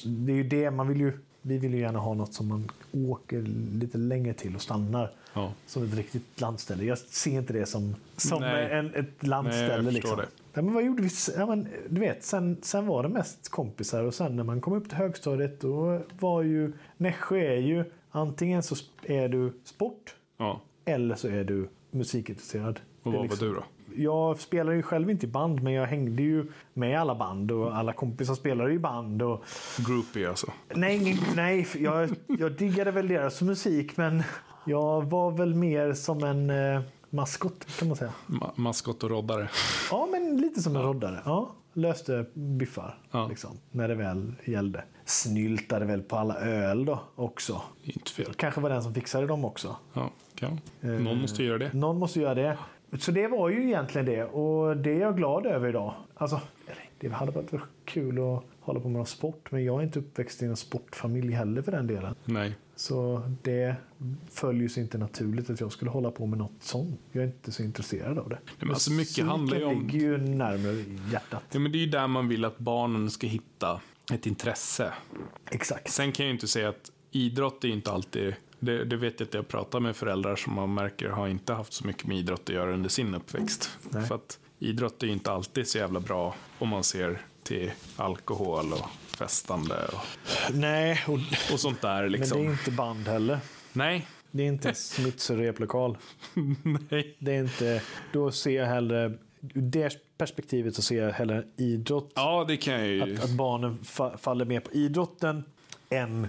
Det 0.06 0.32
är 0.32 0.36
ju 0.36 0.44
det 0.44 0.72
man 0.72 0.88
vill 0.88 1.00
ju. 1.00 1.14
Vi 1.42 1.58
vill 1.58 1.74
ju 1.74 1.80
gärna 1.80 2.00
ha 2.00 2.14
något 2.14 2.34
som 2.34 2.48
man 2.48 2.72
åker 3.10 3.42
lite 3.80 3.98
längre 3.98 4.34
till 4.34 4.56
och 4.56 4.62
stannar. 4.62 5.12
ja. 5.34 5.54
Som 5.66 5.84
ett 5.84 5.94
riktigt 5.96 6.42
landställe. 6.42 6.84
Jag 6.84 6.98
ser 6.98 7.32
inte 7.32 7.54
det 7.54 7.66
som, 7.66 7.96
som 8.18 8.42
Nej. 8.42 8.72
en, 8.72 8.86
ett 8.86 8.94
Nej, 8.96 9.30
landställe. 9.30 9.68
jag 9.74 9.84
förstår 9.84 9.92
liksom. 9.92 10.18
det. 10.18 10.28
Ja, 10.54 10.62
men 10.62 10.74
vad 10.74 10.84
gjorde 10.86 11.04
vi? 11.04 11.10
Ja, 11.38 11.46
men, 11.46 11.68
du 11.90 12.02
vet, 12.02 12.24
sen, 12.24 12.58
sen 12.62 12.88
var 12.88 13.04
det 13.04 13.10
mest 13.10 13.50
kompisar 13.50 14.04
och 14.04 14.14
sen 14.14 14.36
när 14.36 14.44
man 14.44 14.62
kom 14.62 14.74
upp 14.74 14.90
till 14.90 14.98
högstadiet 14.98 15.62
då 15.62 16.02
var 16.20 16.42
ju 16.42 16.74
Nässjö 16.98 17.38
är 17.38 17.58
ju 17.60 17.86
antingen 18.12 18.64
så 18.64 18.76
är 19.04 19.30
du 19.30 19.54
sport 19.64 20.16
ja. 20.38 20.62
eller 20.86 21.16
så 21.16 21.28
är 21.28 21.44
du 21.44 21.70
musikintresserad. 21.92 22.80
Och 23.04 23.14
vad 23.14 23.22
liksom- 23.24 23.48
var 23.48 23.54
du 23.56 23.60
då? 23.60 23.66
Jag 23.96 24.40
spelar 24.40 24.74
ju 24.74 24.82
själv 24.82 25.10
inte 25.10 25.26
i 25.26 25.30
band 25.30 25.64
men 25.64 25.74
jag 25.74 25.86
hängde 25.86 26.24
ju 26.24 26.52
med 26.74 26.92
i 26.92 26.96
alla 26.96 27.16
band 27.16 27.52
och 27.52 27.76
alla 27.78 27.94
kompisar 27.94 28.34
spelade 28.36 28.74
i 28.74 28.80
band. 28.80 29.22
Och, 29.22 29.44
Groupie 29.88 30.30
alltså. 30.30 30.48
Nej, 30.76 31.20
nej 31.36 31.68
jag, 31.80 32.10
jag 32.40 32.52
diggade 32.52 32.92
väl 32.92 33.08
deras 33.08 33.42
musik 33.42 33.98
men 33.98 34.24
jag 34.66 35.02
var 35.10 35.32
väl 35.32 35.56
mer 35.56 35.94
som 35.94 36.24
en 36.24 36.50
eh, 36.50 36.82
maskot 37.10 37.78
kan 37.80 37.88
man 37.88 37.98
säga. 37.98 38.14
Ma- 38.28 38.52
maskot 38.56 39.04
och 39.04 39.10
roddare. 39.10 39.50
Ja, 39.92 40.08
men 40.12 40.38
lite 40.38 40.62
som 40.62 40.76
en 40.76 40.82
roddare. 40.82 41.20
Ja, 41.26 41.56
löste 41.74 42.26
biffar 42.34 42.98
Ja. 43.12 43.28
liksom, 43.28 43.58
när 43.72 43.88
det 43.88 43.96
väl 43.96 44.34
gällde. 44.46 44.84
Snyltade 45.06 45.86
väl 45.86 46.02
på 46.02 46.16
alla 46.16 46.36
öl 46.40 46.86
då 46.86 47.00
också. 47.16 47.62
Inte 47.84 48.12
fel. 48.12 48.34
Kanske 48.36 48.62
var 48.62 48.70
den 48.70 48.84
som 48.84 48.94
fixade 48.94 49.28
dem 49.28 49.46
också. 49.46 49.76
Ja, 49.94 50.10
kan. 50.36 50.60
Eh, 50.82 50.90
Någon 50.90 51.22
måste 51.22 51.44
göra 51.44 51.58
det. 51.58 51.74
Någon 51.74 52.00
måste 52.00 52.20
göra 52.20 52.36
det. 52.36 52.58
Så 53.00 53.12
det 53.12 53.28
var 53.28 53.50
ju 53.50 53.64
egentligen 53.64 54.06
det 54.06 54.24
och 54.24 54.78
det 54.78 54.92
är 54.92 55.00
jag 55.00 55.18
glad 55.18 55.46
över 55.46 55.70
idag. 55.70 55.94
Alltså, 56.16 56.42
det 57.00 57.10
hade 57.10 57.32
varit 57.32 57.52
kul 57.86 58.18
att 58.20 58.44
hålla 58.60 58.80
på 58.80 58.88
med 58.88 58.98
någon 58.98 59.06
sport 59.06 59.52
men 59.52 59.64
jag 59.66 59.80
är 59.80 59.84
inte 59.84 60.00
uppväxt 60.00 60.42
i 60.42 60.46
en 60.46 60.56
sportfamilj 60.56 61.34
heller 61.34 61.62
för 61.62 61.72
den 61.72 61.88
delen. 61.88 62.16
Nej. 62.26 62.56
Så 62.76 63.22
det 63.42 63.76
följer 64.30 64.70
sig 64.70 64.84
inte 64.84 64.98
naturligt 64.98 65.50
att 65.50 65.60
jag 65.62 65.72
skulle 65.72 65.92
hålla 65.92 66.12
på 66.12 66.26
med 66.26 66.38
något 66.40 66.52
sånt. 66.60 67.00
Jag 67.12 67.24
är 67.24 67.28
inte 67.28 67.52
så 67.52 67.64
intresserad 67.64 68.18
av 68.20 68.30
det. 68.30 68.40
men 68.60 68.70
alltså 68.70 68.92
mycket 68.92 69.26
handlar 69.26 69.58
ju 69.58 69.64
om- 69.66 69.88
ligger 69.88 70.00
ju 70.00 70.18
närmare 70.18 70.86
hjärtat. 71.12 71.44
Ja, 71.52 71.60
men 71.60 71.72
det 71.72 71.78
är 71.78 71.80
ju 71.80 71.90
där 71.90 72.08
man 72.08 72.28
vill 72.28 72.46
att 72.46 72.58
barnen 72.58 73.10
ska 73.10 73.28
hitta 73.28 73.82
ett 74.14 74.26
intresse. 74.26 74.94
Exakt. 75.52 75.90
Sen 75.92 76.12
kan 76.12 76.26
jag 76.26 76.30
ju 76.30 76.34
inte 76.34 76.48
säga 76.48 76.70
att 76.70 76.92
idrott 77.12 77.64
är 77.64 77.68
inte 77.68 77.92
alltid... 77.92 78.36
Det, 78.60 78.86
det 78.86 78.96
vet 78.96 79.20
jag 79.20 79.28
att 79.28 79.34
jag 79.34 79.48
pratar 79.48 79.80
med 79.80 79.96
föräldrar 79.96 80.36
som 80.36 80.54
man 80.54 80.74
märker 80.74 81.10
har 81.10 81.28
inte 81.28 81.54
haft 81.54 81.74
så 81.74 81.88
mycket 81.88 82.08
med 82.08 82.18
idrott 82.18 82.50
att 82.50 82.56
göra 82.56 82.74
under 82.74 82.90
sin 82.90 83.16
uppväxt. 83.16 83.78
Nej. 83.90 84.06
För 84.06 84.16
att 84.16 84.40
idrott 84.60 85.04
är 85.04 85.08
ju 85.08 85.14
inte 85.14 85.32
alltid 85.32 85.68
så 85.68 85.78
jävla 85.78 86.00
bra 86.00 86.36
om 86.60 86.70
man 86.70 86.84
ser 86.84 87.22
till 87.44 87.72
alkohol 87.96 88.74
och 88.74 88.90
festande 89.18 89.76
och, 89.86 90.02
Nej, 90.54 91.04
och, 91.08 91.20
och 91.54 91.60
sånt 91.60 91.82
där 91.82 92.02
men 92.02 92.12
liksom. 92.12 92.38
det 92.42 92.48
är 92.48 92.52
inte 92.52 92.72
band 92.72 93.08
heller. 93.08 93.40
Nej, 93.74 94.08
Det 94.32 94.44
är 94.44 94.48
inte 94.48 94.74
Smiths 94.74 95.30
replokal. 95.30 95.98
nej. 96.90 97.16
Det 97.20 97.36
är 97.36 97.40
inte, 97.40 97.82
då 98.14 98.32
ser 98.32 98.52
jag 98.52 98.66
hellre, 98.66 99.14
ur 99.54 99.62
det 99.62 100.18
perspektivet 100.18 100.76
så 100.76 100.82
ser 100.82 101.04
jag 101.04 101.12
hellre 101.12 101.44
idrott. 101.58 102.12
Ja, 102.16 102.46
det 102.48 102.58
kan 102.58 102.74
jag 102.74 102.88
ju. 102.88 103.02
Att, 103.16 103.24
att 103.24 103.30
barnen 103.30 103.84
fa, 103.84 104.18
faller 104.18 104.46
mer 104.46 104.60
på 104.60 104.72
idrotten 104.72 105.44
än 105.90 106.28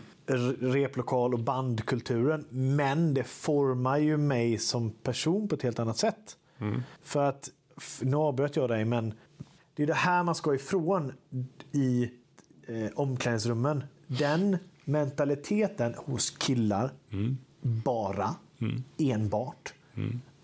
replokal 0.60 1.34
och 1.34 1.40
bandkulturen. 1.40 2.46
Men 2.50 3.14
det 3.14 3.24
formar 3.24 3.98
ju 3.98 4.16
mig 4.16 4.58
som 4.58 4.90
person 4.90 5.48
på 5.48 5.54
ett 5.54 5.62
helt 5.62 5.78
annat 5.78 5.98
sätt. 5.98 6.36
För 7.02 7.28
att, 7.28 7.50
nu 8.00 8.16
avbröt 8.16 8.56
jag 8.56 8.68
dig, 8.68 8.84
men 8.84 9.14
det 9.74 9.82
är 9.82 9.86
det 9.86 9.94
här 9.94 10.22
man 10.22 10.34
ska 10.34 10.54
ifrån 10.54 11.12
i 11.72 12.10
eh, 12.66 12.90
omklädningsrummen. 12.94 13.84
Den 14.06 14.58
mentaliteten 14.84 15.94
hos 15.94 16.30
killar, 16.30 16.90
bara, 17.60 18.34
enbart, 18.98 19.74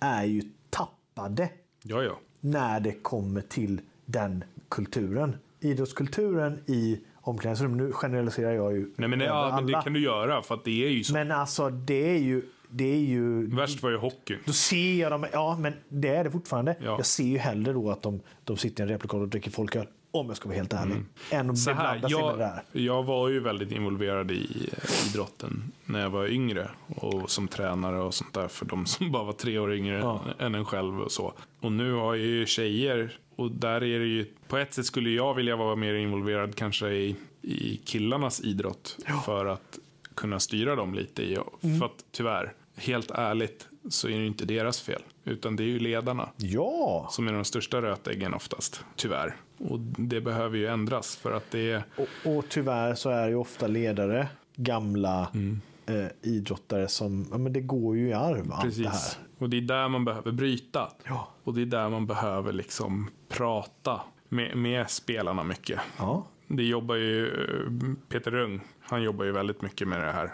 är 0.01 0.25
ju 0.25 0.43
tappade 0.71 1.49
Ja, 1.83 2.03
ja. 2.03 2.19
när 2.41 2.81
det 2.81 2.93
kommer 2.93 3.41
till 3.41 3.81
den 4.05 4.45
kulturen. 4.69 5.37
Idrottskulturen 5.61 6.59
i 6.67 7.01
omklädningsrum, 7.23 7.77
nu 7.77 7.93
generaliserar 7.93 8.53
jag 8.53 8.73
ju 8.73 8.91
Nej, 8.97 9.09
men, 9.09 9.21
över 9.21 9.33
ja, 9.35 9.53
men 9.57 9.67
det 9.67 9.81
kan 9.85 9.93
du 9.93 10.01
göra 10.01 10.43
för 10.43 10.55
att 10.55 10.65
det 10.65 10.85
är 10.87 10.91
ju 10.91 11.05
så. 11.05 11.13
Men 11.13 11.31
alltså 11.33 11.71
det 11.71 12.15
är 12.15 12.19
ju, 12.19 12.43
det 12.69 12.85
är 12.95 12.99
ju 13.01 13.47
Värst 13.57 13.83
var 13.83 13.91
ju 13.91 13.97
hockey. 13.97 14.37
då 14.45 14.53
ser 14.53 14.95
jag 15.01 15.13
dem, 15.13 15.27
ja 15.33 15.57
men 15.61 15.73
det 15.89 16.09
är 16.09 16.25
det 16.25 16.31
fortfarande. 16.31 16.77
Ja. 16.81 16.85
Jag 16.97 17.07
ser 17.07 17.25
ju 17.25 17.39
hellre 17.39 17.73
då 17.73 17.91
att 17.91 18.03
de, 18.03 18.21
de 18.45 18.57
sitter 18.57 18.83
i 18.83 18.87
en 18.87 18.89
replokal 18.89 19.21
och 19.23 19.29
dricker 19.29 19.51
folköl. 19.51 19.87
Om 20.15 20.27
jag 20.29 20.37
ska 20.37 20.49
vara 20.49 20.57
helt 20.59 20.73
ärlig. 20.73 20.97
Än 21.31 21.51
att 21.51 21.65
beblanda 21.65 21.65
sig 21.65 21.75
med 21.75 22.03
det 22.03 22.09
jag, 22.11 22.39
där. 22.39 22.63
jag 22.73 23.03
var 23.03 23.29
ju 23.29 23.41
väldigt 23.41 23.73
involverad 23.73 24.31
i 24.31 24.71
idrotten 25.09 25.73
när 25.85 26.01
jag 26.01 26.11
var 26.11 26.27
yngre. 26.27 26.69
Och 26.97 27.31
som 27.31 27.49
tränare 27.49 28.01
och 28.01 28.15
sånt 28.15 28.35
där 28.35 28.49
för 28.49 28.67
de 28.67 28.87
som 28.87 29.13
bara 29.13 29.25
var 29.25 29.33
tre 29.33 29.59
år 29.59 29.75
yngre 29.75 29.99
Ja. 29.99 30.21
än 30.39 30.55
en 30.55 30.65
själv 30.65 31.01
och 31.01 31.13
så. 31.13 31.33
Och 31.61 31.73
nu 31.73 31.93
har 31.93 32.15
jag 32.15 32.27
ju 32.27 32.47
tjejer 32.47 33.19
och 33.43 33.51
där 33.51 33.83
är 33.83 33.99
det 33.99 34.07
ju, 34.07 34.27
på 34.49 34.57
ett 34.59 34.75
sätt 34.75 34.87
skulle 34.87 35.11
jag 35.11 35.35
vilja 35.35 35.57
vara 35.57 35.77
mer 35.77 35.95
involverad 35.95 36.55
kanske 36.55 36.89
i, 36.89 37.17
i 37.43 37.81
killarnas 37.85 38.41
idrott. 38.41 38.99
För 39.27 39.47
att 39.47 39.79
kunna 40.15 40.41
styra 40.41 40.77
dem 40.77 40.95
lite 40.95 41.23
i. 41.23 41.39
Mm. 41.63 41.79
För 41.79 41.87
att 41.87 42.05
tyvärr, 42.11 42.53
helt 42.77 43.11
ärligt, 43.11 43.69
så 43.89 44.09
är 44.09 44.19
det 44.19 44.27
inte 44.27 44.45
deras 44.45 44.81
fel. 44.81 45.03
Utan 45.25 45.57
det 45.57 45.63
är 45.63 45.67
ju 45.67 45.79
ledarna 45.79 46.29
Ja! 46.37 47.09
som 47.11 47.29
är 47.29 47.33
de 47.33 47.45
största 47.45 47.83
rötäggen 47.83 48.35
oftast, 48.35 48.85
tyvärr. 48.97 49.37
Och 49.59 49.79
det 49.81 50.21
behöver 50.21 50.59
ju 50.59 50.67
ändras 50.67 51.17
för 51.17 51.33
att 51.33 51.51
det 51.51 51.71
är... 51.71 51.83
Och, 51.97 52.37
och 52.37 52.45
tyvärr 52.49 52.95
så 52.95 53.11
är 53.11 53.29
ju 53.29 53.35
ofta 53.35 53.67
ledare 53.67 54.29
gamla 54.57 55.29
Mm. 55.35 55.61
Eh, 55.87 56.07
idrottare 56.23 56.89
som, 56.89 57.27
ja 57.31 57.39
men 57.39 57.53
det 57.53 57.61
går 57.61 57.97
ju 57.97 58.09
i 58.09 58.13
arv 58.13 58.37
allt 58.37 58.47
det 58.49 58.55
här. 58.55 58.63
Precis. 58.63 59.19
Och 59.39 59.51
det 59.51 59.57
är 59.57 59.61
där 59.61 59.89
man 59.89 60.05
behöver 60.05 60.33
bryta. 60.33 60.93
Ja. 61.05 61.29
Och 61.45 61.55
det 61.55 61.63
är 61.63 61.67
där 61.67 61.89
man 61.89 62.07
behöver 62.07 62.53
liksom 62.53 63.11
prata 63.29 64.01
med, 64.29 64.57
med 64.57 64.91
spelarna 64.91 65.43
mycket. 65.43 65.81
Ja. 65.99 66.27
Det 66.49 66.63
jobbar 66.63 66.95
ju 66.95 67.27
eh, 67.27 67.95
Peter 68.09 68.31
Rung. 68.31 68.61
Han 68.81 69.03
jobbar 69.03 69.25
ju 69.25 69.33
väldigt 69.33 69.63
mycket 69.63 69.89
med 69.89 70.01
det 70.01 70.13
här. 70.13 70.33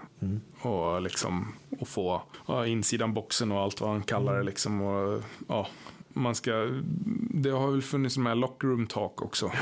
Och 0.62 1.02
liksom 1.02 1.52
att 1.80 1.88
få 1.88 2.22
ja, 2.46 2.66
insidan 2.66 3.14
boxen 3.14 3.52
och 3.52 3.60
allt 3.60 3.80
vad 3.80 3.90
han 3.90 4.02
kallar 4.02 4.36
det 4.36 4.42
liksom. 4.42 4.80
Och, 4.80 5.22
ja, 5.48 5.66
man 6.18 6.34
ska, 6.34 6.80
det 7.30 7.50
har 7.50 7.70
väl 7.70 7.82
funnits 7.82 8.14
de 8.14 8.26
här 8.26 8.34
locker 8.34 8.68
room 8.68 8.86
talk 8.86 9.22
också. 9.22 9.52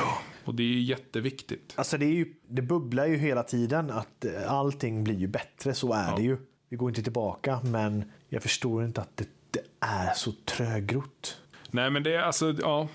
Och 0.45 0.55
det 0.55 0.63
är 0.63 0.67
ju 0.67 0.81
jätteviktigt. 0.81 1.73
Alltså 1.77 1.99
det, 1.99 2.07
är 2.07 2.11
ju, 2.13 2.35
det 2.49 2.63
bubblar 2.63 3.07
ju 3.07 3.17
hela 3.17 3.43
tiden 3.43 3.91
att 3.91 4.25
eh, 4.25 4.53
allting 4.53 5.05
blir 5.05 5.15
ju 5.19 5.27
bättre, 5.27 5.75
så 5.75 5.93
är 5.93 6.17
det 6.17 6.23
ju. 6.23 6.37
Vi 6.69 6.77
går 6.77 6.89
inte 6.89 7.03
tillbaka, 7.03 7.61
men 7.65 8.05
jag 8.29 8.43
förstår 8.43 8.85
inte 8.85 9.01
att 9.01 9.17
det, 9.17 9.29
det 9.51 9.61
är 9.81 10.15
så 10.15 10.33
trögrott. 10.45 11.41
Nej 11.71 11.91
men 11.91 12.03
det 12.03 12.15
är 12.15 12.21
alltså, 12.21 12.55
ja. 12.61 12.89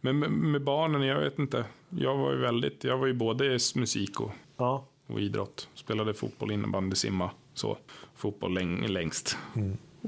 Men 0.00 0.18
med, 0.18 0.30
med 0.30 0.64
barnen, 0.64 1.02
jag 1.02 1.20
vet 1.20 1.38
inte. 1.38 1.64
Jag 1.88 2.16
var 2.16 2.32
ju 2.32 2.38
väldigt, 2.38 2.84
jag 2.84 2.98
var 2.98 3.06
ju 3.06 3.14
både 3.14 3.58
musik 3.76 4.20
och, 4.20 4.30
Ja. 4.56 4.84
och 5.06 5.20
idrott. 5.20 5.68
Spelade 5.74 6.14
fotboll, 6.14 6.52
innebandy, 6.52 6.96
simma. 6.96 7.30
Så. 7.54 7.78
Fotboll 8.14 8.54
läng, 8.54 8.86
längst. 8.86 9.38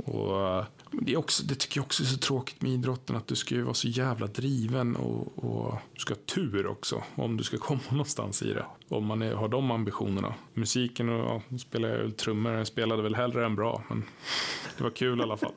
Och 0.05 0.41
eh, 0.49 0.65
det, 0.91 1.13
är 1.13 1.17
också, 1.17 1.43
det 1.47 1.55
tycker 1.55 1.79
jag 1.79 1.85
också 1.85 2.03
är 2.03 2.07
så 2.07 2.19
tråkigt 2.19 2.63
med 2.63 2.73
idrotten. 2.73 3.17
Att 3.17 3.27
du 3.27 3.35
ska 3.37 3.55
ju 3.55 3.63
vara 3.63 3.75
så 3.75 3.89
jävla 3.89 4.27
driven 4.27 4.97
och, 4.97 5.45
och 5.45 5.75
du 5.95 6.01
ska 6.01 6.15
ha 6.15 6.21
tur 6.35 6.67
också. 6.67 7.03
Om 7.15 7.37
du 7.37 7.45
ska 7.45 7.59
komma 7.59 7.81
någonstans 7.91 8.43
i 8.43 8.53
det. 8.53 8.65
Om 8.89 9.05
man 9.07 9.23
är, 9.23 9.35
har 9.35 9.49
de 9.49 9.71
ambitionerna. 9.71 10.35
Musiken 10.55 11.09
och 11.09 11.43
ja, 11.51 11.59
spelar 11.59 11.89
jag 11.89 12.17
trummor. 12.17 12.53
Jag 12.53 12.67
spelade 12.67 13.03
väl 13.03 13.15
hellre 13.15 13.47
än 13.47 13.57
bra. 13.57 13.83
Men 13.89 14.05
det 14.77 14.83
var 14.85 14.91
kul 14.91 15.21
i 15.21 15.23
alla 15.23 15.37
fall. 15.37 15.53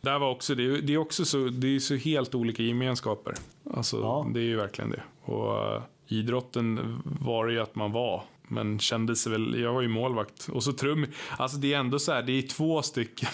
Där 0.00 0.18
var 0.18 0.30
också, 0.30 0.54
det, 0.54 0.62
är- 0.66 0.82
det 0.82 0.92
är 0.94 0.98
också 0.98 1.24
så, 1.24 1.48
det 1.48 1.76
är 1.76 1.78
så 1.78 1.94
helt 1.94 2.34
olika 2.34 2.62
gemenskaper. 2.62 3.34
Alltså, 3.74 3.96
Ja. 4.00 4.26
det 4.34 4.40
är 4.40 4.44
ju 4.44 4.56
verkligen 4.56 4.90
det. 4.90 5.02
Och 5.22 5.74
eh, 5.74 5.82
idrotten 6.08 6.98
var 7.20 7.46
det 7.46 7.52
ju 7.52 7.60
att 7.60 7.74
man 7.74 7.92
var. 7.92 8.22
Men 8.50 8.78
kände 8.78 9.16
sig 9.16 9.32
väl, 9.32 9.60
jag 9.60 9.72
var 9.72 9.82
ju 9.82 9.88
målvakt. 9.88 10.48
Och 10.48 10.62
så 10.62 10.72
trum, 10.72 11.06
alltså 11.36 11.56
det 11.56 11.74
är 11.74 11.78
ändå 11.78 11.98
så 11.98 12.12
här, 12.12 12.22
det 12.22 12.32
är 12.32 12.42
två 12.42 12.82
stycken. 12.82 13.28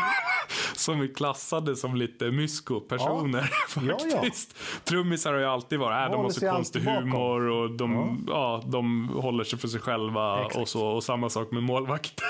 som 0.74 1.00
är 1.00 1.14
klassade 1.14 1.76
som 1.76 1.96
lite 1.96 2.30
mysko-personer. 2.30 3.50
Ja, 3.76 3.98
ja. 4.10 4.20
faktiskt. 4.20 4.56
Trummisar 4.84 5.32
har 5.32 5.40
ju 5.40 5.46
alltid 5.46 5.78
varit, 5.78 6.08
äh, 6.08 6.12
de 6.12 6.24
har 6.24 6.30
så 6.30 6.50
konstig 6.50 6.84
bakom. 6.84 7.12
humor 7.12 7.40
och 7.40 7.70
de, 7.70 8.24
ja. 8.28 8.62
de 8.66 9.08
håller 9.08 9.44
sig 9.44 9.58
för 9.58 9.68
sig 9.68 9.80
själva. 9.80 10.40
Exakt. 10.40 10.56
Och, 10.56 10.68
så, 10.68 10.86
och 10.86 11.04
samma 11.04 11.30
sak 11.30 11.50
med 11.50 11.62
målvakter. 11.62 12.26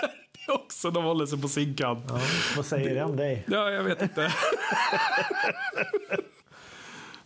också, 0.48 0.90
de 0.90 1.04
håller 1.04 1.26
sig 1.26 1.40
på 1.40 1.48
sin 1.48 1.74
kant. 1.74 2.04
Ja, 2.08 2.20
vad 2.56 2.66
säger 2.66 2.94
det 2.94 3.04
om 3.04 3.16
dig? 3.16 3.44
Ja, 3.48 3.70
jag 3.70 3.82
vet 3.82 4.02
inte. 4.02 4.32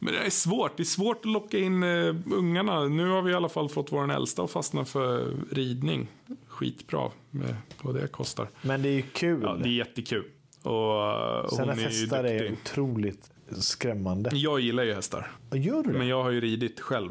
Men 0.03 0.13
det 0.15 0.21
är 0.21 0.31
svårt. 0.31 0.77
Det 0.77 0.83
är 0.83 0.85
svårt 0.85 1.19
att 1.19 1.31
locka 1.33 1.59
in 1.59 1.83
uh, 1.83 2.17
ungarna. 2.33 2.85
Nu 2.85 3.09
har 3.11 3.23
vi 3.23 3.31
i 3.33 3.35
alla 3.35 3.49
fall 3.49 3.69
fått 3.69 3.93
vår 3.93 4.13
äldsta 4.13 4.43
att 4.43 4.51
fastna 4.51 4.85
för 4.85 5.37
ridning. 5.51 6.09
Skitbra 6.49 7.11
med 7.31 7.57
vad 7.83 7.95
det 7.95 8.09
kostar. 8.09 8.49
Men 8.63 8.83
det 8.83 8.89
är 8.89 8.93
ju 8.93 9.03
kul. 9.03 9.41
Ja, 9.43 9.57
det 9.63 9.69
är 9.69 9.73
jättekul. 9.73 10.25
Och, 10.63 11.43
uh, 11.43 11.49
Sen 11.49 11.59
hon 11.69 11.69
är 11.79 11.83
hästar 11.83 12.25
är 12.25 12.39
duktig. 12.39 12.59
otroligt 12.63 13.31
skrämmande. 13.59 14.31
Jag 14.33 14.61
gillar 14.61 14.83
ju 14.83 14.95
hästar. 14.95 15.31
Gör 15.55 15.83
du 15.83 15.93
det? 15.93 15.99
Men 15.99 16.07
jag 16.09 16.23
har 16.23 16.31
ju 16.31 16.41
ridit 16.41 16.81
själv. 16.81 17.11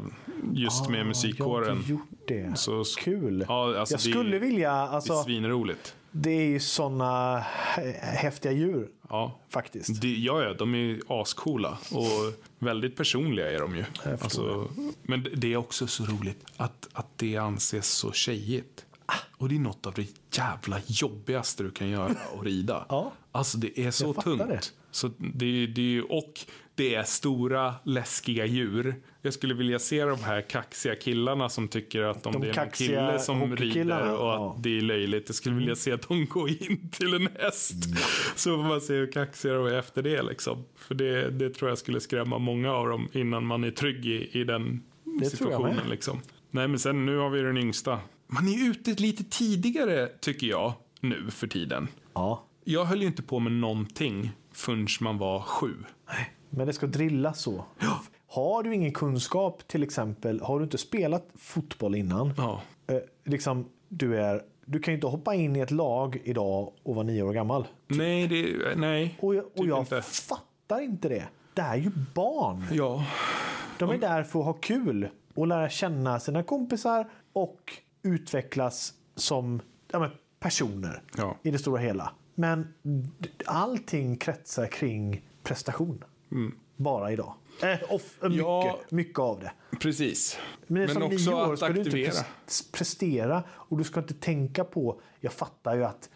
Just 0.52 0.88
med 0.88 0.98
Jag 0.98 1.04
har 1.04 1.08
musikkåren. 1.08 1.76
inte 1.76 1.90
gjort 1.90 2.08
det. 2.28 2.58
Så- 2.58 2.84
Kul. 2.98 3.44
Ja, 3.48 3.78
alltså 3.78 3.94
jag 3.94 4.00
det 4.00 4.08
är- 4.08 4.12
skulle 4.12 4.38
vilja, 4.38 4.70
Det 4.72 4.76
är 4.76 4.86
alltså, 4.88 5.22
svinroligt. 5.22 5.94
Det 6.12 6.30
är 6.30 6.44
ju 6.46 6.60
såna 6.60 7.38
häftiga 8.00 8.52
djur 8.52 8.88
Ja. 9.08 9.38
faktiskt. 9.48 10.00
Det, 10.00 10.14
ja, 10.16 10.42
ja, 10.42 10.54
de 10.54 10.74
är 10.74 11.00
ascoola 11.08 11.78
och 11.92 12.34
väldigt 12.58 12.96
personliga 12.96 13.50
är 13.52 13.58
de 13.60 13.76
ju. 13.76 13.84
Alltså, 14.20 14.68
men 15.02 15.22
det- 15.22 15.30
det 15.36 15.52
är 15.52 15.56
också 15.56 15.86
så 15.86 16.04
roligt 16.04 16.44
att, 16.56 16.88
att 16.92 17.06
det 17.18 17.36
anses 17.36 17.88
så 17.88 18.12
tjejigt. 18.12 18.84
Och 19.36 19.48
det 19.48 19.54
är 19.54 19.58
något 19.58 19.86
av 19.86 19.94
det 19.94 20.06
jävla 20.36 20.80
jobbigaste 20.86 21.62
du 21.62 21.70
kan 21.70 21.88
göra 21.88 22.06
att 22.10 22.44
rida. 22.44 22.86
Ja. 22.88 23.12
Alltså 23.32 23.58
det 23.58 23.80
är 23.80 23.90
så 23.90 24.14
tungt. 24.14 24.48
det. 24.48 24.72
Så 24.90 25.10
det, 25.18 25.66
det, 25.66 26.02
och 26.02 26.40
det 26.74 26.94
är 26.94 27.02
stora 27.02 27.74
läskiga 27.84 28.46
djur. 28.46 28.94
Jag 29.22 29.34
skulle 29.34 29.54
vilja 29.54 29.78
se 29.78 30.04
de 30.04 30.18
här 30.18 30.42
kaxiga 30.42 30.94
killarna 30.94 31.48
som 31.48 31.68
tycker 31.68 32.02
att 32.02 32.26
om 32.26 32.32
De 32.32 32.42
det 32.42 32.50
är 32.50 32.64
en 32.64 32.70
kille 32.70 33.18
som 33.18 33.56
rider 33.56 34.12
och 34.12 34.34
att 34.34 34.40
ja. 34.40 34.56
det 34.58 34.76
är 34.76 34.80
löjligt. 34.80 35.24
Jag 35.26 35.36
skulle 35.36 35.54
vilja 35.54 35.76
se 35.76 35.92
att 35.92 36.08
de 36.08 36.26
går 36.26 36.48
in 36.48 36.90
till 36.90 37.14
en 37.14 37.28
häst. 37.40 37.74
Så 38.36 38.56
får 38.56 38.62
man 38.62 38.80
se 38.80 38.94
hur 38.94 39.12
kaxiga 39.12 39.54
de 39.54 39.66
är 39.66 39.74
efter 39.74 40.02
det. 40.02 40.22
Liksom. 40.22 40.64
För 40.76 40.94
det, 40.94 41.30
det 41.30 41.50
tror 41.50 41.68
jag 41.68 41.78
skulle 41.78 42.00
skrämma 42.00 42.38
många 42.38 42.72
av 42.72 42.88
dem 42.88 43.08
innan 43.12 43.46
man 43.46 43.64
är 43.64 43.70
trygg 43.70 44.06
i, 44.06 44.40
i 44.40 44.44
den 44.44 44.82
jag 45.04 45.30
situationen. 45.30 45.88
Liksom. 45.90 46.20
Nej, 46.50 46.68
men 46.68 46.78
sen 46.78 47.06
nu 47.06 47.16
har 47.16 47.30
vi 47.30 47.42
den 47.42 47.58
yngsta. 47.58 48.00
Man 48.32 48.48
är 48.48 48.70
ute 48.70 48.90
lite 49.02 49.24
tidigare, 49.24 50.06
tycker 50.20 50.46
jag, 50.46 50.72
nu 51.00 51.30
för 51.30 51.46
tiden. 51.46 51.88
Ja. 52.14 52.44
Jag 52.64 52.84
höll 52.84 53.00
ju 53.00 53.06
inte 53.06 53.22
på 53.22 53.38
med 53.38 53.52
någonting 53.52 54.30
förrän 54.52 54.86
man 55.00 55.18
var 55.18 55.40
sju. 55.40 55.74
Men 56.50 56.66
det 56.66 56.72
ska 56.72 56.86
drillas 56.86 57.40
så. 57.42 57.64
Har 58.28 58.62
du 58.62 58.74
ingen 58.74 58.92
kunskap 58.92 59.68
till 59.68 59.82
exempel, 59.82 60.40
har 60.40 60.58
du 60.58 60.64
inte 60.64 60.78
spelat 60.78 61.28
fotboll 61.38 61.94
innan. 61.94 62.32
Ja. 62.36 62.62
Eh, 62.86 62.96
liksom, 63.24 63.68
du, 63.88 64.20
är, 64.20 64.42
du 64.64 64.78
kan 64.80 64.92
ju 64.92 64.96
inte 64.96 65.06
hoppa 65.06 65.34
in 65.34 65.56
i 65.56 65.60
ett 65.60 65.70
lag 65.70 66.20
idag 66.24 66.72
och 66.82 66.94
vara 66.94 67.06
nio 67.06 67.22
år 67.22 67.32
gammal. 67.32 67.66
Nej, 67.86 68.26
det, 68.26 68.74
nej. 68.76 69.18
Och, 69.20 69.34
jag- 69.34 69.44
och 69.46 69.54
Typ 69.56 69.66
jag 69.68 69.78
inte. 69.80 70.02
fattar 70.02 70.80
inte 70.80 71.08
det. 71.08 71.28
Det 71.54 71.62
är 71.62 71.76
ju 71.76 71.90
barn. 72.14 72.64
Ja. 72.72 73.04
De 73.78 73.90
är 73.90 73.98
där 73.98 74.22
för 74.22 74.38
att 74.40 74.44
ha 74.46 74.52
kul 74.52 75.08
och 75.34 75.46
lära 75.46 75.68
känna 75.70 76.20
sina 76.20 76.42
kompisar 76.42 77.10
och 77.32 77.72
utvecklas 78.02 78.94
som 79.14 79.60
ja, 79.92 80.10
personer 80.40 81.02
Ja. 81.16 81.36
i 81.42 81.50
det 81.50 81.58
stora 81.58 81.80
hela. 81.80 82.12
Men 82.34 82.74
allting 83.46 84.16
kretsar 84.16 84.66
kring 84.66 85.26
prestation. 85.42 86.04
Bara 86.76 87.12
idag. 87.12 87.34
Eh, 87.62 87.92
off, 87.94 88.18
eh, 88.22 88.28
mycket, 88.28 88.44
Ja. 88.46 88.80
mycket 88.90 89.18
av 89.18 89.40
det. 89.40 89.52
Precis. 89.80 90.38
Men, 90.66 90.82
Men 90.82 90.94
som 90.94 91.02
också 91.02 91.30
år 91.32 91.52
att 91.52 91.58
ska 91.58 91.68
du 91.68 91.78
inte 91.78 91.88
aktivera. 91.90 92.12
pres- 92.46 92.72
prestera 92.72 93.42
och 93.50 93.78
du 93.78 93.84
ska 93.84 94.00
inte 94.00 94.14
tänka 94.14 94.64
på. 94.64 95.00
Jag 95.20 95.32
fattar 95.32 95.74
ju 95.76 95.84
att 95.84 96.10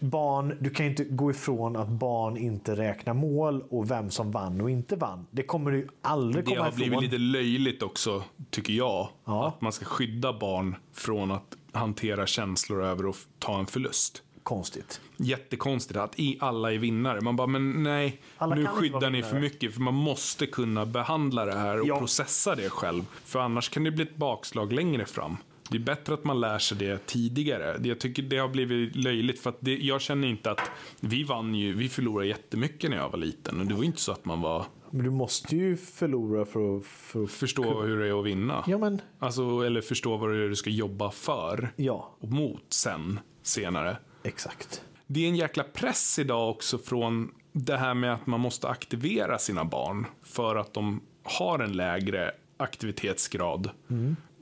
barn, 0.00 0.56
du 0.60 0.70
kan 0.70 0.86
inte 0.86 1.04
gå 1.04 1.30
ifrån 1.30 1.76
att 1.76 1.88
barn 1.88 2.36
inte 2.36 2.76
räknar 2.76 3.14
mål 3.14 3.64
och 3.70 3.90
vem 3.90 4.10
som 4.10 4.30
vann 4.30 4.60
och 4.60 4.70
inte 4.70 4.96
vann. 4.96 5.26
Det 5.30 5.42
kommer 5.42 5.70
du 5.70 5.88
aldrig 6.02 6.44
Det 6.44 6.50
komma 6.50 6.62
har 6.62 6.68
ifrån. 6.68 6.76
blivit 6.88 7.02
lite 7.02 7.18
löjligt 7.18 7.82
också, 7.82 8.22
tycker 8.50 8.72
jag. 8.72 9.08
Ja. 9.24 9.48
Att 9.48 9.60
man 9.60 9.72
ska 9.72 9.84
skydda 9.84 10.32
barn 10.38 10.76
från 10.92 11.30
att 11.30 11.56
hantera 11.72 12.26
känslor 12.26 12.84
över 12.84 13.08
att 13.10 13.16
ta 13.38 13.58
en 13.58 13.66
förlust. 13.66 14.22
Konstigt. 14.42 15.00
Jättekonstigt 15.16 15.96
att 15.98 16.18
i 16.20 16.38
alla 16.40 16.72
är 16.72 16.78
vinnare. 16.78 17.20
Man 17.20 17.36
bara, 17.36 17.46
men 17.46 17.82
nej, 17.82 18.20
Alla 18.38 18.54
nu 18.54 18.66
skyddar 18.66 19.10
ni 19.10 19.22
för 19.22 19.40
mycket. 19.40 19.74
För 19.74 19.80
man 19.80 19.94
måste 19.94 20.46
kunna 20.46 20.86
behandla 20.86 21.44
det 21.44 21.54
här 21.58 21.80
och 21.80 21.86
Ja. 21.86 21.98
processa 21.98 22.54
det 22.54 22.70
själv. 22.70 23.02
För 23.24 23.38
annars 23.38 23.68
kan 23.68 23.84
det 23.84 23.90
bli 23.90 24.02
ett 24.02 24.16
bakslag 24.16 24.72
längre 24.72 25.04
fram. 25.06 25.36
Det 25.70 25.76
är 25.76 25.80
bättre 25.80 26.14
att 26.14 26.24
man 26.24 26.40
lär 26.40 26.58
sig 26.58 26.78
det 26.78 27.06
tidigare. 27.06 27.78
Det- 27.78 27.88
Jag 27.88 27.98
tycker 28.00 28.22
det 28.22 28.38
har 28.38 28.48
blivit 28.48 28.96
löjligt 28.96 29.40
för 29.40 29.50
att 29.50 29.56
det, 29.60 29.76
jag 29.78 30.00
känner 30.00 30.28
inte 30.28 30.50
att 30.50 30.60
vi 31.00 31.24
vann 31.24 31.54
ju, 31.54 31.72
vi 31.72 31.88
förlorade 31.88 32.28
jättemycket 32.28 32.90
när 32.90 32.96
jag 32.96 33.10
var 33.10 33.18
liten. 33.18 33.60
Och 33.60 33.66
det 33.66 33.74
var 33.74 33.84
inte 33.84 34.00
så 34.00 34.12
att 34.12 34.24
man 34.24 34.40
var, 34.40 34.64
Men 34.90 35.04
du 35.04 35.10
måste 35.10 35.56
ju 35.56 35.76
förlora 35.76 36.44
för 36.44 36.76
att... 36.76 36.86
För 36.86 37.24
att 37.24 37.30
förstå 37.30 37.82
hur 37.82 37.98
det 38.00 38.08
är 38.08 38.20
att 38.20 38.26
vinna. 38.26 38.64
ja, 38.66 38.78
men 38.78 39.00
Alltså, 39.18 39.42
eller 39.60 39.80
förstå 39.80 40.16
vad 40.16 40.30
det 40.30 40.44
är 40.44 40.48
du 40.48 40.56
ska 40.56 40.70
jobba 40.70 41.10
för 41.10 41.72
ja, 41.76 42.16
och 42.20 42.28
mot 42.30 42.64
sen, 42.68 43.20
senare. 43.42 43.96
exakt. 44.24 44.82
Det 45.06 45.20
är 45.24 45.28
en 45.28 45.36
jäkla 45.36 45.62
press 45.64 46.18
idag 46.18 46.50
också 46.50 46.78
från 46.78 47.30
det 47.52 47.76
här 47.76 47.94
med 47.94 48.14
att 48.14 48.26
man 48.26 48.40
måste 48.40 48.68
aktivera 48.68 49.38
sina 49.38 49.64
barn 49.64 50.06
för 50.22 50.56
att 50.56 50.74
de 50.74 51.00
har 51.22 51.58
en 51.58 51.72
lägre 51.72 52.30
aktivitetsgrad. 52.56 53.70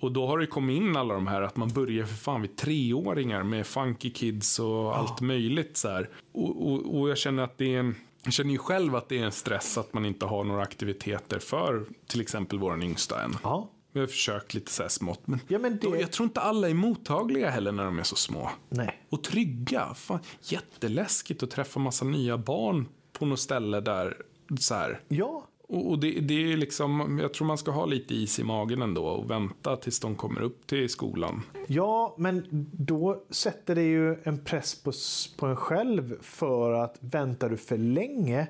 Och 0.04 0.12
då 0.12 0.26
har 0.26 0.38
det 0.38 0.46
kommit 0.46 0.76
in 0.76 0.96
alla 0.96 1.14
de 1.14 1.26
här 1.26 1.42
att 1.42 1.56
man 1.56 1.68
börjar 1.68 2.04
för 2.06 2.14
fan 2.14 2.42
vid 2.42 2.56
treåringar 2.56 3.42
med 3.42 3.66
Funky 3.66 4.10
Kids 4.10 4.58
och 4.58 4.96
allt 4.98 5.20
möjligt 5.20 5.76
så 5.76 5.88
här. 5.88 6.10
Och, 6.32 6.72
och, 6.72 7.00
och 7.00 7.10
jag 7.10 7.18
känner 7.18 7.42
att 7.42 7.58
det 7.58 7.74
är 7.74 7.78
en 7.80 7.94
jag 8.24 8.32
känner 8.32 8.50
ju 8.50 8.58
själv 8.58 8.96
att 8.96 9.08
det 9.08 9.18
är 9.18 9.24
en 9.24 9.32
stress 9.32 9.78
att 9.78 9.94
man 9.94 10.04
inte 10.06 10.26
har 10.26 10.44
några 10.44 10.62
aktiviteter 10.62 11.38
för 11.38 11.84
till 12.06 12.20
exempel 12.20 12.58
våran 12.58 12.82
yngsta 12.82 13.22
än. 13.22 13.36
Ja. 13.42 13.70
Vi 13.92 14.00
har 14.00 14.06
försökt 14.06 14.54
lite 14.54 14.70
så 14.72 14.82
här 14.82 14.88
smått. 14.88 15.26
Men, 15.26 15.40
Ja, 15.48 15.58
men 15.58 15.72
det- 15.72 15.86
då, 15.86 15.96
jag 15.96 16.12
tror 16.12 16.24
inte 16.24 16.40
alla 16.40 16.68
är 16.68 16.74
mottagliga 16.74 17.50
heller 17.50 17.72
när 17.72 17.84
de 17.84 17.98
är 17.98 18.02
så 18.02 18.16
små. 18.16 18.50
Nej. 18.68 19.02
Och 19.10 19.22
trygga. 19.24 19.94
Fan, 19.94 20.18
jätteläskigt 20.42 21.42
att 21.42 21.50
träffa 21.50 21.80
massa 21.80 22.04
nya 22.04 22.38
barn 22.38 22.88
på 23.12 23.26
något 23.26 23.40
ställe 23.40 23.80
där. 23.80 24.16
Så 24.60 24.74
här. 24.74 25.00
Ja. 25.08 25.46
Och, 25.68 25.98
det, 25.98 26.20
det 26.20 26.52
är 26.52 26.56
liksom, 26.56 27.18
jag 27.22 27.34
tror 27.34 27.46
man 27.46 27.58
ska 27.58 27.70
ha 27.70 27.86
lite 27.86 28.14
is 28.14 28.38
i 28.38 28.44
magen 28.44 28.82
ändå 28.82 29.06
och 29.06 29.30
vänta 29.30 29.76
tills 29.76 30.00
de 30.00 30.14
kommer 30.14 30.40
upp 30.40 30.66
till 30.66 30.88
skolan. 30.88 31.42
Ja, 31.66 32.14
men 32.18 32.44
då 32.72 33.22
sätter 33.30 33.74
det 33.74 33.82
ju 33.82 34.16
en 34.22 34.44
press 34.44 34.82
på, 34.82 34.92
på 35.38 35.46
en 35.46 35.56
själv 35.56 36.22
för 36.22 36.72
att 36.72 36.96
väntar 37.00 37.50
du 37.50 37.56
för 37.56 37.78
länge 37.78 38.46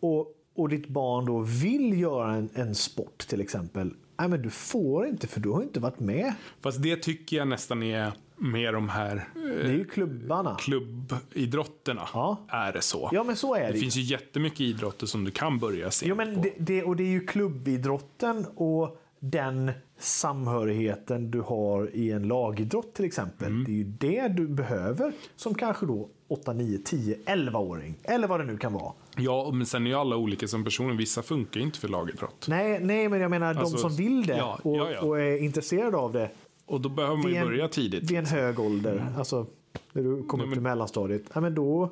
och, 0.00 0.26
och 0.54 0.68
ditt 0.68 0.88
barn 0.88 1.26
då 1.26 1.38
vill 1.38 2.00
göra 2.00 2.34
en, 2.34 2.48
en 2.54 2.74
sport 2.74 3.18
till 3.18 3.40
exempel. 3.40 3.94
Nej, 4.18 4.28
men 4.28 4.42
du 4.42 4.50
får 4.50 5.06
inte 5.06 5.26
för 5.26 5.40
du 5.40 5.50
har 5.50 5.62
inte 5.62 5.80
varit 5.80 6.00
med. 6.00 6.34
Fast 6.60 6.82
det 6.82 6.96
tycker 6.96 7.36
jag 7.36 7.48
nästan 7.48 7.82
är 7.82 8.12
med 8.38 8.74
de 8.74 8.88
här 8.88 9.28
Det 9.34 9.68
är 9.68 9.72
ju 9.72 9.84
klubbarna. 9.84 10.54
klubbidrotterna. 10.54 12.08
Ja. 12.14 12.36
Är 12.48 12.72
det 12.72 12.82
så? 12.82 13.08
Ja, 13.12 13.24
men 13.24 13.36
så 13.36 13.54
är 13.54 13.66
det. 13.66 13.72
Det 13.72 13.78
finns 13.78 13.96
ju 13.96 14.02
jättemycket 14.02 14.60
idrotter 14.60 15.06
som 15.06 15.24
du 15.24 15.30
kan 15.30 15.58
börja 15.58 15.90
se 15.90 16.06
Jo, 16.08 16.14
men 16.14 16.42
det, 16.42 16.52
det, 16.58 16.82
och 16.82 16.96
det 16.96 17.02
är 17.02 17.08
ju 17.08 17.26
klubbidrotten 17.26 18.46
och 18.56 19.00
den 19.20 19.70
samhörigheten 19.98 21.30
du 21.30 21.40
har 21.40 21.90
i 21.96 22.10
en 22.12 22.22
lagidrott 22.28 22.94
till 22.94 23.04
exempel. 23.04 23.64
Det 23.64 23.70
är 23.70 23.74
ju 23.74 23.84
det 23.84 24.28
du 24.28 24.48
behöver 24.48 25.12
som 25.36 25.54
kanske 25.54 25.86
då 25.86 26.08
8, 26.28 26.52
9, 26.52 26.78
10, 26.84 27.16
11-åring. 27.26 27.94
Eller 28.04 28.28
vad 28.28 28.40
det 28.40 28.46
nu 28.46 28.56
kan 28.58 28.72
vara. 28.72 28.92
Ja, 29.16 29.50
men 29.54 29.66
sen 29.66 29.86
är 29.86 29.90
ju 29.90 29.96
alla 29.96 30.16
olika 30.16 30.48
som 30.48 30.64
personer. 30.64 30.94
Vissa 30.94 31.22
funkar 31.22 31.60
ju 31.60 31.66
inte 31.66 31.78
för 31.78 31.88
lagidrott. 31.88 32.46
Nej, 32.48 32.80
nej 32.80 33.08
men 33.08 33.20
jag 33.20 33.30
menar 33.30 33.54
Alltså, 33.54 33.76
de 33.76 33.80
som 33.80 33.96
vill 33.96 34.26
det 34.26 34.36
ja, 34.36 34.58
och, 34.62 34.76
ja, 34.76 34.90
ja. 34.90 35.00
och 35.00 35.20
är 35.20 35.42
intresserade 35.42 35.96
av 35.96 36.12
det. 36.12 36.30
Och 36.68 36.80
då 36.80 36.88
behöver 36.88 37.16
man 37.16 37.30
ju 37.30 37.36
en- 37.36 37.46
börja 37.46 37.68
tidigt. 37.68 38.10
Vid 38.10 38.18
en 38.18 38.26
hög 38.26 38.60
ålder. 38.60 39.12
Alltså 39.18 39.46
när 39.92 40.02
du 40.02 40.22
kommer 40.22 40.44
upp 40.44 40.52
till 40.52 40.60
mellanstadiet. 40.62 41.22
Ja, 41.34 41.40
men 41.40 41.54
då, 41.54 41.90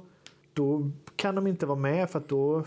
då 0.53 0.91
kan 1.17 1.35
de 1.35 1.47
inte 1.47 1.67
vara 1.67 1.79
med 1.79 2.11
för 2.11 2.19
att 2.19 2.29
då 2.29 2.65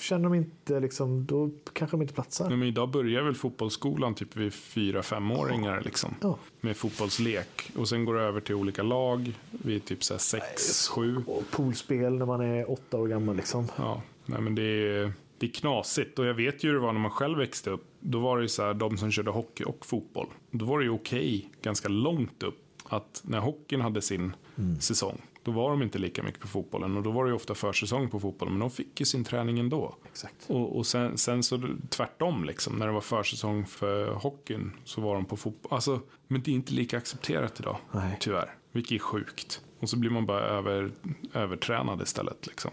känner 0.00 0.24
de 0.24 0.34
inte 0.34 0.80
liksom, 0.80 1.26
då 1.26 1.50
kanske 1.72 1.96
de 1.96 2.02
inte 2.02 2.14
platsar. 2.14 2.48
Nej, 2.48 2.58
men 2.58 2.68
idag 2.68 2.90
börjar 2.90 3.22
väl 3.22 3.34
fotbollsskolan 3.34 4.14
typ 4.14 4.36
vid 4.36 4.54
fyra 4.54 5.02
femåringar 5.02 5.82
liksom. 5.84 6.14
Ja. 6.20 6.38
Med 6.60 6.76
fotbollslek. 6.76 7.70
Och 7.76 7.88
sen 7.88 8.04
går 8.04 8.14
det 8.14 8.22
över 8.22 8.40
till 8.40 8.54
olika 8.54 8.82
lag 8.82 9.32
vid 9.50 9.84
typ 9.84 10.04
så 10.04 10.18
sex, 10.18 10.88
sju. 10.88 11.22
Och 11.26 11.42
poolspel 11.50 12.12
när 12.14 12.26
man 12.26 12.40
är 12.40 12.70
åtta 12.70 12.96
år 12.98 13.08
gammal 13.08 13.36
liksom. 13.36 13.68
Ja, 13.76 14.02
nej 14.26 14.40
men 14.40 14.54
det 14.54 14.62
är, 14.62 15.12
det 15.38 15.46
är 15.46 15.50
knasigt. 15.50 16.18
Och 16.18 16.24
jag 16.26 16.34
vet 16.34 16.64
ju 16.64 16.68
hur 16.68 16.74
det 16.74 16.80
var 16.82 16.92
när 16.92 17.00
man 17.00 17.10
själv 17.10 17.38
växte 17.38 17.70
upp. 17.70 17.84
Då 18.08 18.18
var 18.18 18.36
det 18.36 18.42
ju 18.42 18.48
så 18.48 18.62
här, 18.62 18.74
de 18.74 18.96
som 18.96 19.10
körde 19.10 19.30
hockey 19.30 19.64
och 19.64 19.86
fotboll. 19.86 20.26
Då 20.50 20.64
var 20.64 20.78
det 20.78 20.84
ju 20.84 20.90
okej, 20.90 21.50
ganska 21.62 21.88
långt 21.88 22.42
upp, 22.42 22.62
att 22.84 23.22
när 23.24 23.38
hockeyn 23.38 23.80
hade 23.80 24.02
sin 24.02 24.32
säsong, 24.80 25.22
då 25.42 25.52
var 25.52 25.70
de 25.70 25.82
inte 25.82 25.98
lika 25.98 26.22
mycket 26.22 26.40
på 26.40 26.48
fotbollen. 26.48 26.96
Och 26.96 27.02
då 27.02 27.10
var 27.10 27.24
det 27.24 27.28
ju 27.28 27.34
ofta 27.34 27.54
försäsong 27.54 28.10
på 28.10 28.20
fotbollen, 28.20 28.54
men 28.54 28.60
de 28.60 28.70
fick 28.70 29.00
ju 29.00 29.06
sin 29.06 29.24
träning 29.24 29.58
ändå. 29.58 29.96
Exakt. 30.06 30.46
Och, 30.46 30.76
och 30.76 30.86
sen, 30.86 31.18
sen 31.18 31.42
så 31.42 31.68
tvärtom, 31.88 32.44
liksom, 32.44 32.78
när 32.78 32.86
det 32.86 32.92
var 32.92 33.00
försäsong 33.00 33.66
för 33.66 34.14
hockeyn 34.14 34.72
så 34.84 35.00
var 35.00 35.14
de 35.14 35.24
på 35.24 35.36
fotboll. 35.36 35.72
Alltså, 35.74 36.00
men 36.28 36.42
det 36.42 36.50
är 36.50 36.54
inte 36.54 36.72
lika 36.72 36.96
accepterat 36.96 37.60
idag, 37.60 37.76
Nej. 37.92 38.16
tyvärr. 38.20 38.54
Vilket 38.72 38.92
är 38.92 38.98
sjukt. 38.98 39.60
Och 39.86 39.90
så 39.90 39.96
blir 39.98 40.10
man 40.10 40.26
bara 40.26 40.40
över, 40.40 40.90
övertränad 41.34 42.02
istället. 42.02 42.46
Liksom. 42.46 42.70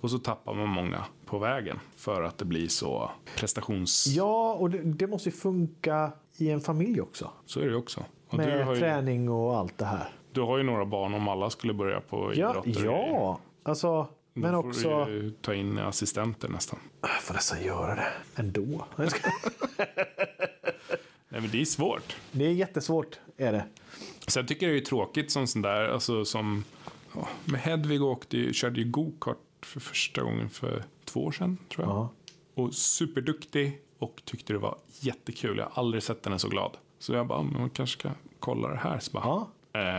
Och 0.00 0.10
så 0.10 0.18
tappar 0.18 0.54
man 0.54 0.68
många 0.68 1.04
på 1.26 1.38
vägen 1.38 1.78
för 1.96 2.22
att 2.22 2.38
det 2.38 2.44
blir 2.44 2.68
så 2.68 3.10
prestations... 3.36 4.06
Ja, 4.06 4.54
och 4.54 4.70
det, 4.70 4.78
det 4.78 5.06
måste 5.06 5.28
ju 5.28 5.36
funka 5.36 6.12
i 6.36 6.50
en 6.50 6.60
familj 6.60 7.00
också. 7.00 7.30
Så 7.46 7.60
är 7.60 7.66
det 7.66 7.76
också. 7.76 8.04
Och 8.28 8.38
Med 8.38 8.68
ju, 8.68 8.76
träning 8.80 9.28
och 9.28 9.56
allt 9.56 9.78
det 9.78 9.84
här. 9.84 10.08
du 10.32 10.40
har 10.40 10.56
ju 10.58 10.62
några 10.62 10.84
barn 10.84 11.14
om 11.14 11.28
alla 11.28 11.50
skulle 11.50 11.74
börja 11.74 12.00
på 12.00 12.32
Ja, 12.34 12.50
idrott. 12.50 12.66
och 12.66 12.72
grejer. 12.72 12.90
ja. 12.90 13.40
alltså, 13.62 14.02
Då 14.02 14.08
men 14.40 14.52
får 14.52 14.68
också... 14.68 15.04
du 15.04 15.12
ju 15.12 15.30
ta 15.30 15.54
in 15.54 15.78
assistenter 15.78 16.48
nästan. 16.48 16.78
Får 17.20 17.34
nästan 17.34 17.62
göra 17.62 17.94
det 17.94 18.08
ändå. 18.36 18.84
Jag 18.96 19.08
Nej 21.32 21.40
men 21.40 21.50
det 21.50 21.60
är 21.60 21.64
svårt. 21.64 22.16
Det 22.32 22.44
är 22.46 22.52
jättesvårt, 22.52 23.20
är 23.36 23.52
det. 23.52 23.64
Sen 24.30 24.46
tycker 24.46 24.66
jag 24.66 24.74
det 24.74 24.80
är 24.80 24.84
tråkigt 24.84 25.30
som 25.30 25.46
sån 25.46 25.62
där, 25.62 25.88
alltså 25.88 26.24
som 26.24 26.64
ja, 27.14 27.28
med 27.44 27.60
Hedvig 27.60 28.02
åkte, 28.02 28.36
ju- 28.36 28.52
körde 28.52 28.80
ju 28.80 28.90
go-kart 28.90 29.36
för 29.62 29.80
första 29.80 30.22
gången 30.22 30.50
för 30.50 30.84
två 31.04 31.24
år 31.24 31.32
sedan 31.32 31.58
tror 31.74 31.86
jag. 31.86 31.96
Ja. 31.96 32.08
Och 32.54 32.74
superduktig 32.74 33.80
och 33.98 34.22
tyckte 34.24 34.52
det 34.52 34.58
var 34.58 34.78
jättekul. 35.00 35.58
Jag 35.58 35.64
har 35.64 35.72
aldrig 35.82 36.02
sett 36.02 36.24
henne 36.24 36.38
så 36.38 36.48
glad. 36.48 36.76
Så 36.98 37.12
jag 37.12 37.26
bara, 37.26 37.42
men 37.42 37.60
man 37.60 37.70
kanske 37.70 37.98
ska 38.00 38.10
kolla 38.40 38.68
det 38.68 38.76
här. 38.76 38.98
Så 38.98 39.10
bara, 39.12 39.46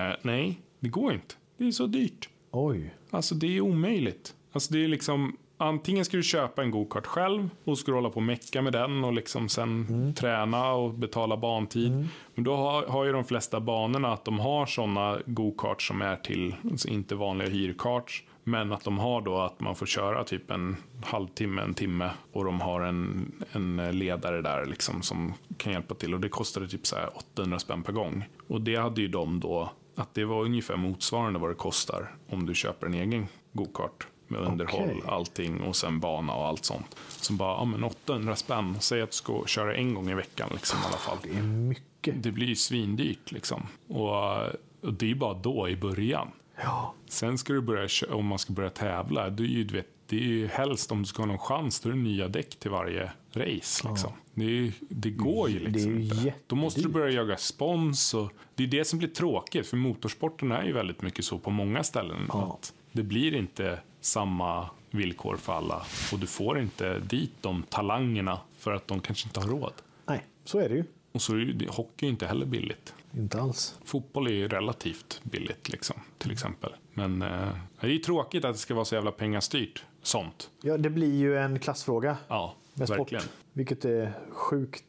eh, 0.09 0.15
nej, 0.21 0.61
det 0.79 0.89
går 0.89 1.13
inte. 1.13 1.35
Det 1.57 1.67
är 1.67 1.71
så 1.71 1.87
dyrt. 1.87 2.29
Oj. 2.51 2.95
Alltså 3.09 3.35
det 3.35 3.57
är 3.57 3.61
omöjligt. 3.61 4.35
Alltså 4.51 4.73
det 4.73 4.83
är 4.83 4.87
liksom 4.87 5.37
Antingen 5.61 6.05
ska 6.05 6.17
du 6.17 6.23
köpa 6.23 6.63
en 6.63 6.71
go-kart 6.71 7.05
själv 7.05 7.49
och 7.63 7.77
ska 7.77 7.91
du 7.91 7.95
hålla 7.95 8.09
på 8.09 8.15
och 8.15 8.23
mecka 8.23 8.61
med 8.61 8.73
den 8.73 9.03
och 9.03 9.13
liksom 9.13 9.49
sen 9.49 10.13
träna 10.17 10.71
och 10.71 10.93
betala 10.93 11.37
bantid. 11.37 12.07
Men 12.35 12.43
då 12.43 12.55
har, 12.55 12.85
har 12.87 13.05
ju 13.05 13.11
de 13.11 13.25
flesta 13.25 13.59
banorna 13.59 14.13
att 14.13 14.25
de 14.25 14.39
har 14.39 14.65
sådana 14.65 15.17
go-karts 15.25 15.87
som 15.87 16.01
är 16.01 16.15
till, 16.15 16.55
alltså 16.71 16.87
inte 16.87 17.15
vanliga 17.15 17.49
hyrkarts. 17.49 18.23
Men 18.43 18.71
att 18.71 18.83
de 18.83 18.99
har 18.99 19.21
då 19.21 19.37
att 19.37 19.59
man 19.59 19.75
får 19.75 19.85
köra 19.85 20.23
typ 20.23 20.51
en 20.51 20.75
halvtimme, 21.03 21.61
en 21.61 21.73
timme 21.73 22.09
och 22.31 22.45
de 22.45 22.61
har 22.61 22.81
en, 22.81 23.31
en 23.51 23.99
ledare 23.99 24.41
där 24.41 24.65
liksom 24.65 25.01
som 25.01 25.33
kan 25.57 25.73
hjälpa 25.73 25.95
till. 25.95 26.13
Och 26.13 26.19
det 26.19 26.29
kostade 26.29 26.67
typ 26.67 26.87
så 26.87 26.95
här 26.95 27.17
800 27.17 27.59
spänn 27.59 27.83
per 27.83 27.93
gång. 27.93 28.25
Och 28.47 28.61
det 28.61 28.75
hade 28.75 29.01
ju 29.01 29.07
de 29.07 29.39
då, 29.39 29.71
att 29.95 30.13
det 30.13 30.25
var 30.25 30.43
ungefär 30.43 30.75
motsvarande 30.75 31.39
vad 31.39 31.49
det 31.49 31.55
kostar 31.55 32.11
om 32.29 32.45
du 32.45 32.55
köper 32.55 32.87
en 32.87 32.93
egen 32.93 33.27
go-kart 33.53 34.07
med 34.31 34.41
underhåll, 34.41 34.83
Okej. 34.83 35.01
allting 35.07 35.61
och 35.61 35.75
sen 35.75 35.99
bana 35.99 36.33
och 36.33 36.47
allt 36.47 36.65
sånt. 36.65 36.95
Så 37.07 37.33
bara, 37.33 37.51
ja 37.57 37.65
men 37.65 37.83
800 37.83 38.35
spänn, 38.35 38.77
säg 38.79 39.01
att 39.01 39.09
du 39.11 39.15
ska 39.15 39.43
köra 39.47 39.75
en 39.75 39.93
gång 39.93 40.09
i 40.09 40.13
veckan 40.13 40.49
liksom 40.53 40.79
i 40.79 40.85
alla 40.87 40.97
fall. 40.97 41.17
Det 41.23 41.29
är 41.29 41.41
mycket. 41.43 42.23
Det 42.23 42.31
blir 42.31 42.47
ju 42.47 42.55
svindyrt 42.55 43.31
liksom. 43.31 43.67
Och, 43.87 44.37
och 44.81 44.93
det 44.93 45.05
är 45.05 45.09
ju 45.09 45.15
bara 45.15 45.33
då 45.33 45.69
i 45.69 45.75
början. 45.75 46.27
Ja. 46.63 46.93
Sen 47.07 47.37
ska 47.37 47.53
du 47.53 47.61
börja, 47.61 47.87
om 48.09 48.25
man 48.25 48.39
ska 48.39 48.53
börja 48.53 48.69
tävla, 48.69 49.29
det 49.29 49.43
är 49.43 49.47
ju, 49.47 49.63
du 49.63 49.73
vet, 49.75 49.87
det 50.07 50.15
är 50.17 50.21
ju 50.27 50.47
helst 50.47 50.91
om 50.91 50.99
du 51.01 51.05
ska 51.07 51.21
ha 51.21 51.27
någon 51.27 51.37
chans, 51.37 51.79
då 51.79 51.89
är 51.89 51.93
det 51.93 51.99
nya 51.99 52.27
däck 52.27 52.55
till 52.59 52.71
varje 52.71 53.11
race. 53.33 53.89
Liksom. 53.89 54.11
Det, 54.33 54.43
är, 54.45 54.49
ju- 54.49 54.71
det 54.89 55.09
går 55.09 55.49
ju 55.49 55.59
Det 55.59 55.65
är 55.65 55.69
liksom 55.69 55.99
ju 56.01 56.03
inte. 56.03 56.33
Då 56.47 56.55
måste 56.55 56.81
du 56.81 56.89
börja 56.89 57.09
jaga 57.15 57.37
spons. 57.37 58.13
Och 58.13 58.31
det 58.55 58.63
är 58.63 58.67
det 58.67 58.85
som 58.85 58.99
blir 58.99 59.09
tråkigt, 59.09 59.67
för 59.67 59.77
motorsporten 59.77 60.51
är 60.51 60.63
ju 60.63 60.73
väldigt 60.73 61.01
mycket 61.01 61.25
så 61.25 61.39
på 61.39 61.49
många 61.49 61.83
ställen. 61.83 62.25
Ja. 62.29 62.57
Att 62.61 62.73
det 62.91 63.03
blir 63.03 63.35
inte 63.35 63.79
samma 64.01 64.69
villkor 64.91 65.37
för 65.37 65.53
alla 65.53 65.85
och 66.13 66.19
du 66.19 66.27
får 66.27 66.59
inte 66.59 66.99
dit 66.99 67.31
de 67.41 67.63
talangerna 67.69 68.39
för 68.57 68.73
att 68.73 68.87
de 68.87 68.99
kanske 68.99 69.27
inte 69.27 69.39
har 69.39 69.47
råd. 69.47 69.73
Nej, 70.05 70.25
så 70.45 70.59
är 70.59 70.69
det 70.69 70.75
ju. 70.75 70.83
Och 71.11 71.21
så 71.21 71.33
är 71.33 71.37
ju, 71.37 71.67
hockey 71.69 72.05
är 72.05 72.09
inte 72.09 72.27
heller 72.27 72.45
billigt. 72.45 72.93
Inte 73.17 73.41
alls. 73.41 73.75
Fotboll 73.85 74.27
är 74.27 74.31
ju 74.31 74.47
relativt 74.47 75.19
billigt, 75.23 75.69
liksom, 75.69 75.95
till 76.17 76.31
exempel. 76.31 76.71
Men 76.93 77.21
eh, 77.21 77.49
det 77.79 77.87
är 77.87 77.91
ju 77.91 77.97
tråkigt 77.97 78.45
att 78.45 78.53
det 78.53 78.59
ska 78.59 78.73
vara 78.73 78.85
så 78.85 78.95
jävla 78.95 79.11
pengastyrt, 79.11 79.83
sånt. 80.01 80.49
Ja, 80.61 80.77
det 80.77 80.89
blir 80.89 81.15
ju 81.15 81.37
en 81.37 81.59
klassfråga 81.59 82.17
Ja, 82.27 82.55
med 82.73 82.87
verkligen. 82.87 83.21
sport. 83.23 83.33
Vilket 83.53 83.85
är 83.85 84.13
sjukt 84.29 84.83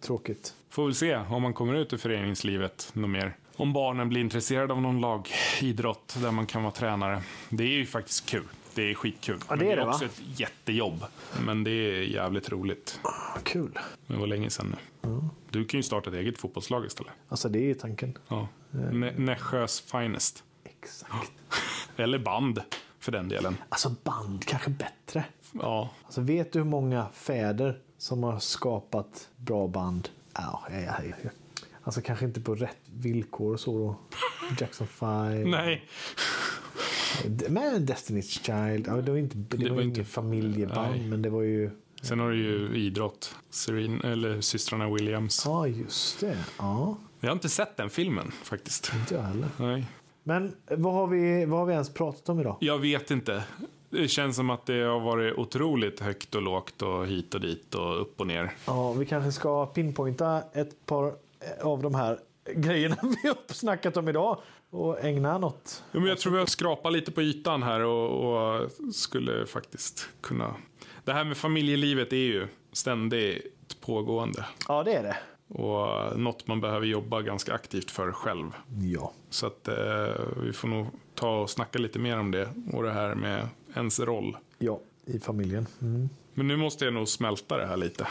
tråkigt. 0.00 0.54
Får 0.68 0.84
väl 0.84 0.94
se 0.94 1.16
om 1.16 1.42
man 1.42 1.54
kommer 1.54 1.74
ut 1.74 1.92
i 1.92 1.98
föreningslivet 1.98 2.90
något 2.92 3.10
mer. 3.10 3.36
Om 3.60 3.72
barnen 3.72 4.08
blir 4.08 4.20
intresserade 4.20 4.72
av 4.72 4.82
någon 4.82 5.00
lagidrott 5.00 6.16
där 6.22 6.30
man 6.30 6.46
kan 6.46 6.62
vara 6.62 6.72
tränare. 6.72 7.22
Det 7.48 7.62
är 7.64 7.68
ju 7.68 7.86
faktiskt 7.86 8.26
kul. 8.26 8.44
Det 8.74 8.90
är 8.90 8.94
skitkul. 8.94 9.38
Ja, 9.48 9.56
det 9.56 9.64
är 9.64 9.68
det 9.68 9.74
det, 9.76 9.80
är 9.82 9.86
va? 9.86 9.92
också 9.92 10.04
ett 10.04 10.20
jättejobb. 10.36 11.04
Men 11.44 11.64
det 11.64 11.70
är 11.70 12.02
jävligt 12.02 12.50
roligt. 12.50 13.00
Kul. 13.42 13.78
Det 14.06 14.16
var 14.16 14.26
länge 14.26 14.50
sedan 14.50 14.76
nu. 15.02 15.20
Du 15.50 15.64
kan 15.64 15.78
ju 15.78 15.82
starta 15.82 16.10
ett 16.10 16.16
eget 16.16 16.38
fotbollslag 16.38 16.86
istället. 16.86 17.12
Alltså 17.28 17.48
det 17.48 17.70
är 17.70 17.74
tanken. 17.74 18.18
Ja. 18.28 18.48
Nä- 18.70 19.14
Nässjös 19.18 19.80
finest. 19.80 20.44
Exakt. 20.64 21.32
Eller 21.96 22.18
band, 22.18 22.60
för 22.98 23.12
den 23.12 23.28
delen. 23.28 23.56
Alltså 23.68 23.90
band 24.04 24.44
kanske 24.46 24.70
bättre. 24.70 25.24
Ja, 25.52 25.90
Alltså 26.04 26.20
vet 26.20 26.52
du 26.52 26.58
hur 26.58 26.66
många 26.66 27.06
fäder 27.12 27.78
som 27.98 28.22
har 28.22 28.38
skapat 28.38 29.28
bra 29.36 29.68
band? 29.68 30.08
Ja, 30.34 30.62
ja, 30.70 30.78
ja, 30.80 30.94
ja. 31.24 31.30
Alltså 31.90 32.00
kanske 32.00 32.24
inte 32.24 32.40
på 32.40 32.54
rätt 32.54 32.76
villkor 32.94 33.52
och 33.52 33.60
så 33.60 33.78
då. 33.78 33.96
Jackson 34.60 34.86
5. 34.86 35.50
nej. 35.50 35.84
Men 37.48 37.86
Destiny's 37.86 38.22
Child. 38.44 38.86
Ja, 38.88 38.96
det 38.96 39.10
var 39.10 39.18
inte, 39.18 39.36
det 39.36 39.56
Det 39.56 39.68
var 39.68 39.76
var 39.76 39.82
inte- 39.82 40.04
familjeband 40.04 40.90
nej. 40.90 41.08
men 41.08 41.22
det 41.22 41.30
var 41.30 41.42
ju 41.42 41.70
Sen 42.02 42.20
har 42.20 42.30
du 42.30 42.36
ju 42.36 42.76
idrott. 42.86 43.34
Serena, 43.50 44.12
eller 44.12 44.40
systrarna 44.40 44.90
Williams. 44.90 45.42
Ja, 45.46 45.66
just 45.66 46.20
det. 46.20 46.38
Ja, 46.58 46.96
Jag 47.20 47.28
har 47.28 47.32
inte 47.34 47.48
sett 47.48 47.76
den 47.76 47.90
filmen 47.90 48.30
faktiskt. 48.42 48.92
inte 48.94 49.14
jag 49.14 49.22
heller. 49.22 49.48
Nej. 49.58 49.86
Men 50.22 50.52
vad 50.70 50.92
har, 50.94 51.06
vi, 51.06 51.44
vad 51.44 51.58
har 51.58 51.66
vi 51.66 51.72
ens 51.72 51.94
pratat 51.94 52.28
om 52.28 52.40
idag? 52.40 52.56
Jag 52.60 52.78
vet 52.78 53.10
inte. 53.10 53.44
Det 53.90 54.08
känns 54.08 54.36
som 54.36 54.50
att 54.50 54.66
det 54.66 54.82
har 54.82 55.00
varit 55.00 55.38
otroligt 55.38 56.00
högt 56.00 56.34
och 56.34 56.42
lågt 56.42 56.82
och 56.82 57.06
hit 57.06 57.34
och 57.34 57.40
dit 57.40 57.74
och 57.74 58.00
upp 58.00 58.20
och 58.20 58.26
ner. 58.26 58.52
Ja, 58.66 58.92
vi 58.92 59.06
kanske 59.06 59.32
ska 59.32 59.66
pinpointa 59.66 60.42
ett 60.52 60.86
par 60.86 61.14
av 61.60 61.82
de 61.82 61.94
här 61.94 62.18
grejerna 62.54 62.96
vi 63.22 63.28
har 63.28 63.54
snackat 63.54 63.96
om 63.96 64.08
idag 64.08 64.40
och 64.70 65.04
ägna 65.04 65.38
något. 65.38 65.82
Ja, 65.92 66.00
men 66.00 66.08
jag 66.08 66.18
tror 66.18 66.32
vi 66.32 66.38
har 66.38 66.46
skrapat 66.46 66.92
lite 66.92 67.12
på 67.12 67.22
ytan 67.22 67.62
här 67.62 67.80
och, 67.80 68.60
och 68.60 68.70
skulle 68.94 69.46
faktiskt 69.46 70.08
kunna... 70.20 70.54
Det 71.04 71.12
här 71.12 71.24
med 71.24 71.36
familjelivet 71.36 72.12
är 72.12 72.16
ju 72.16 72.48
ständigt 72.72 73.80
pågående. 73.80 74.44
Ja, 74.68 74.82
det 74.82 74.94
är 74.94 75.02
det. 75.02 75.16
Och 75.54 76.18
något 76.18 76.46
man 76.46 76.60
behöver 76.60 76.86
jobba 76.86 77.22
ganska 77.22 77.54
aktivt 77.54 77.90
för 77.90 78.12
själv. 78.12 78.46
Ja. 78.82 79.12
Så 79.30 79.46
att 79.46 79.68
eh, 79.68 79.74
vi 80.42 80.52
får 80.52 80.68
nog 80.68 80.86
ta 81.14 81.40
och 81.40 81.50
snacka 81.50 81.78
lite 81.78 81.98
mer 81.98 82.18
om 82.18 82.30
det. 82.30 82.48
Och 82.72 82.82
det 82.82 82.92
här 82.92 83.14
med 83.14 83.48
ens 83.74 84.00
roll. 84.00 84.36
Ja, 84.58 84.80
i 85.04 85.18
familjen. 85.18 85.66
Mm. 85.82 86.08
Men 86.34 86.48
nu 86.48 86.56
måste 86.56 86.84
jag 86.84 86.94
nog 86.94 87.08
smälta 87.08 87.56
det 87.56 87.66
här 87.66 87.76
lite. 87.76 88.06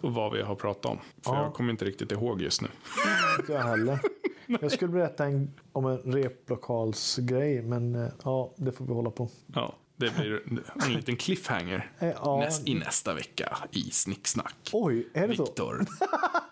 Vad 0.00 0.32
vi 0.32 0.42
har 0.42 0.54
pratat 0.54 0.84
om. 0.86 0.98
För 1.24 1.34
Ja. 1.34 1.42
jag 1.42 1.54
kommer 1.54 1.70
inte 1.70 1.84
riktigt 1.84 2.12
ihåg 2.12 2.42
just 2.42 2.62
nu. 2.62 2.68
Inte 3.40 3.52
jag 3.52 3.62
heller. 3.62 3.98
Jag 4.60 4.72
skulle 4.72 4.92
berätta 4.92 5.24
en, 5.24 5.54
om 5.72 5.86
en 5.86 5.98
replokalsgrej, 6.12 7.62
men 7.62 7.94
eh, 7.94 8.10
ja, 8.24 8.52
det 8.56 8.72
får 8.72 8.84
vi 8.84 8.92
hålla 8.92 9.10
på. 9.10 9.28
Ja, 9.54 9.74
det 9.96 10.14
blir 10.16 10.42
en 10.86 10.92
liten 10.92 11.16
cliffhanger. 11.16 11.90
Eh, 11.98 12.08
Ja. 12.22 12.36
Näst, 12.38 12.68
I 12.68 12.74
nästa 12.74 13.14
vecka 13.14 13.58
i 13.70 13.90
Snicksnack. 13.90 14.54
Oj, 14.72 15.08
är 15.14 15.28
det 15.28 15.36
så? 15.36 15.44
Viktor 15.44 15.86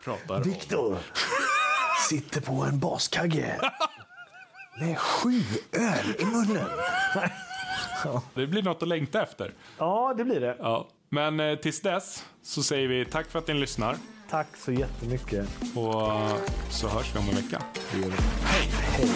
pratar 0.04 0.36
om... 0.36 0.42
Viktor 0.42 0.96
sitter 2.08 2.40
på 2.40 2.52
en 2.64 2.78
baskagge 2.78 3.60
med 4.80 4.98
sju 4.98 5.40
öl 5.72 6.14
i 6.18 6.24
munnen. 6.24 6.68
Det 8.34 8.46
blir 8.46 8.62
något 8.62 8.82
att 8.82 8.88
längta 8.88 9.22
efter. 9.22 9.52
Ja, 9.78 10.14
det 10.16 10.24
blir 10.24 10.40
det. 10.40 10.56
Ja. 10.58 10.88
Men 11.08 11.40
eh, 11.40 11.54
tills 11.56 11.80
dess 11.80 12.24
så 12.42 12.62
säger 12.62 12.88
vi 12.88 13.04
tack 13.04 13.26
för 13.30 13.38
att 13.38 13.48
ni 13.48 13.54
lyssnar. 13.54 13.96
Tack 14.30 14.56
så 14.56 14.72
jättemycket. 14.72 15.46
Och 15.74 16.12
så 16.70 16.88
hörs 16.88 17.14
vi 17.14 17.18
om 17.18 17.28
en 17.28 17.34
vecka. 17.34 17.62
Hej! 18.44 18.70
Hej. 18.96 19.08